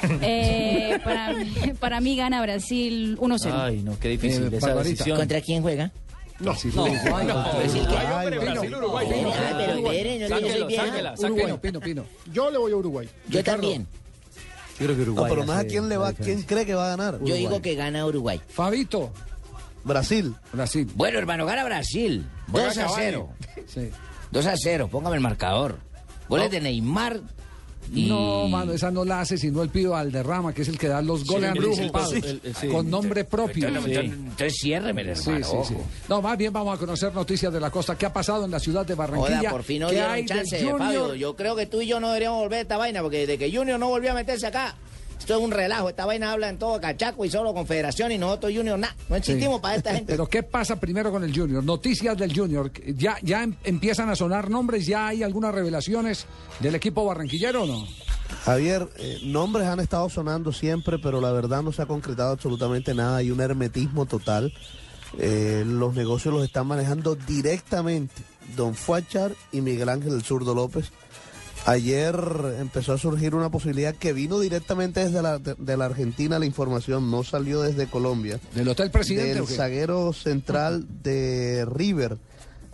Eh, 0.22 0.99
para, 1.04 1.34
mí- 1.34 1.74
para 1.80 2.01
mí 2.01 2.16
gana 2.16 2.41
Brasil 2.41 3.18
1-0. 3.20 3.51
Ay, 3.54 3.82
no, 3.84 3.97
qué 3.99 4.10
difícil 4.10 4.43
Eh, 4.51 4.58
esa 4.58 4.68
Barbarita. 4.68 4.89
decisión. 4.89 5.18
¿Contra 5.18 5.41
quién 5.41 5.62
juega? 5.62 5.91
No, 6.39 6.51
No, 6.76 6.84
Uruguay. 6.84 7.26
no, 7.28 7.43
Brasil, 7.58 7.86
¿qué? 7.89 7.97
Ay, 7.97 8.08
hombre, 8.26 8.39
Brasil, 8.39 8.76
Uruguay. 8.76 9.08
Ah, 9.12 9.56
pero 9.58 9.74
espere, 9.78 10.20
no, 10.20 10.28
yo 10.28 10.36
soy 10.36 10.43
Sáquelo, 10.49 10.68
vieja. 10.68 10.86
sáquela, 10.88 11.14
Uruguay. 11.14 11.36
sáquelo. 11.41 11.62
Pino, 11.62 11.80
Pino. 11.80 12.06
Yo 12.34 12.51
le 12.51 12.58
voy 12.58 12.72
a 12.72 12.76
Uruguay. 12.76 13.10
Yo 13.30 13.39
Ricardo. 13.39 13.62
también. 13.62 13.88
Yo 14.80 14.86
creo 14.86 14.89
que 14.89 14.95
No, 14.95 15.01
Uruguay. 15.04 15.30
pero 15.30 15.43
es 15.43 15.49
a 15.49 15.58
hace 15.60 15.68
quién 15.68 15.84
le 15.89 15.95
la 15.95 16.01
va, 16.01 16.10
diferencia. 16.10 16.36
quién 16.36 16.47
cree 16.47 16.66
que 16.66 16.74
va 16.74 16.86
a 16.91 16.95
ganar. 16.97 17.20
Yo 17.24 17.36
digo 17.36 17.62
que 17.62 17.76
gana 17.76 18.06
Uruguay. 18.06 18.41
Fabito. 18.49 19.12
Brasil. 19.86 20.34
Brasil. 20.51 20.89
Bueno, 20.95 21.20
hermano, 21.20 21.45
gana 21.45 21.64
Brasil. 21.64 22.26
2 22.47 22.78
a 22.78 22.88
0. 22.89 23.30
Sí. 23.68 23.89
2 24.32 24.45
a 24.47 24.56
0, 24.58 24.88
póngame 24.91 25.16
el 25.18 25.22
marcador. 25.22 25.78
Goles 26.28 26.49
de 26.51 26.60
Neymar 26.62 27.22
y... 27.91 28.07
No, 28.07 28.47
mano, 28.47 28.73
esa 28.73 28.91
no 28.91 29.03
la 29.03 29.21
hace 29.21 29.38
sino 29.38 29.63
el 29.63 29.69
pido 29.69 29.91
Valderrama, 29.91 30.53
que 30.53 30.61
es 30.61 30.67
el 30.67 30.77
que 30.77 30.88
da 30.88 31.01
los 31.01 31.25
goles 31.25 31.51
el- 31.55 31.63
anticipados, 31.63 32.13
el- 32.13 32.41
el- 32.43 32.55
sí. 32.55 32.67
con 32.67 32.89
nombre 32.89 33.23
propio. 33.25 33.67
Entonces, 33.67 34.55
ciérreme, 34.61 35.15
Sí, 35.15 35.29
hermano. 35.31 35.45
sí, 35.65 35.73
sí. 35.73 35.75
No, 36.09 36.21
más 36.21 36.38
bien 36.38 36.53
vamos 36.53 36.75
a 36.75 36.79
conocer 36.79 37.13
noticias 37.13 37.51
de 37.51 37.59
la 37.59 37.69
costa. 37.71 37.97
¿Qué 37.97 38.05
ha 38.05 38.13
pasado 38.13 38.45
en 38.45 38.51
la 38.51 38.59
ciudad 38.59 38.86
de 38.86 38.95
Barranquilla? 38.95 39.38
Joda, 39.39 39.49
por 39.51 39.63
fin 39.63 39.81
no 39.81 39.88
¿Qué 39.88 39.93
dieron 39.95 40.11
hay 40.11 40.21
del 40.23 40.29
chance? 40.38 40.65
Fabio. 40.77 41.15
Yo 41.15 41.36
creo 41.36 41.55
que 41.55 41.65
tú 41.65 41.81
y 41.81 41.88
yo 41.88 41.99
no 41.99 42.07
deberíamos 42.09 42.39
volver 42.39 42.59
a 42.59 42.61
esta 42.61 42.77
vaina, 42.77 43.01
porque 43.01 43.25
desde 43.27 43.38
que 43.38 43.55
Junior 43.55 43.79
no 43.79 43.88
volvió 43.89 44.11
a 44.11 44.13
meterse 44.15 44.47
acá, 44.47 44.75
esto 45.24 45.38
es 45.38 45.41
un 45.41 45.51
relajo. 45.51 45.88
Esta 45.89 46.05
vaina 46.05 46.34
habla 46.34 46.49
en 46.49 46.57
todo 46.59 46.80
cachaco 46.82 47.24
y 47.24 47.30
solo 47.30 47.53
confederación 47.53 48.11
y 48.11 48.17
nosotros 48.17 48.51
Junior 48.53 48.78
nada. 48.78 48.93
No 49.07 49.15
existimos 49.15 49.55
Sí. 49.57 49.61
para 49.61 49.76
esta 49.76 49.93
gente. 49.95 50.11
Pero 50.13 50.28
¿qué 50.28 50.43
pasa 50.43 50.76
primero 50.80 51.11
con 51.11 51.24
el 51.24 51.34
Junior? 51.34 51.63
Noticias 51.63 52.17
del 52.17 52.38
Junior. 52.38 52.71
¿Ya, 52.95 53.15
ya 53.21 53.43
em- 53.43 53.55
empiezan 53.63 54.09
a 54.09 54.15
sonar 54.17 54.49
nombres? 54.49 54.86
¿Ya 54.86 55.07
hay 55.07 55.24
algunas 55.24 55.55
revelaciones 55.55 56.26
del 56.59 56.76
equipo 56.76 57.05
barranquillero 57.05 57.63
o 57.63 57.65
no? 57.65 57.88
Javier, 58.43 58.89
eh, 58.97 59.19
nombres 59.24 59.65
han 59.67 59.80
estado 59.80 60.09
sonando 60.09 60.51
siempre, 60.51 60.99
pero 60.99 61.21
la 61.21 61.32
verdad 61.32 61.61
no 61.63 61.71
se 61.71 61.82
ha 61.82 61.86
concretado 61.86 62.32
absolutamente 62.34 62.93
nada. 62.93 63.17
Hay 63.17 63.32
un 63.32 63.39
hermetismo 63.39 64.05
total. 64.05 64.53
Eh, 65.19 65.63
los 65.65 65.93
negocios 65.93 66.34
los 66.34 66.43
están 66.43 66.67
manejando 66.67 67.15
directamente 67.15 68.13
Don 68.57 68.74
Fuachar 68.76 69.32
y 69.51 69.61
Miguel 69.61 69.88
Ángel 69.89 70.13
el 70.13 70.24
Zurdo 70.24 70.53
López. 70.55 70.91
Ayer 71.66 72.16
empezó 72.59 72.93
a 72.93 72.97
surgir 72.97 73.36
una 73.36 73.49
posibilidad 73.49 73.95
que 73.95 74.11
vino 74.11 74.39
directamente 74.39 75.03
desde 75.05 75.22
la, 75.22 75.39
de, 75.39 75.55
de 75.57 75.78
la 75.78 75.86
Argentina, 75.86 76.38
la 76.38 76.45
información 76.45 77.09
no 77.09 77.24
salió 77.24 77.61
desde 77.61 77.88
Colombia. 77.88 78.39
¿Del 78.53 78.68
Hotel 78.68 78.91
Presidente 78.91 79.36
Del 79.36 79.47
zaguero 79.47 80.11
central 80.11 80.86
de 81.03 81.66
River, 81.66 82.18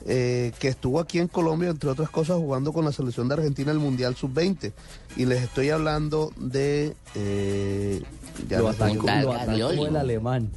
eh, 0.08 0.54
que 0.60 0.70
estuvo 0.70 1.00
aquí 1.00 1.20
en 1.20 1.28
Colombia, 1.28 1.70
entre 1.70 1.90
otras 1.90 2.10
cosas, 2.10 2.38
jugando 2.38 2.74
con 2.74 2.84
la 2.84 2.92
selección 2.92 3.28
de 3.28 3.36
Argentina 3.36 3.72
el 3.72 3.80
Mundial 3.80 4.16
Sub-20. 4.16 4.72
Y 5.18 5.26
les 5.26 5.44
estoy 5.44 5.70
hablando 5.70 6.32
de... 6.38 6.96
eh, 7.16 8.02
ya 8.48 8.60
atacó, 8.60 9.06
lo 9.22 9.34
atacó 9.34 9.88
el 9.88 9.96
alemán. 9.98 10.50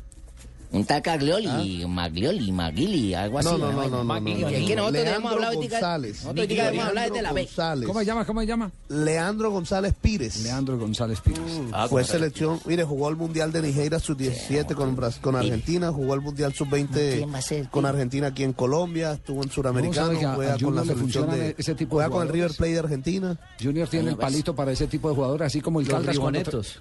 Un 0.73 0.87
Tacaglioli, 0.87 1.85
Maglioli, 1.87 2.51
Maguili, 2.51 3.15
algo 3.15 3.39
así. 3.39 3.49
No, 3.49 3.59
no, 3.59 3.73
no, 3.73 3.83
no, 3.89 4.05
no, 4.05 4.05
no, 4.05 4.21
no, 4.21 4.49
Es 4.49 4.61
no. 4.63 4.67
que 4.67 4.77
nosotros 4.77 4.93
Leandro 5.05 5.17
hemos 5.17 5.33
hablado 5.33 5.61
de 5.61 5.69
González. 5.69 6.17
Nosotros 6.23 6.49
tica, 6.49 6.69
hemos 6.71 6.85
hablado 6.87 7.15
de 7.15 7.23
la 7.23 7.33
B. 7.33 7.43
González. 7.43 7.87
¿Cómo 7.87 7.99
se 8.01 8.07
llama? 8.07 8.25
¿Cómo 8.25 8.41
se 8.41 8.47
llama? 8.47 8.71
Leandro 8.89 9.51
González 9.51 9.95
Pires. 10.01 10.43
Leandro 10.43 10.79
González 10.79 11.21
Pires. 11.21 11.41
Ah, 11.73 11.89
Fue 11.89 12.05
selección, 12.05 12.59
mire, 12.65 12.85
jugó 12.85 13.11
el 13.11 13.17
Mundial 13.17 13.53
de 13.53 13.61
Nigeria 13.61 13.99
sub-17 13.99 14.75
con, 15.21 15.37
Argentina, 15.37 15.93
jugó 15.93 16.15
el 16.15 16.23
Mundial 16.23 16.55
¿Quién 16.57 16.71
va 16.73 17.39
a 17.39 17.43
sub-20 17.43 17.43
ser? 17.43 17.69
con 17.69 17.85
Argentina 17.85 18.29
aquí 18.29 18.43
en 18.43 18.55
Colombia, 18.55 19.13
estuvo 19.13 19.43
en 19.43 19.51
Suramericano, 19.51 20.19
juega 20.35 20.57
con 20.59 20.75
la 20.75 20.85
selección 20.85 21.31
de, 21.31 21.55
ese 21.59 21.75
tipo 21.75 21.99
de 21.99 22.07
juega 22.07 22.11
con 22.11 22.27
el? 22.27 22.33
River 22.33 22.53
Plate 22.57 22.73
de 22.73 22.79
Argentina. 22.79 23.39
Junior 23.63 23.89
tiene 23.89 24.09
el 24.09 24.15
Bueno, 24.15 24.27
palito 24.27 24.55
para 24.55 24.73
ese 24.73 24.87
tipo 24.87 25.11
de 25.11 25.15
jugadores, 25.15 25.49
así 25.49 25.61
como 25.61 25.81
el 25.81 25.89
Caldas 25.89 26.17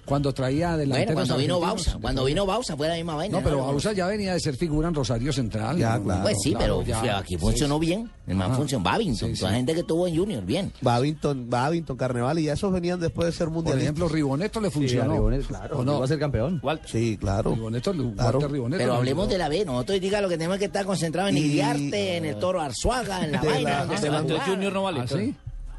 cuando, 0.06 0.32
traía 0.32 0.68
Bueno, 0.68 0.78
delanteros 0.78 1.14
cuando 1.14 1.36
vino. 1.36 1.60
Bausa, 1.60 1.98
cuando 2.00 2.24
vino 2.24 2.46
Bausa 2.46 2.76
fue 2.76 2.88
la 2.88 2.94
misma 2.94 3.16
vaina. 3.16 3.38
No, 3.38 3.44
pero 3.44 3.81
¿no? 3.84 3.92
Ya 3.92 4.06
venía 4.06 4.32
de 4.34 4.40
ser 4.40 4.56
figura 4.56 4.88
en 4.88 4.94
Rosario 4.94 5.32
Central. 5.32 5.76
Ya, 5.78 5.98
¿no? 5.98 6.04
claro. 6.04 6.22
Pues 6.22 6.36
sí, 6.42 6.50
Claro, 6.54 6.82
pero 6.84 7.02
ya. 7.04 7.18
aquí 7.18 7.36
funcionó 7.36 7.78
bien. 7.78 8.10
El 8.26 8.36
man 8.36 8.48
Ajá. 8.50 8.56
funcionó. 8.58 8.84
Babington, 8.84 9.28
Sí, 9.30 9.34
sí. 9.34 9.40
toda 9.40 9.50
la 9.52 9.56
gente 9.58 9.74
que 9.74 9.82
tuvo 9.82 10.06
en 10.06 10.16
Junior, 10.16 10.44
bien. 10.44 10.72
Babington, 10.80 11.48
Babington, 11.50 11.96
Carnaval 11.96 12.38
y 12.38 12.44
ya 12.44 12.52
esos 12.54 12.72
venían 12.72 13.00
después 13.00 13.26
de 13.26 13.32
ser 13.32 13.46
Por 13.46 13.54
mundialistas. 13.54 13.82
ejemplo, 13.84 14.08
Riboneto 14.08 14.60
le 14.60 14.68
Sí, 14.68 14.72
a 14.72 14.78
funcionó. 14.78 15.12
Ribonet, 15.14 15.46
claro. 15.46 15.78
¿O 15.78 15.84
no? 15.84 15.98
Va 15.98 16.04
a 16.04 16.08
ser 16.08 16.18
campeón. 16.18 16.62
Sí, 16.86 17.16
claro. 17.18 17.54
Riboneto, 17.54 17.92
Claro. 17.92 18.38
Walter 18.38 18.50
Riboneto 18.52 18.78
Pero 18.78 18.92
le 18.92 18.98
hablemos 18.98 19.28
de 19.28 19.38
la 19.38 19.48
B. 19.48 19.64
Nosotros 19.64 20.00
diga 20.00 20.20
lo 20.20 20.28
que 20.28 20.36
tenemos 20.38 20.58
que 20.58 20.66
estar 20.66 20.84
concentrados 20.86 21.30
en 21.30 21.36
Y- 21.38 21.40
Iriarte, 21.40 22.16
en 22.16 22.24
el 22.24 22.36
Toro 22.38 22.60
Arzuaga, 22.60 23.24
en 23.24 23.32
la 23.32 23.40
De 23.40 23.48
vaina. 23.48 23.70
la- 23.70 23.78
donde 23.80 23.94
de 23.94 24.00
se 24.00 24.06
la- 24.06 24.12
va 24.12 24.18
a 24.18 24.20
Entonces 24.20 24.44
jugar. 24.44 24.56
Junior 24.56 24.72
no 24.72 24.82
vale. 24.84 25.00
¿Ah, 25.00 25.06
sí? 25.08 25.34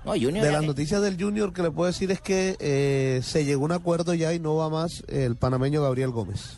No, 0.06 0.12
Junior. 0.12 0.45
De 0.45 0.51
las 0.51 0.64
noticias 0.64 1.01
del 1.01 1.18
Junior 1.22 1.54
que 1.54 1.62
le 1.62 1.72
puedo 1.72 1.88
decir 1.88 2.12
es 2.12 2.20
que 2.20 2.58
eh, 2.60 3.22
se 3.24 3.45
llegó 3.45 3.62
a 3.62 3.66
un 3.68 3.72
acuerdo 3.72 4.14
ya 4.14 4.34
y 4.34 4.39
no 4.39 4.56
va 4.56 4.70
más 4.70 5.01
el 5.08 5.38
panameño 5.38 5.82
Gabriel 5.82 6.10
Gómez. 6.10 6.58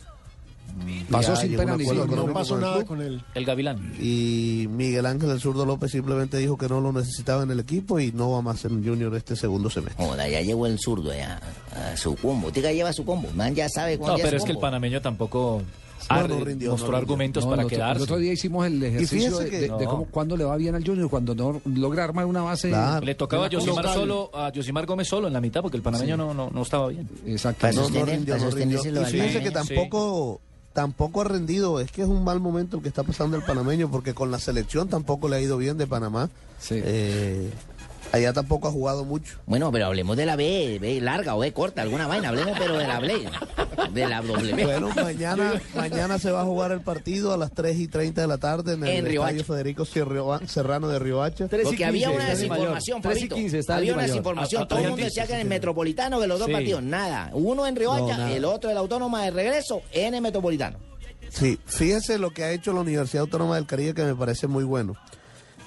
Pasó 1.10 1.34
Ya 1.34 1.40
sin 1.40 1.56
pena 1.56 1.76
ni 1.76 1.84
gloria. 1.84 2.16
No 2.16 2.32
pasó 2.32 2.58
nada 2.58 2.76
club. 2.76 2.86
con 2.86 3.02
él. 3.02 3.22
El 3.34 3.44
Gavilán. 3.44 3.92
Y 4.00 4.66
Miguel 4.70 5.06
Ángel 5.06 5.30
el 5.30 5.40
zurdo 5.40 5.64
López 5.64 5.90
simplemente 5.92 6.36
dijo 6.38 6.56
que 6.58 6.68
no 6.68 6.80
lo 6.80 6.92
necesitaba 6.92 7.42
en 7.42 7.50
el 7.50 7.60
equipo 7.60 7.98
y 8.00 8.12
no 8.12 8.30
va 8.32 8.42
más 8.42 8.64
en 8.64 8.84
Junior 8.84 9.14
este 9.16 9.36
segundo 9.36 9.70
semestre. 9.70 10.04
Joda, 10.04 10.28
ya 10.28 10.40
llegó 10.40 10.66
el 10.66 10.78
zurdo 10.78 11.14
ya, 11.14 11.40
a 11.74 11.96
su 11.96 12.14
combo. 12.16 12.50
Tica 12.52 12.72
lleva 12.72 12.92
su 12.92 13.04
combo. 13.04 13.28
Man 13.34 13.54
ya 13.54 13.68
sabe 13.68 13.94
No, 13.96 14.00
cuándo 14.00 14.18
ya 14.18 14.24
pero 14.24 14.36
es 14.36 14.44
que 14.44 14.52
el 14.52 14.58
panameño 14.58 15.00
tampoco 15.00 15.62
No, 16.10 16.16
ha- 16.16 16.28
no 16.28 16.44
rindió, 16.44 16.70
mostró 16.72 16.92
no 16.92 16.96
argumentos 16.98 17.44
No, 17.44 17.50
para 17.50 17.62
el 17.62 17.66
otro, 17.66 17.76
quedarse. 17.78 17.96
el 17.96 18.02
otro 18.02 18.16
día 18.18 18.32
hicimos 18.32 18.66
el 18.66 18.82
ejercicio 18.82 19.38
de, 19.38 19.50
que- 19.50 19.56
de- 19.56 19.62
de 19.62 19.68
No. 19.68 19.90
cómo, 19.90 20.04
cuándo 20.06 20.36
le 20.36 20.44
va 20.44 20.56
bien 20.56 20.74
al 20.74 20.84
Junior, 20.86 21.08
cuando 21.08 21.34
no 21.34 21.60
logra 21.64 22.04
armar 22.04 22.26
una 22.26 22.42
base. 22.42 22.68
Claro. 22.68 23.04
Le 23.04 23.14
tocaba 23.14 23.46
a 23.46 23.48
Yosimar 23.48 23.92
solo, 23.92 24.30
a 24.34 24.52
Yosimar 24.52 24.86
Gómez 24.86 25.08
solo 25.08 25.26
en 25.26 25.32
la 25.32 25.40
mitad 25.40 25.62
porque 25.62 25.78
el 25.78 25.82
panameño 25.82 26.16
no, 26.16 26.32
no, 26.34 26.50
no 26.52 26.62
estaba 26.62 26.88
bien. 26.88 27.08
Exacto. 27.26 27.60
Para 27.62 27.72
No, 27.72 27.80
no 27.82 27.88
sostener- 27.88 28.24
para 28.26 28.38
no 28.38 28.48
Y 29.00 29.04
fíjense 29.10 29.42
que 29.42 29.50
tampoco, 29.50 30.40
tampoco 30.76 31.22
ha 31.22 31.24
rendido. 31.24 31.80
Es 31.80 31.90
que 31.90 32.02
es 32.02 32.08
un 32.08 32.22
mal 32.22 32.38
momento 32.38 32.76
el 32.76 32.82
que 32.82 32.90
está 32.90 33.02
pasando 33.02 33.38
el 33.38 33.42
panameño 33.42 33.90
porque 33.90 34.12
con 34.12 34.30
la 34.30 34.38
selección 34.38 34.88
tampoco 34.88 35.26
le 35.26 35.36
ha 35.36 35.40
ido 35.40 35.56
bien 35.56 35.78
de 35.78 35.86
Panamá. 35.86 36.28
Sí. 36.60 36.74
Eh, 36.84 37.50
allá 38.12 38.32
tampoco 38.32 38.68
ha 38.68 38.70
jugado 38.72 39.04
mucho. 39.04 39.38
Bueno, 39.46 39.70
pero 39.72 39.86
hablemos 39.86 40.16
de 40.16 40.26
la 40.26 40.36
B, 40.36 40.78
B 40.80 41.00
larga 41.00 41.34
o 41.34 41.40
B 41.40 41.52
corta, 41.52 41.82
alguna 41.82 42.06
vaina. 42.06 42.28
Hablemos, 42.30 42.56
pero 42.58 42.78
de 42.78 42.86
la 42.86 43.00
B. 43.00 43.28
De 43.92 44.06
la 44.08 44.22
doble 44.22 44.52
B. 44.54 44.64
Bueno, 44.64 44.88
mañana, 44.94 45.60
mañana 45.74 46.18
se 46.18 46.30
va 46.30 46.42
a 46.42 46.44
jugar 46.44 46.72
el 46.72 46.80
partido 46.80 47.32
a 47.32 47.36
las 47.36 47.52
3 47.52 47.76
y 47.78 47.88
30 47.88 48.22
de 48.22 48.26
la 48.26 48.38
tarde 48.38 48.74
en 48.74 48.82
el 48.82 48.88
En 48.88 48.96
Estadio 49.06 49.10
Riohacha. 49.24 49.44
Federico 49.44 49.84
Sierra- 49.84 50.40
Serrano 50.46 50.88
de 50.88 50.98
Riohacha. 50.98 51.48
Porque 51.48 51.84
había 51.84 52.10
una 52.10 52.24
desinformación, 52.28 53.02
3 53.02 53.16
y 53.16 53.18
Fabito. 53.20 53.34
15 53.36 53.58
está 53.58 53.74
el 53.74 53.78
Había 53.80 53.94
una 53.94 54.02
desinformación. 54.04 54.62
A- 54.62 54.64
a- 54.64 54.68
Todo 54.68 54.78
el 54.80 54.88
mundo 54.90 55.04
decía 55.04 55.26
que 55.26 55.34
en 55.34 55.40
el 55.40 55.48
Metropolitano, 55.48 56.20
que 56.20 56.26
los 56.26 56.38
dos 56.38 56.46
Sí. 56.46 56.52
partidos, 56.52 56.82
nada. 56.82 57.30
Uno 57.34 57.66
en 57.66 57.74
No, 57.74 57.80
Riohacha, 57.80 58.16
nada. 58.18 58.32
el 58.32 58.44
otro 58.44 58.70
el 58.70 58.76
Autónoma 58.76 59.22
de 59.24 59.30
regreso, 59.30 59.82
en 59.92 60.14
el 60.14 60.20
Metropolitano. 60.22 60.78
Sí, 61.28 61.58
fíjese 61.66 62.18
lo 62.18 62.30
que 62.30 62.44
ha 62.44 62.52
hecho 62.52 62.72
la 62.72 62.80
Universidad 62.80 63.22
Autónoma 63.22 63.56
del 63.56 63.66
Caribe 63.66 63.94
que 63.94 64.04
me 64.04 64.14
parece 64.14 64.46
muy 64.46 64.64
bueno. 64.64 64.94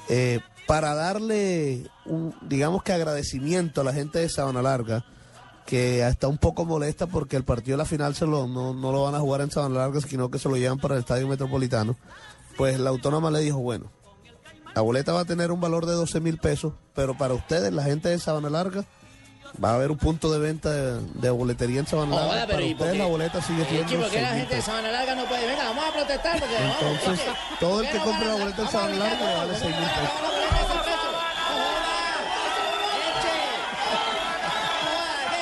Eh, 0.07 0.39
para 0.69 0.93
darle 0.93 1.87
un, 2.05 2.31
digamos 2.43 2.83
que 2.83 2.93
agradecimiento 2.93 3.81
a 3.81 3.83
la 3.83 3.91
gente 3.91 4.19
de 4.19 4.29
Sabana 4.29 4.61
Larga, 4.61 5.03
que 5.65 6.07
está 6.07 6.27
un 6.27 6.37
poco 6.37 6.63
molesta 6.63 7.07
porque 7.07 7.35
el 7.37 7.43
partido 7.43 7.75
de 7.75 7.81
la 7.83 7.89
final 7.89 8.13
se 8.13 8.27
lo, 8.27 8.47
no, 8.47 8.75
no 8.75 8.91
lo 8.91 9.01
van 9.01 9.15
a 9.15 9.19
jugar 9.19 9.41
en 9.41 9.49
Sabana 9.49 9.79
Larga, 9.79 9.99
sino 10.01 10.29
que 10.29 10.37
se 10.37 10.47
lo 10.47 10.57
llevan 10.57 10.77
para 10.77 10.93
el 10.93 10.99
Estadio 10.99 11.27
Metropolitano. 11.27 11.95
Pues 12.55 12.79
la 12.79 12.91
autónoma 12.91 13.31
le 13.31 13.39
dijo, 13.39 13.57
bueno, 13.57 13.85
la 14.75 14.81
boleta 14.83 15.11
va 15.11 15.21
a 15.21 15.25
tener 15.25 15.51
un 15.51 15.59
valor 15.59 15.87
de 15.87 15.93
12 15.93 16.19
mil 16.19 16.37
pesos, 16.37 16.73
pero 16.93 17.17
para 17.17 17.33
ustedes, 17.33 17.73
la 17.73 17.81
gente 17.81 18.09
de 18.09 18.19
Sabana 18.19 18.51
Larga, 18.51 18.83
va 19.63 19.71
a 19.71 19.73
haber 19.73 19.89
un 19.89 19.97
punto 19.97 20.31
de 20.31 20.37
venta 20.37 20.69
de, 20.69 21.01
de 21.15 21.29
boletería 21.31 21.79
en 21.79 21.87
Sabana 21.87 22.15
Larga. 22.15 22.29
Joda, 22.29 22.45
pero 22.45 22.57
para 22.57 22.65
¿y 22.67 22.75
por 22.75 22.81
ustedes 22.85 22.97
la 22.99 23.05
boleta 23.07 23.41
sigue 23.41 23.63
Eh, 23.63 23.65
siendo 23.87 24.01
¿por 24.05 24.11
qué 24.11 24.21
la 24.21 24.33
6.000 24.33 24.37
gente 24.37 24.55
de. 24.55 24.61
Sabana 24.61 24.91
Larga 24.91 25.15
no 25.15 25.25
puede? 25.25 25.47
Venga, 25.47 25.63
vamos 25.63 25.83
a 25.83 25.93
protestar 25.93 26.39
porque... 26.39 26.55
Entonces, 26.57 27.25
todo 27.59 27.81
el 27.81 27.89
que 27.89 27.97
compre 27.97 28.27
la 28.27 28.35
boleta 28.35 28.61
en 28.61 28.67
Sabana 28.69 28.95
Larga 28.97 29.25
le 29.25 29.35
vale 29.35 29.53
6 29.57 29.63
mil 29.65 29.73
pesos. 29.73 30.09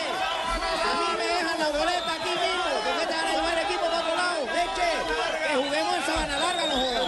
A 0.07 0.93
mí 0.99 1.17
me 1.17 1.25
dejan 1.25 1.59
la 1.59 1.69
boleta 1.69 2.13
aquí 2.13 2.30
mismo. 2.30 2.71
¿Por 2.86 2.93
qué 2.99 3.05
te 3.07 3.13
van 3.13 3.28
a 3.28 3.32
llevar 3.32 3.57
el 3.57 3.65
equipo 3.65 3.86
para 3.86 3.99
otro 3.99 4.15
lado? 4.15 4.39
Leche, 4.45 4.89
que 5.47 5.55
juguemos 5.55 5.95
en 5.97 6.03
Sabana 6.05 6.39
Larga, 6.39 6.63
no 6.67 6.75
jodas. 6.75 7.07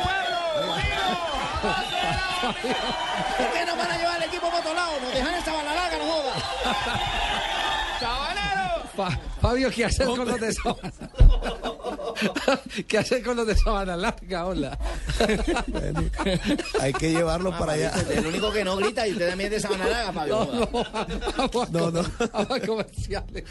¿Por 2.62 3.52
qué 3.54 3.66
no 3.66 3.76
van 3.76 3.92
a 3.92 3.98
llevar 3.98 4.18
el 4.18 4.24
equipo 4.30 4.48
para 4.48 4.60
otro 4.60 4.74
lado? 4.74 4.92
Nos 5.02 5.14
dejan 5.14 5.34
en 5.36 5.46
Sabana 5.46 5.74
Larga, 5.76 5.98
no 5.98 6.04
jodas. 6.12 6.44
Fa- 8.96 9.20
Fabio, 9.42 9.72
¿qué 9.72 9.86
haces 9.86 10.06
con 10.08 10.28
los 10.28 10.40
de 10.42 10.54
Sabana? 10.54 10.92
¿Qué 12.88 12.98
haces 12.98 13.24
con 13.24 13.38
los 13.38 13.48
de 13.48 13.56
Sabana 13.56 13.96
Larga? 13.96 14.46
Hola. 14.46 14.78
Hay 16.82 16.92
que 16.94 17.12
llevarlo 17.12 17.58
para 17.58 17.74
allá. 17.74 17.94
El 18.10 18.28
único 18.28 18.52
que 18.52 18.64
no 18.66 18.76
grita 18.76 19.08
y 19.08 19.12
usted 19.14 19.30
también 19.30 19.54
es 19.54 19.62
de 19.62 19.68
Sabana 19.68 19.88
Larga, 19.88 20.12
Fabio. 20.14 20.46
No, 21.72 21.92
no. 21.92 22.04
Vamos 22.34 22.52
a 22.52 22.60
comerciales. 22.68 23.46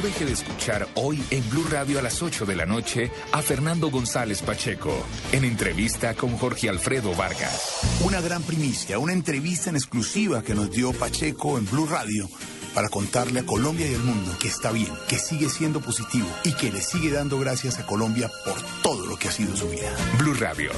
No 0.00 0.06
deje 0.06 0.24
de 0.24 0.32
escuchar 0.32 0.88
hoy 0.94 1.22
en 1.30 1.46
Blue 1.50 1.66
Radio 1.70 1.98
a 1.98 2.02
las 2.02 2.22
8 2.22 2.46
de 2.46 2.56
la 2.56 2.64
noche 2.64 3.10
a 3.32 3.42
Fernando 3.42 3.90
González 3.90 4.40
Pacheco 4.40 5.06
en 5.30 5.44
entrevista 5.44 6.14
con 6.14 6.38
Jorge 6.38 6.70
Alfredo 6.70 7.14
Vargas. 7.14 7.80
Una 8.02 8.22
gran 8.22 8.42
primicia, 8.42 8.98
una 8.98 9.12
entrevista 9.12 9.68
en 9.68 9.76
exclusiva 9.76 10.42
que 10.42 10.54
nos 10.54 10.70
dio 10.70 10.94
Pacheco 10.94 11.58
en 11.58 11.66
Blue 11.66 11.84
Radio 11.84 12.30
para 12.74 12.88
contarle 12.88 13.40
a 13.40 13.44
Colombia 13.44 13.90
y 13.90 13.94
al 13.94 14.02
mundo 14.02 14.34
que 14.40 14.48
está 14.48 14.72
bien, 14.72 14.88
que 15.06 15.18
sigue 15.18 15.50
siendo 15.50 15.82
positivo 15.82 16.28
y 16.44 16.54
que 16.54 16.72
le 16.72 16.80
sigue 16.80 17.10
dando 17.10 17.38
gracias 17.38 17.78
a 17.78 17.84
Colombia 17.84 18.30
por 18.46 18.56
todo 18.82 19.04
lo 19.04 19.18
que 19.18 19.28
ha 19.28 19.32
sido 19.32 19.54
su 19.54 19.68
vida. 19.68 19.94
Blue 20.18 20.32
Radio, 20.32 20.70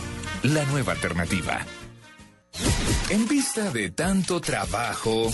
la 0.42 0.64
nueva 0.64 0.94
alternativa. 0.94 1.64
En 3.08 3.28
vista 3.28 3.70
de 3.70 3.90
tanto 3.92 4.40
trabajo, 4.40 5.30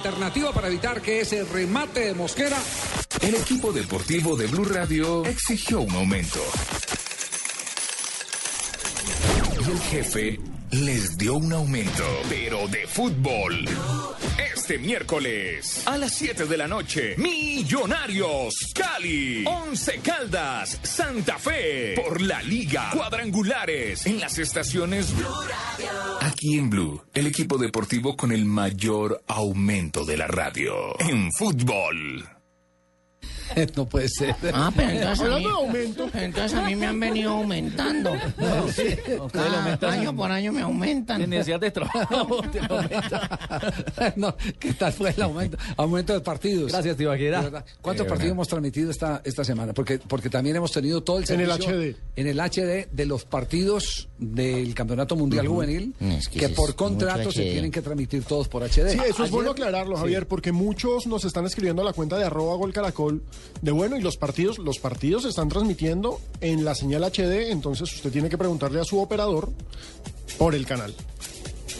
alternativa 0.00 0.52
para 0.52 0.68
evitar 0.68 1.02
que 1.02 1.20
ese 1.20 1.44
remate 1.44 2.00
de 2.00 2.14
Mosquera. 2.14 2.56
el 3.20 3.34
equipo 3.34 3.70
deportivo 3.72 4.34
de 4.34 4.46
Blue 4.46 4.64
Radio 4.64 5.24
exigió 5.26 5.82
un 5.82 5.94
aumento. 5.94 6.40
Y 9.66 9.70
el 9.70 9.80
jefe 9.80 10.40
les 10.70 11.18
dio 11.18 11.34
un 11.34 11.52
aumento, 11.52 12.04
pero 12.30 12.66
de 12.68 12.86
fútbol. 12.86 13.68
Este 14.70 14.86
miércoles 14.86 15.82
a 15.84 15.98
las 15.98 16.14
7 16.14 16.46
de 16.46 16.56
la 16.56 16.68
noche, 16.68 17.16
Millonarios 17.16 18.54
Cali, 18.72 19.44
Once 19.44 19.98
Caldas, 19.98 20.78
Santa 20.84 21.40
Fe, 21.40 21.94
por 21.96 22.20
la 22.20 22.40
Liga, 22.40 22.90
cuadrangulares 22.92 24.06
en 24.06 24.20
las 24.20 24.38
estaciones 24.38 25.12
Aquí 26.20 26.56
en 26.56 26.70
Blue, 26.70 27.02
el 27.12 27.26
equipo 27.26 27.58
deportivo 27.58 28.16
con 28.16 28.30
el 28.30 28.44
mayor 28.44 29.24
aumento 29.26 30.04
de 30.04 30.16
la 30.16 30.28
radio 30.28 30.94
en 31.00 31.32
fútbol. 31.32 32.39
No 33.76 33.86
puede 33.86 34.08
ser. 34.08 34.34
Ah, 34.52 34.72
pero 34.74 34.90
entonces 34.90 35.20
a, 35.20 35.24
mí, 35.24 35.24
Hablando 35.30 35.48
de 35.48 35.54
aumento. 35.54 36.10
entonces 36.14 36.58
a 36.58 36.62
mí 36.62 36.76
me 36.76 36.86
han 36.86 37.00
venido 37.00 37.30
aumentando. 37.32 38.12
Cada 39.32 39.92
año 39.92 40.14
por 40.16 40.30
año 40.30 40.52
me 40.52 40.62
aumentan. 40.62 41.22
En 41.22 41.30
necesidad 41.30 41.60
de 41.60 41.70
trabajo. 41.70 42.42
te 42.52 42.60
lo 42.60 42.76
aumentan. 42.80 43.28
no, 44.16 44.36
¿qué 44.58 44.72
tal 44.74 44.92
fue 44.92 45.10
el 45.10 45.22
aumento? 45.22 45.56
Aumento 45.76 46.12
de 46.12 46.20
partidos. 46.20 46.72
Gracias, 46.72 46.96
verdad. 46.96 47.64
¿Cuántos 47.80 48.06
Eh, 48.06 48.08
partidos 48.08 48.32
hemos 48.32 48.48
transmitido 48.48 48.90
esta, 48.90 49.20
esta 49.24 49.44
semana? 49.44 49.72
Porque, 49.72 49.98
porque 49.98 50.30
también 50.30 50.56
hemos 50.56 50.72
tenido 50.72 51.02
todo 51.02 51.18
el 51.18 51.24
En 51.30 51.40
el 51.40 51.46
servicio 51.50 51.76
HD. 51.76 51.96
En 52.16 52.26
el 52.26 52.38
HD 52.40 52.88
de 52.92 53.06
los 53.06 53.24
partidos 53.24 54.08
del 54.18 54.74
Campeonato 54.74 55.16
Mundial 55.16 55.46
Juvenil, 55.48 55.94
Es 56.00 56.28
que 56.28 56.38
que, 56.40 56.44
eso 56.46 56.52
es 56.52 56.56
por 56.56 56.74
contrato 56.74 57.32
se 57.32 57.42
tienen 57.42 57.70
que 57.70 57.82
transmitir 57.82 58.24
todos 58.24 58.48
por 58.48 58.62
HD. 58.62 58.68
Sí, 58.68 58.98
eso 58.98 59.00
es 59.08 59.20
Ayer- 59.20 59.30
bueno 59.30 59.50
aclararlo, 59.50 59.96
Javier, 59.96 60.26
porque 60.26 60.52
muchos 60.52 61.06
nos 61.06 61.24
están 61.24 61.46
escribiendo 61.46 61.82
a 61.82 61.84
la 61.84 61.92
cuenta 61.92 62.16
de 62.18 62.24
arroba 62.24 62.56
gol 62.56 62.72
caracol 62.72 63.22
de 63.62 63.70
bueno, 63.72 63.96
y 63.96 64.00
los 64.00 64.16
partidos, 64.16 64.58
los 64.58 64.78
partidos 64.78 65.24
se 65.24 65.28
están 65.28 65.48
transmitiendo 65.48 66.20
en 66.40 66.64
la 66.64 66.74
señal 66.74 67.04
HD, 67.04 67.50
entonces 67.50 67.92
usted 67.94 68.10
tiene 68.10 68.28
que 68.28 68.38
preguntarle 68.38 68.80
a 68.80 68.84
su 68.84 68.98
operador 68.98 69.50
por 70.38 70.54
el 70.54 70.66
canal. 70.66 70.94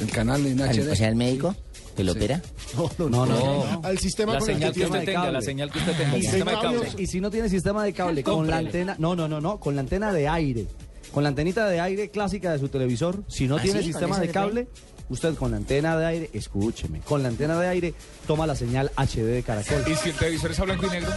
El 0.00 0.10
canal 0.10 0.44
en 0.46 0.58
HD. 0.58 0.92
O 0.92 0.96
sea, 0.96 1.08
el 1.08 1.16
médico 1.16 1.54
que 1.96 2.04
lo 2.04 2.12
opera. 2.12 2.42
No, 2.76 2.90
no, 2.98 3.08
No, 3.08 3.26
no, 3.26 3.34
no. 3.36 3.80
Al 3.82 3.98
sistema 3.98 4.34
La 4.34 4.38
con 4.38 4.50
el 4.50 4.54
señal 4.56 4.72
que 4.72 4.84
usted 4.84 5.04
tenga, 5.04 5.32
la 5.32 5.42
señal 5.42 5.72
que 5.72 5.78
usted 5.78 5.96
tenga, 5.96 6.14
el 6.14 6.20
Y 6.20 6.22
sistema 6.22 6.50
de 6.52 6.58
cable. 6.58 6.88
Y 6.98 7.06
si 7.06 7.20
no 7.20 7.30
tiene 7.30 7.48
sistema 7.48 7.84
de 7.84 7.92
cable, 7.92 8.22
con 8.22 8.48
la 8.48 8.58
antena, 8.58 8.96
no, 8.98 9.16
no, 9.16 9.28
no, 9.28 9.40
no, 9.40 9.58
con 9.58 9.74
la 9.74 9.80
antena 9.80 10.12
de 10.12 10.28
aire, 10.28 10.66
con 11.12 11.22
la 11.24 11.30
antenita 11.30 11.68
de 11.68 11.80
aire 11.80 12.10
clásica 12.10 12.52
de 12.52 12.58
su 12.58 12.68
televisor, 12.68 13.24
si 13.28 13.48
no 13.48 13.56
¿Ah, 13.56 13.62
tiene 13.62 13.82
sistema 13.82 14.18
de 14.18 14.28
cable, 14.28 14.68
usted 15.10 15.34
con 15.34 15.50
la 15.50 15.58
antena 15.58 15.96
de 15.96 16.06
aire, 16.06 16.30
escúcheme, 16.32 17.00
con 17.00 17.22
la 17.22 17.28
antena 17.28 17.58
de 17.58 17.68
aire 17.68 17.94
toma 18.26 18.46
la 18.46 18.54
señal 18.54 18.90
HD 18.96 19.24
de 19.24 19.42
Caracol. 19.42 19.84
¿Y 19.86 19.94
si 19.96 20.10
el 20.10 20.16
televisor 20.16 20.50
es 20.52 20.60
a 20.60 20.64
blanco 20.64 20.86
y 20.86 20.90
negro? 20.90 21.10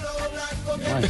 Bueno, 0.65 1.07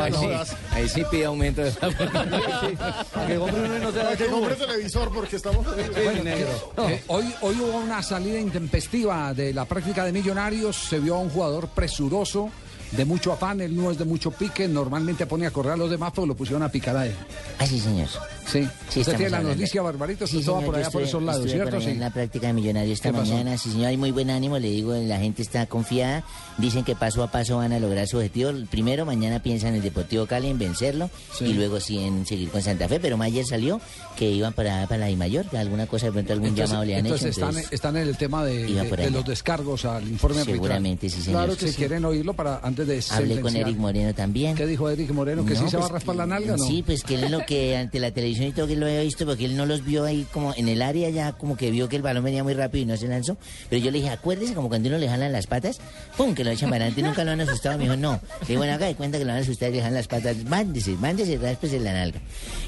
ahí 0.00 0.12
sí, 0.12 0.26
Ahí 0.26 0.44
sí, 0.44 0.56
ahí 0.70 0.88
sí 0.88 1.02
pide 1.10 1.24
aumento 1.26 1.62
de 1.62 1.68
esa 1.68 1.90
para 1.90 1.90
que 3.26 3.36
compre 3.36 3.60
uno 3.60 3.76
y 3.76 3.80
no 3.80 3.92
se 3.92 3.98
da 3.98 4.16
que 4.16 4.26
compre 4.26 4.54
televisor, 4.54 5.12
porque 5.12 5.36
estamos... 5.36 5.66
Eh, 5.76 7.02
hoy, 7.08 7.34
hoy 7.40 7.56
hubo 7.60 7.78
una 7.78 8.02
salida 8.02 8.38
intempestiva 8.38 9.34
de 9.34 9.52
la 9.52 9.64
práctica 9.64 10.04
de 10.04 10.12
Millonarios. 10.12 10.76
Se 10.76 10.98
vio 10.98 11.16
a 11.16 11.18
un 11.18 11.30
jugador 11.30 11.68
presuroso, 11.68 12.50
de 12.92 13.04
mucho 13.04 13.32
afán. 13.32 13.60
Él 13.60 13.76
no 13.76 13.90
es 13.90 13.98
de 13.98 14.04
mucho 14.04 14.30
pique. 14.30 14.68
Normalmente 14.68 15.26
pone 15.26 15.46
a 15.46 15.50
correr 15.50 15.72
a 15.72 15.76
los 15.76 15.90
demás, 15.90 16.12
pero 16.14 16.26
lo 16.26 16.34
pusieron 16.34 16.62
a 16.62 16.70
picar 16.70 16.96
a 16.96 17.06
él. 17.06 17.14
Ah, 17.58 17.66
sí, 17.66 17.80
señor. 17.80 18.08
Sí. 18.50 18.68
Sí, 18.90 19.00
Usted 19.00 19.16
tiene 19.16 19.30
la 19.30 19.40
noticia, 19.40 19.80
Barbarito. 19.82 20.24
Usted 20.24 20.38
Sí, 20.38 20.44
señor, 20.44 20.64
por 20.64 20.76
allá 20.76 20.90
por 20.90 21.02
esos 21.02 21.22
lados, 21.22 21.42
por 21.42 21.50
¿cierto? 21.50 21.80
Sí. 21.80 21.90
en 21.90 22.00
la 22.00 22.10
práctica 22.10 22.48
de 22.48 22.52
millonario 22.52 22.92
esta 22.92 23.10
mañana. 23.12 23.56
Sí, 23.56 23.70
señor, 23.70 23.86
hay 23.86 23.96
muy 23.96 24.10
buen 24.10 24.28
ánimo, 24.30 24.58
le 24.58 24.68
digo, 24.68 24.94
la 24.94 25.18
gente 25.18 25.42
está 25.42 25.66
confiada. 25.66 26.24
Dicen 26.58 26.84
que 26.84 26.94
paso 26.94 27.22
a 27.22 27.30
paso 27.30 27.56
van 27.58 27.72
a 27.72 27.78
lograr 27.78 28.06
su 28.06 28.16
objetivo. 28.18 28.50
Primero, 28.70 29.06
mañana 29.06 29.42
piensan 29.42 29.70
en 29.70 29.76
el 29.76 29.82
Deportivo 29.82 30.26
Cali, 30.26 30.48
en 30.48 30.58
vencerlo, 30.58 31.08
Sí. 31.38 31.46
y 31.46 31.52
luego 31.54 31.80
sí 31.80 31.98
en 31.98 32.26
seguir 32.26 32.50
con 32.50 32.60
Santa 32.62 32.88
Fe. 32.88 33.00
Pero 33.00 33.20
ayer 33.22 33.46
salió 33.46 33.80
que 34.18 34.30
iban 34.30 34.52
para, 34.52 34.86
para 34.86 34.98
la 34.98 35.10
I 35.10 35.16
Mayor, 35.16 35.46
que 35.48 35.56
alguna 35.56 35.86
cosa 35.86 36.06
de 36.06 36.12
pronto 36.12 36.32
algún 36.32 36.48
Entonces, 36.48 36.68
llamado 36.70 36.84
le 36.84 36.94
han 36.96 37.06
entonces 37.06 37.28
hecho. 37.28 37.30
están, 37.40 37.48
entonces, 37.50 37.72
están 37.72 37.96
en 37.96 38.08
el 38.08 38.16
tema 38.16 38.44
de, 38.44 38.66
de- 38.66 38.96
de 38.96 39.10
los 39.10 39.24
descargos 39.24 39.84
al 39.84 40.06
informe 40.08 40.40
arbitral. 40.40 40.56
seguramente 40.56 41.08
sí, 41.08 41.22
señor. 41.22 41.44
Claro 41.44 41.56
que 41.56 41.68
sí. 41.68 41.74
quieren 41.76 42.04
oírlo 42.04 42.34
para 42.34 42.58
antes 42.62 42.86
de 42.86 43.02
Hablé 43.10 43.40
con. 43.40 43.56
Eric 43.56 43.76
Moreno 43.78 44.12
también. 44.14 44.54
¿Qué 44.56 44.66
dijo 44.66 44.90
Eric 44.90 45.10
Moreno? 45.12 45.44
¿Que 45.46 45.54
No, 45.54 45.60
sí 45.64 45.68
se 45.70 45.76
va 45.76 45.84
a 45.84 45.88
pues, 45.88 45.92
raspar 45.92 46.16
la 46.16 46.26
nalga 46.26 46.54
o 46.54 46.56
no? 46.56 46.64
Sí, 46.64 46.82
pues 46.84 47.02
que 47.04 47.14
él 47.14 47.30
lo 47.30 47.46
que 47.46 47.76
ante 47.76 48.00
la 48.00 48.10
televisión 48.10 48.31
y 48.40 48.52
todo 48.52 48.66
que 48.66 48.76
lo 48.76 48.86
había 48.86 49.02
visto 49.02 49.26
porque 49.26 49.44
él 49.44 49.56
no 49.56 49.66
los 49.66 49.84
vio 49.84 50.04
ahí 50.04 50.26
como 50.32 50.54
en 50.56 50.68
el 50.68 50.82
área 50.82 51.08
ya 51.10 51.32
como 51.32 51.56
que 51.56 51.70
vio 51.70 51.88
que 51.88 51.96
el 51.96 52.02
balón 52.02 52.24
venía 52.24 52.42
muy 52.42 52.54
rápido 52.54 52.82
y 52.84 52.86
no 52.86 52.96
se 52.96 53.08
lanzó. 53.08 53.36
Pero 53.68 53.84
yo 53.84 53.90
le 53.90 53.98
dije, 53.98 54.10
acuérdese 54.10 54.54
como 54.54 54.68
cuando 54.68 54.88
uno 54.88 54.98
le 54.98 55.08
jalan 55.08 55.32
las 55.32 55.46
patas, 55.46 55.80
pum, 56.16 56.34
que 56.34 56.44
lo 56.44 56.50
echan 56.50 56.70
para 56.70 56.84
adelante, 56.84 57.02
nunca 57.02 57.24
lo 57.24 57.30
han 57.32 57.40
asustado. 57.40 57.76
Me 57.78 57.84
dijo, 57.84 57.96
no. 57.96 58.12
Le 58.12 58.46
dije, 58.46 58.56
bueno, 58.56 58.72
acá 58.74 58.86
de 58.86 58.94
cuenta 58.94 59.18
que 59.18 59.24
lo 59.24 59.30
van 59.30 59.38
a 59.38 59.42
asustar 59.42 59.70
y 59.70 59.74
le 59.74 59.78
jalan 59.80 59.94
las 59.94 60.08
patas, 60.08 60.36
mándese, 60.44 60.92
mándese, 60.92 61.36
ráspese 61.38 61.80
la 61.80 61.92
nalga. 61.92 62.20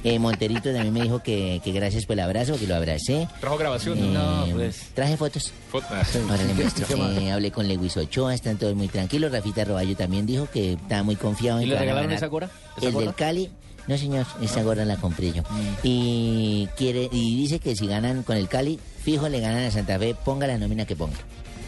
Eh, 0.03 0.19
Monterito 0.19 0.73
también 0.73 0.93
me 0.93 1.03
dijo 1.03 1.23
que, 1.23 1.61
que 1.65 1.73
gracias 1.73 2.07
por 2.07 2.15
el 2.15 2.21
abrazo, 2.21 2.59
que 2.59 2.67
lo 2.67 2.75
abracé. 2.75 3.29
¿Trajo 3.41 3.57
grabación? 3.57 3.99
Eh, 3.99 4.11
No, 4.13 4.47
pues. 4.55 4.91
Traje 4.95 5.17
fotos. 5.17 5.53
Foto- 5.71 5.87
Ahora 5.91 6.43
le 6.45 6.49
¿Qué- 6.55 6.63
muestro. 6.63 6.87
qué 6.87 6.97
más? 6.97 7.17
Eh, 7.19 7.31
hablé 7.31 7.51
con 7.51 7.67
Lewis 7.69 7.97
Ochoa, 7.97 8.35
están 8.35 8.57
todos 8.59 8.75
muy 8.75 8.89
tranquilos. 8.89 9.33
Rafita 9.33 9.65
Roballo 9.65 9.97
también 9.97 10.27
dijo 10.27 10.49
que 10.53 10.73
estaba 10.75 11.03
muy 11.03 11.17
confiado 11.17 11.59
en 11.59 11.65
¿Y 11.67 11.69
que 11.69 11.75
le 11.75 11.81
regalaron 11.81 12.13
esa 12.13 12.27
gorra? 12.27 12.49
¿Esa 12.77 12.89
El 12.89 12.95
del 12.95 13.15
Cali. 13.15 13.51
No, 13.87 13.99
señor, 13.99 14.27
esa 14.41 14.63
gorra 14.63 14.85
la 14.85 14.97
compré 14.97 15.33
yo. 15.33 15.43
Y 15.83 16.69
quiere 16.77 17.09
y 17.13 17.37
dice 17.37 17.59
que 17.59 17.77
si 17.77 17.87
ganan 17.87 18.23
con 18.23 18.37
el 18.37 18.49
Cali, 18.49 18.79
fijo 19.03 19.29
le 19.29 19.41
ganan 19.41 19.65
a 19.65 19.71
Santa 19.71 19.99
Fe, 19.99 20.15
ponga 20.15 20.47
la 20.47 20.59
nómina 20.59 20.87
que 20.87 20.97
ponga. 20.97 21.17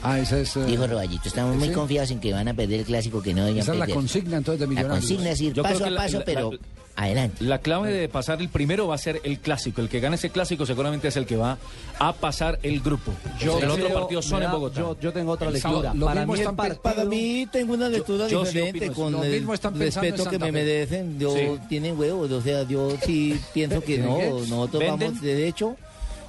Ah, 0.09 0.21
esa 0.21 0.39
es. 0.39 0.57
eh, 0.57 0.65
Dijo 0.67 0.87
Roballito, 0.87 1.29
estamos 1.29 1.57
muy 1.57 1.69
¿sí? 1.69 1.75
confiados 1.75 2.11
en 2.13 2.21
que 2.21 2.33
van 2.33 2.47
a 2.47 2.55
perder 2.55 2.81
el 2.81 2.87
clásico 2.87 3.21
que 3.23 3.35
no 3.35 3.45
debían 3.45 3.63
Esa 3.65 3.73
es 3.73 3.79
la 3.79 3.87
perder. 3.87 3.97
consigna 3.97 4.37
entonces 4.37 4.61
de 4.61 4.67
La 4.67 4.71
Millonarios. 4.71 5.01
consigna 5.01 5.31
es 5.31 5.41
ir 5.41 5.53
Yo 5.53 5.63
paso 5.65 5.85
a 5.85 5.91
la- 5.91 6.03
paso, 6.03 6.19
la- 6.21 6.25
pero 6.25 6.53
la- 6.53 6.59
adelante. 6.95 7.45
La 7.45 7.59
clave 7.59 7.93
de 7.93 8.09
pasar 8.09 8.41
el 8.41 8.49
primero 8.49 8.87
va 8.87 8.95
a 8.95 8.99
ser 8.99 9.21
el 9.25 9.41
clásico. 9.41 9.81
El 9.81 9.89
que 9.89 9.99
gane 10.01 10.15
ese 10.15 10.31
clásico 10.31 10.65
seguramente 10.65 11.09
es 11.09 11.17
el 11.17 11.27
que 11.27 11.37
va 11.37 11.59
a 11.99 12.13
pasar 12.13 12.59
el 12.63 12.81
grupo. 12.81 13.13
Yo 13.41 13.59
el 13.59 13.69
otro 13.69 13.89
partido 13.93 14.23
son 14.23 14.43
en 14.45 14.51
Bogotá. 14.53 14.81
Yo, 14.81 14.97
yo 15.01 15.13
tengo 15.13 15.33
otra 15.33 15.51
lectura. 15.51 15.93
Lo 15.93 16.07
Para 16.07 16.21
mismo 16.21 16.33
mí, 16.35 16.39
están 16.39 16.57
partido- 16.57 16.83
Para 16.83 17.05
mí 17.05 17.49
tengo 17.51 17.75
una 17.75 17.89
lectura 17.89 18.29
yo 18.29 18.47
sí 18.47 18.53
diferente 18.55 18.79
opino 18.79 18.93
eso. 18.93 19.03
con 19.03 19.13
Lo 19.13 19.25
el 19.25 19.33
mismo 19.33 19.55
están 19.55 19.79
respeto 19.79 20.31
que 20.31 20.39
me 20.39 20.53
merecen. 20.53 21.19
Yo 21.19 21.35
Sí. 21.35 21.49
tienen 21.69 21.99
huevos, 21.99 22.31
o 22.31 22.41
sea, 22.41 22.63
yo 22.63 22.93
sí 23.05 23.39
pienso 23.53 23.81
que 23.83 23.99
no, 23.99 24.19
nosotros 24.47 24.81
¿Venden? 24.81 25.09
vamos 25.09 25.21
derecho 25.21 25.77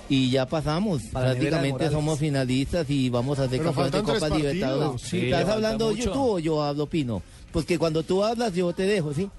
y 0.10 0.30
ya 0.32 0.46
pasamos. 0.46 1.02
Para 1.12 1.32
Prácticamente 1.32 1.90
somos 1.90 2.20
finalistas 2.20 2.90
y 2.90 3.10
vamos 3.10 3.40
a 3.40 3.48
ser 3.50 3.62
campeones 3.62 3.92
de 3.92 4.02
Copa. 4.04 4.30
Libertadores. 4.30 5.02
Sí, 5.02 5.26
¿Estás 5.26 5.50
hablando 5.50 5.90
mucho. 5.90 6.04
yo 6.04 6.12
tú 6.12 6.22
o 6.36 6.40
yo 6.40 6.64
hablo 6.64 6.86
Pino? 6.88 7.22
Porque 7.52 7.80
cuando 7.80 8.04
tú 8.04 8.24
hablas 8.24 8.54
yo 8.54 8.72
te 8.74 8.84
dejo, 8.84 9.14
¿sí? 9.14 9.30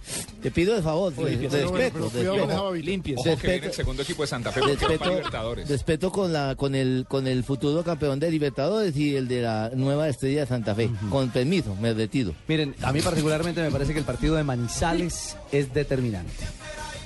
Te 0.43 0.51
pido 0.51 0.75
de 0.75 0.83
favor, 0.83 1.13
Oye, 1.19 1.37
respeto, 1.37 1.51
pero 1.53 1.71
bueno, 1.71 1.85
respeto. 1.85 2.35
babita. 2.35 2.63
Ojo 2.63 2.73
que 2.73 2.81
viene 2.83 3.03
Respeto- 3.37 3.67
el 3.67 3.73
segundo 3.75 4.03
equipo 4.03 4.23
de 4.23 4.27
Santa 4.29 4.51
Fe 4.51 4.61
respeto, 4.63 5.11
Libertadores. 5.11 5.69
respeto 5.69 6.11
con 6.11 6.33
la 6.33 6.55
con 6.57 6.75
el 6.75 7.05
con 7.07 7.27
el 7.27 7.45
futuro 7.45 7.85
campeón 7.85 8.19
de 8.19 8.31
Libertadores 8.31 8.97
y 8.97 9.15
el 9.15 9.29
de 9.29 9.43
la 9.43 9.71
nueva 9.75 10.09
estrella 10.09 10.41
de 10.41 10.47
Santa 10.47 10.75
Fe. 10.75 10.91
Con 11.11 11.29
permiso, 11.31 11.77
me 11.81 11.93
retiro. 11.93 12.33
Miren, 12.49 12.75
a 12.83 12.93
mí 12.93 13.01
particularmente 13.03 13.61
me 13.63 13.71
parece 13.71 13.93
que 13.93 13.99
el 14.01 14.05
partido 14.07 14.35
de 14.37 14.43
Manizales 14.43 15.37
es 15.53 15.73
determinante. 15.75 16.33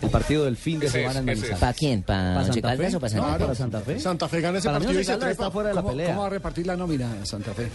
El 0.02 0.10
partido 0.10 0.44
del 0.44 0.56
fin 0.56 0.78
de 0.80 0.86
Ese 0.86 0.98
semana 1.00 1.20
en. 1.20 1.24
Manizales. 1.26 1.58
¿Para 1.58 1.72
quién? 1.72 2.02
¿Para 2.02 2.34
¿Para 2.34 2.40
Once 2.46 2.52
Santa 2.60 2.76
Fe? 2.76 2.96
o 2.96 3.00
para 3.00 3.10
Santa 3.10 3.26
No, 3.28 3.32
Fe? 3.34 3.38
para 3.40 3.54
Santa 3.54 3.80
Fe. 3.80 4.00
Santa 4.00 4.28
Fe 4.28 4.40
gana 4.40 4.58
ese 4.58 4.66
Para 4.68 4.78
partido 4.78 4.92
y 4.92 4.96
Once 4.96 5.04
se 5.04 5.12
Caldas 5.12 5.28
trepa. 5.28 5.42
está 5.44 5.50
fuera 5.52 5.68
de 5.68 5.74
la 5.76 5.82
¿Cómo, 5.82 5.92
pelea. 5.94 6.06
cómo 6.08 6.20
va 6.22 6.26
a 6.26 6.30
repartir 6.30 6.66
la 6.66 6.76
nómina 6.76 7.24
Santa 7.24 7.54
Fe? 7.54 7.68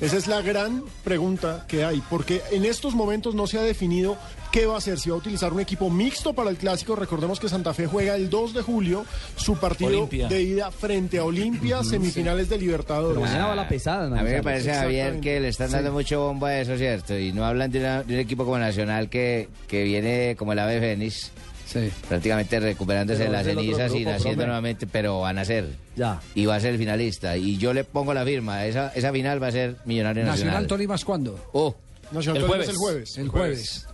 Esa 0.00 0.16
es 0.16 0.26
la 0.26 0.40
gran 0.42 0.82
pregunta 1.04 1.64
que 1.68 1.84
hay, 1.84 2.02
porque 2.08 2.40
en 2.52 2.64
estos 2.64 2.94
momentos 2.94 3.34
no 3.34 3.46
se 3.46 3.58
ha 3.58 3.62
definido 3.62 4.16
qué 4.50 4.66
va 4.66 4.76
a 4.76 4.78
hacer, 4.78 4.98
si 4.98 5.10
va 5.10 5.16
a 5.16 5.18
utilizar 5.18 5.52
un 5.52 5.60
equipo 5.60 5.90
mixto 5.90 6.32
para 6.32 6.48
el 6.50 6.56
clásico. 6.56 6.94
Recordemos 6.96 7.38
que 7.40 7.48
Santa 7.48 7.74
Fe 7.74 7.86
juega 7.86 8.14
el 8.14 8.30
2 8.30 8.54
de 8.54 8.62
julio 8.62 9.04
su 9.36 9.56
partido 9.56 9.88
Olimpia. 9.90 10.28
de 10.28 10.42
ida 10.42 10.70
frente 10.70 11.18
a 11.18 11.24
Olimpia, 11.24 11.82
semifinales 11.84 12.48
de 12.48 12.58
Libertadores. 12.58 13.22
Va 13.22 13.54
la 13.54 13.68
pesada. 13.68 14.06
A 14.18 14.22
mí 14.22 14.30
me 14.30 14.42
parece, 14.42 14.72
Javier, 14.72 15.20
que 15.20 15.40
le 15.40 15.48
están 15.48 15.70
dando 15.70 15.92
mucho 15.92 16.20
bombo 16.20 16.46
a 16.46 16.58
eso, 16.58 16.76
¿cierto? 16.78 17.18
Y 17.18 17.32
no 17.32 17.44
hablan 17.44 17.70
de, 17.70 17.80
una- 17.80 18.02
de 18.04 18.14
un 18.14 18.20
equipo 18.20 18.44
como 18.44 18.58
Nacional 18.58 19.08
que, 19.10 19.48
que 19.66 19.82
viene 19.82 20.36
como 20.38 20.52
el 20.52 20.58
ave 20.60 20.78
fénix, 20.80 21.32
Sí. 21.66 21.90
prácticamente 22.08 22.60
recuperándose 22.60 23.18
Pero 23.20 23.30
de 23.32 23.36
las 23.38 23.46
cenizas 23.46 23.94
y 23.94 24.04
naciendo 24.04 24.44
nuevamente, 24.44 24.86
pero 24.86 25.20
van 25.20 25.38
a 25.38 25.44
ser. 25.44 25.66
Ya. 25.96 26.20
Y 26.34 26.46
va 26.46 26.56
a 26.56 26.60
ser 26.60 26.72
el 26.74 26.78
finalista. 26.78 27.36
Y 27.36 27.56
yo 27.56 27.72
le 27.72 27.84
pongo 27.84 28.12
la 28.14 28.24
firma. 28.24 28.64
Esa, 28.66 28.88
esa 28.94 29.12
final 29.12 29.42
va 29.42 29.48
a 29.48 29.52
ser 29.52 29.76
Millonario 29.84 30.24
Nacional 30.24 30.46
Nacional. 30.46 30.66
Tolima 30.68 30.94
es 30.96 31.04
cuándo? 31.04 31.38
Oh, 31.52 31.74
Nacional 32.12 32.42
El 32.42 32.48
jueves. 32.48 32.68
el 32.68 32.76
jueves. 32.76 33.18
El 33.18 33.28
jueves. 33.28 33.86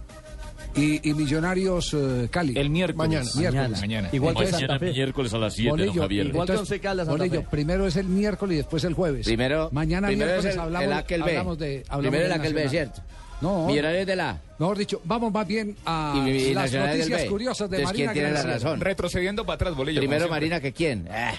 Y, 0.77 1.09
y 1.11 1.14
Millonarios 1.14 1.95
eh, 1.95 2.29
Cali. 2.31 2.57
El 2.57 2.71
miércoles. 2.71 2.97
Mañana. 3.09 3.31
miércoles. 3.37 3.81
Mañana. 3.81 4.09
Igual 4.12 4.35
que 4.37 4.41
Mañana 4.45 4.59
Santa 4.59 4.79
Fe. 4.79 4.93
miércoles 4.93 5.35
a 5.35 5.39
las 5.39 5.55
7, 5.55 5.68
don 5.68 5.79
Bolillo, 5.79 6.03
Javier. 6.03 6.27
igual 6.27 6.47
que 6.47 6.53
entonces, 6.53 6.73
Once 6.73 6.81
Caldas, 6.81 7.07
Santa 7.07 7.18
Bolillo, 7.25 7.41
Fe. 7.43 7.49
primero 7.51 7.87
es 7.89 7.97
el 7.97 8.07
miércoles 8.07 8.55
y 8.55 8.57
después 8.59 8.85
el 8.85 8.95
jueves. 8.95 9.27
primero. 9.27 9.68
Mañana 9.73 10.07
primero 10.09 10.27
miércoles 10.31 10.51
es 10.51 10.55
el, 10.55 10.61
hablamos, 10.61 11.05
el 11.11 11.23
hablamos 11.23 11.59
de 11.59 11.85
hablamos 11.89 12.01
primero 12.11 12.25
el 12.27 12.41
Aquel 12.41 12.55
B. 12.55 12.68
¿cierto? 12.68 13.03
No, 13.41 13.66
Millonarios 13.66 14.07
de 14.07 14.16
la. 14.16 14.38
mejor 14.59 14.76
dicho, 14.76 15.01
vamos 15.05 15.32
más 15.32 15.47
bien 15.47 15.76
a 15.86 16.22
Y, 16.26 16.30
y 16.30 16.55
las 16.55 16.70
del 16.72 16.86
noticias 16.86 17.22
B. 17.22 17.26
curiosas 17.28 17.70
de 17.70 17.76
Entonces, 17.78 17.97
¿quién 17.97 18.07
Marina 18.09 18.30
tiene 18.30 18.32
la 18.32 18.55
razón? 18.55 18.80
Retrocediendo 18.80 19.45
para 19.47 19.55
atrás, 19.55 19.74
Bolillo. 19.74 20.01
Primero. 20.01 20.28
Marina 20.28 20.61
que 20.61 20.72
quién. 20.72 21.09
Ah. 21.11 21.32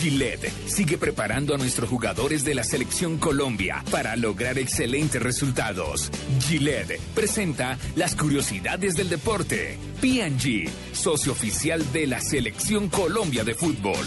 Gillette 0.00 0.50
sigue 0.66 0.98
preparando 0.98 1.54
a 1.54 1.58
nuestros 1.58 1.88
jugadores 1.88 2.44
de 2.44 2.56
la 2.56 2.64
selección 2.64 3.18
Colombia 3.18 3.84
para 3.88 4.16
lograr 4.16 4.58
excelentes 4.58 5.22
resultados. 5.22 6.10
Gillette 6.40 7.00
presenta 7.14 7.78
las 7.94 8.16
curiosidades 8.16 8.96
del 8.96 9.08
deporte. 9.08 9.78
P&G, 10.00 10.68
socio 10.92 11.30
oficial 11.30 11.84
de 11.92 12.08
la 12.08 12.20
selección 12.20 12.88
Colombia 12.88 13.44
de 13.44 13.54
fútbol. 13.54 14.04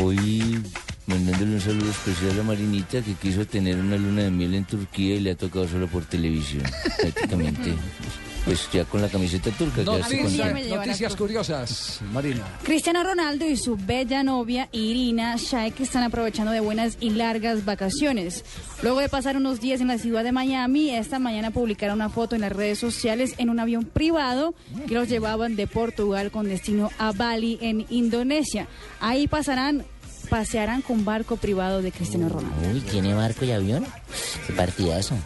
Hoy 0.00 0.62
mandándole 1.08 1.54
un 1.54 1.60
saludo 1.60 1.90
especial 1.90 2.38
a 2.38 2.42
Marinita 2.42 3.00
que 3.00 3.14
quiso 3.14 3.46
tener 3.46 3.76
una 3.76 3.96
luna 3.96 4.22
de 4.24 4.30
miel 4.30 4.54
en 4.54 4.64
Turquía 4.64 5.16
y 5.16 5.20
le 5.20 5.30
ha 5.32 5.34
tocado 5.34 5.66
solo 5.66 5.88
por 5.88 6.04
televisión. 6.04 6.62
Prácticamente. 7.00 7.74
Pues 8.44 8.66
ya 8.72 8.84
con 8.84 9.02
la 9.02 9.08
camiseta 9.08 9.50
turca. 9.50 9.82
ya 9.82 10.02
se 10.04 10.22
Noticias, 10.70 11.16
curiosas, 11.16 12.00
Marina. 12.12 12.42
Cristiano 12.62 13.02
Ronaldo 13.02 13.46
y 13.46 13.56
su 13.56 13.76
bella 13.76 14.22
novia 14.22 14.68
Irina 14.72 15.36
Shayk 15.36 15.80
están 15.80 16.02
aprovechando 16.02 16.52
de 16.52 16.60
buenas 16.60 16.96
y 17.00 17.10
largas 17.10 17.66
vacaciones. 17.66 18.44
Luego 18.82 19.00
de 19.00 19.10
pasar 19.10 19.36
unos 19.36 19.60
días 19.60 19.82
en 19.82 19.88
la 19.88 19.98
ciudad 19.98 20.24
de 20.24 20.32
Miami, 20.32 20.90
esta 20.90 21.18
mañana 21.18 21.50
publicaron 21.50 21.96
una 21.96 22.08
foto 22.08 22.36
en 22.36 22.40
las 22.42 22.52
redes 22.52 22.78
sociales 22.78 23.34
en 23.36 23.50
un 23.50 23.60
avión 23.60 23.84
privado 23.84 24.54
que 24.86 24.94
los 24.94 25.08
llevaban 25.08 25.56
de 25.56 25.66
Portugal 25.66 26.30
con 26.30 26.48
destino 26.48 26.90
a 26.98 27.12
Bali 27.12 27.58
en 27.60 27.84
Indonesia. 27.90 28.66
Ahí 29.00 29.26
pasarán 29.26 29.84
pasearán 30.28 30.82
con 30.82 31.04
barco 31.04 31.36
privado 31.36 31.82
de 31.82 31.92
Cristiano 31.92 32.28
Ronaldo. 32.28 32.56
Uy, 32.72 32.80
¿tiene 32.80 33.14
barco 33.14 33.44
y 33.44 33.52
avión? 33.52 33.86
Qué 34.46 34.52
partidazo. 34.52 35.16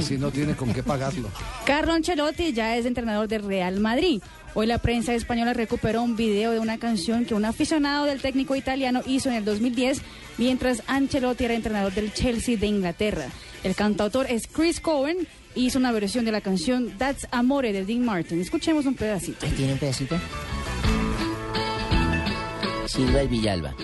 si 0.00 0.18
no 0.18 0.30
tiene 0.30 0.54
con 0.54 0.72
qué 0.72 0.82
pagarlo. 0.82 1.28
Carlo 1.64 1.92
Ancelotti 1.92 2.52
ya 2.52 2.76
es 2.76 2.86
entrenador 2.86 3.28
del 3.28 3.44
Real 3.44 3.80
Madrid. 3.80 4.22
Hoy 4.54 4.66
la 4.66 4.78
prensa 4.78 5.12
española 5.14 5.52
recuperó 5.52 6.02
un 6.02 6.16
video 6.16 6.52
de 6.52 6.60
una 6.60 6.78
canción 6.78 7.26
que 7.26 7.34
un 7.34 7.44
aficionado 7.44 8.06
del 8.06 8.22
técnico 8.22 8.56
italiano 8.56 9.02
hizo 9.04 9.28
en 9.28 9.34
el 9.34 9.44
2010 9.44 10.00
mientras 10.38 10.82
Ancelotti 10.86 11.44
era 11.44 11.54
entrenador 11.54 11.92
del 11.92 12.12
Chelsea 12.12 12.56
de 12.56 12.66
Inglaterra. 12.66 13.26
El 13.64 13.74
cantautor 13.74 14.26
es 14.30 14.46
Chris 14.46 14.80
Cohen 14.80 15.28
y 15.54 15.66
hizo 15.66 15.78
una 15.78 15.92
versión 15.92 16.24
de 16.24 16.32
la 16.32 16.40
canción 16.40 16.96
That's 16.98 17.28
Amore 17.32 17.72
de 17.72 17.84
Dean 17.84 18.04
Martin. 18.04 18.40
Escuchemos 18.40 18.86
un 18.86 18.94
pedacito. 18.94 19.46
¿Tiene 19.56 19.72
un 19.74 19.78
pedacito? 19.78 20.16
Silva 22.86 23.22
y 23.24 23.28
Villalba. 23.28 23.74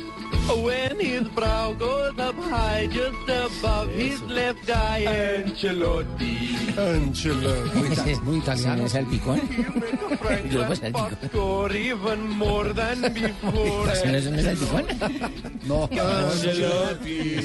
When 0.55 1.00
his 1.00 1.26
brow 1.28 1.72
goes 1.72 2.18
up 2.18 2.34
high, 2.36 2.86
just 2.86 3.28
above 3.28 3.88
his 3.90 4.20
left 4.22 4.68
eye, 4.70 5.05
Ancelotti. 5.07 6.76
Ancelotti. 6.76 8.20
Muy 8.22 8.38
italiano. 8.38 8.84
¿Es 8.84 8.92
salpicón? 8.92 9.40
Yo 10.50 10.66
pues 10.66 10.78
salpicón. 10.80 11.16
Score 11.26 11.76
even 11.76 12.28
more 12.36 12.72
than 12.74 13.00
before. 13.14 13.92
¿Eso 13.92 14.07
no 14.07 14.16
es 14.18 14.26
un 14.26 14.42
salpicón? 14.42 14.84
No. 15.62 15.88
Ancelotti. 15.92 17.38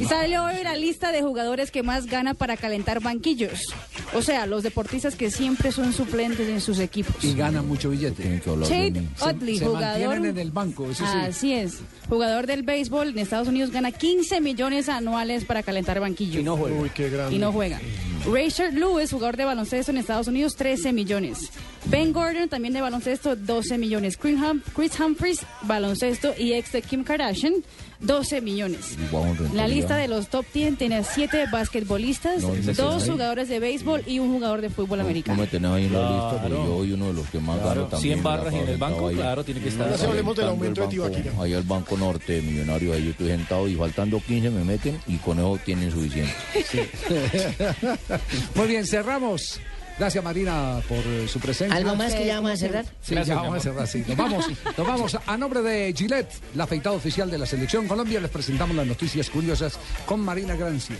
Y 0.00 0.04
salió 0.06 0.44
hoy 0.44 0.62
la 0.64 0.76
lista 0.76 1.12
de 1.12 1.22
jugadores 1.22 1.70
que 1.70 1.82
más 1.82 2.06
gana 2.06 2.34
para 2.34 2.56
calentar 2.56 3.00
banquillos. 3.00 3.66
O 4.12 4.22
sea, 4.22 4.46
los 4.46 4.62
deportistas 4.62 5.14
que 5.14 5.30
siempre 5.30 5.72
son 5.72 5.92
suplentes 5.92 6.48
en 6.48 6.60
sus 6.60 6.78
equipos. 6.80 7.22
Y 7.22 7.34
gana 7.34 7.62
mucho 7.62 7.90
billete. 7.90 8.42
Chade 8.44 9.02
Utley, 9.24 9.58
se 9.58 9.68
jugador. 9.94 10.14
mantienen 10.14 10.38
en 10.38 10.46
el 10.46 10.52
banco, 10.52 10.90
eso 10.90 11.04
sí. 11.04 11.18
Así 11.18 11.52
es. 11.52 11.80
Jugador 12.08 12.46
del 12.46 12.62
béisbol 12.62 13.08
en 13.08 13.18
Estados 13.18 13.48
Unidos 13.48 13.70
gana 13.70 13.92
15 13.92 14.40
millones 14.40 14.88
anuales 14.88 15.44
para 15.44 15.62
calentar 15.62 16.00
banquillos. 16.00 16.40
Y 16.40 16.44
no 16.44 16.56
juega. 16.56 16.76
Uy, 16.76 16.90
qué 16.90 17.10
grande. 17.10 17.34
Y 17.34 17.38
no 17.38 17.52
juega. 17.52 17.80
Rachel 18.26 18.74
Lewis, 18.74 19.10
jugador 19.10 19.36
de 19.36 19.44
baloncesto 19.44 19.92
en 19.92 19.98
Estados 19.98 20.28
Unidos, 20.28 20.56
13 20.56 20.92
millones. 20.92 21.50
Ben 21.86 22.12
Gordon, 22.12 22.48
también 22.48 22.72
de 22.72 22.80
baloncesto, 22.80 23.36
12 23.36 23.76
millones. 23.76 24.16
Chris 24.16 24.98
Humphries, 24.98 25.40
baloncesto 25.62 26.34
y 26.38 26.54
ex 26.54 26.72
de 26.72 26.82
Kim 26.82 27.04
Kardashian, 27.04 27.54
12 28.06 28.40
millones. 28.40 28.96
La 29.54 29.68
lista 29.68 29.96
de 29.96 30.08
los 30.08 30.28
top 30.28 30.44
10 30.52 30.76
tiene 30.78 31.04
7 31.04 31.44
basquetbolistas, 31.50 32.42
No, 32.42 32.48
no, 32.54 32.72
2 32.72 33.06
no. 33.06 33.12
jugadores 33.12 33.48
de 33.48 33.60
béisbol 33.60 34.02
y 34.06 34.18
un 34.18 34.32
jugador 34.32 34.60
de 34.60 34.70
fútbol 34.70 34.98
No 34.98 35.04
americano. 35.04 35.40
me 35.40 35.46
tenés 35.46 35.70
ahí 35.70 35.84
en 35.86 35.92
la 35.92 36.10
lista, 36.10 36.30
porque 36.32 36.46
Claro. 36.48 36.64
yo 36.66 36.76
soy 36.78 36.92
uno 36.92 37.06
de 37.08 37.12
los 37.14 37.26
que 37.28 37.38
más 37.40 37.58
Claro, 37.60 37.74
gano 37.74 37.86
también. 37.88 38.14
100 38.14 38.22
barras 38.22 38.54
en 38.54 38.68
el 38.68 38.76
banco, 38.76 39.10
claro, 39.10 39.44
tiene 39.44 39.60
que 39.60 39.68
estar. 39.68 39.86
Ahora 39.86 39.98
sí 39.98 40.04
hablemos 40.06 40.36
del 40.36 40.48
aumento 40.48 40.80
de 40.82 40.86
el 40.86 40.98
banco- 41.00 41.10
Tibaquira. 41.10 41.42
Allá 41.42 41.58
el 41.58 41.64
Banco 41.64 41.96
Norte, 41.96 42.42
Millonario, 42.42 42.92
ahí 42.92 43.04
yo 43.04 43.10
estoy 43.10 43.28
sentado 43.28 43.68
y 43.68 43.74
faltando 43.74 44.20
15 44.20 44.50
me 44.50 44.64
meten 44.64 44.98
y 45.06 45.16
con 45.16 45.38
eso 45.38 45.58
tienen 45.64 45.90
suficiente. 45.90 46.32
Muy 48.54 48.68
bien, 48.68 48.86
cerramos. 48.86 49.60
Gracias 49.98 50.24
Marina 50.24 50.80
por 50.88 50.98
eh, 50.98 51.28
su 51.28 51.38
presencia. 51.38 51.76
¿Algo 51.76 51.94
más 51.94 52.14
que 52.14 52.26
ya 52.26 52.36
vamos 52.36 52.52
a 52.52 52.56
cerrar? 52.56 52.84
Sí, 53.00 53.14
Gracias, 53.14 53.36
ya 53.36 53.42
vamos 53.42 53.58
a 53.58 53.60
cerrar, 53.60 53.86
sí. 53.86 54.04
Nos 54.06 54.16
vamos, 54.16 54.46
nos 54.78 54.86
vamos. 54.86 55.18
A 55.26 55.36
nombre 55.36 55.62
de 55.62 55.92
Gillette, 55.96 56.32
la 56.54 56.64
afeitada 56.64 56.96
oficial 56.96 57.30
de 57.30 57.38
la 57.38 57.46
Selección 57.46 57.86
Colombia, 57.86 58.20
les 58.20 58.30
presentamos 58.30 58.74
las 58.76 58.86
noticias 58.86 59.30
curiosas 59.30 59.78
con 60.06 60.20
Marina 60.20 60.56
Grancia. 60.56 60.96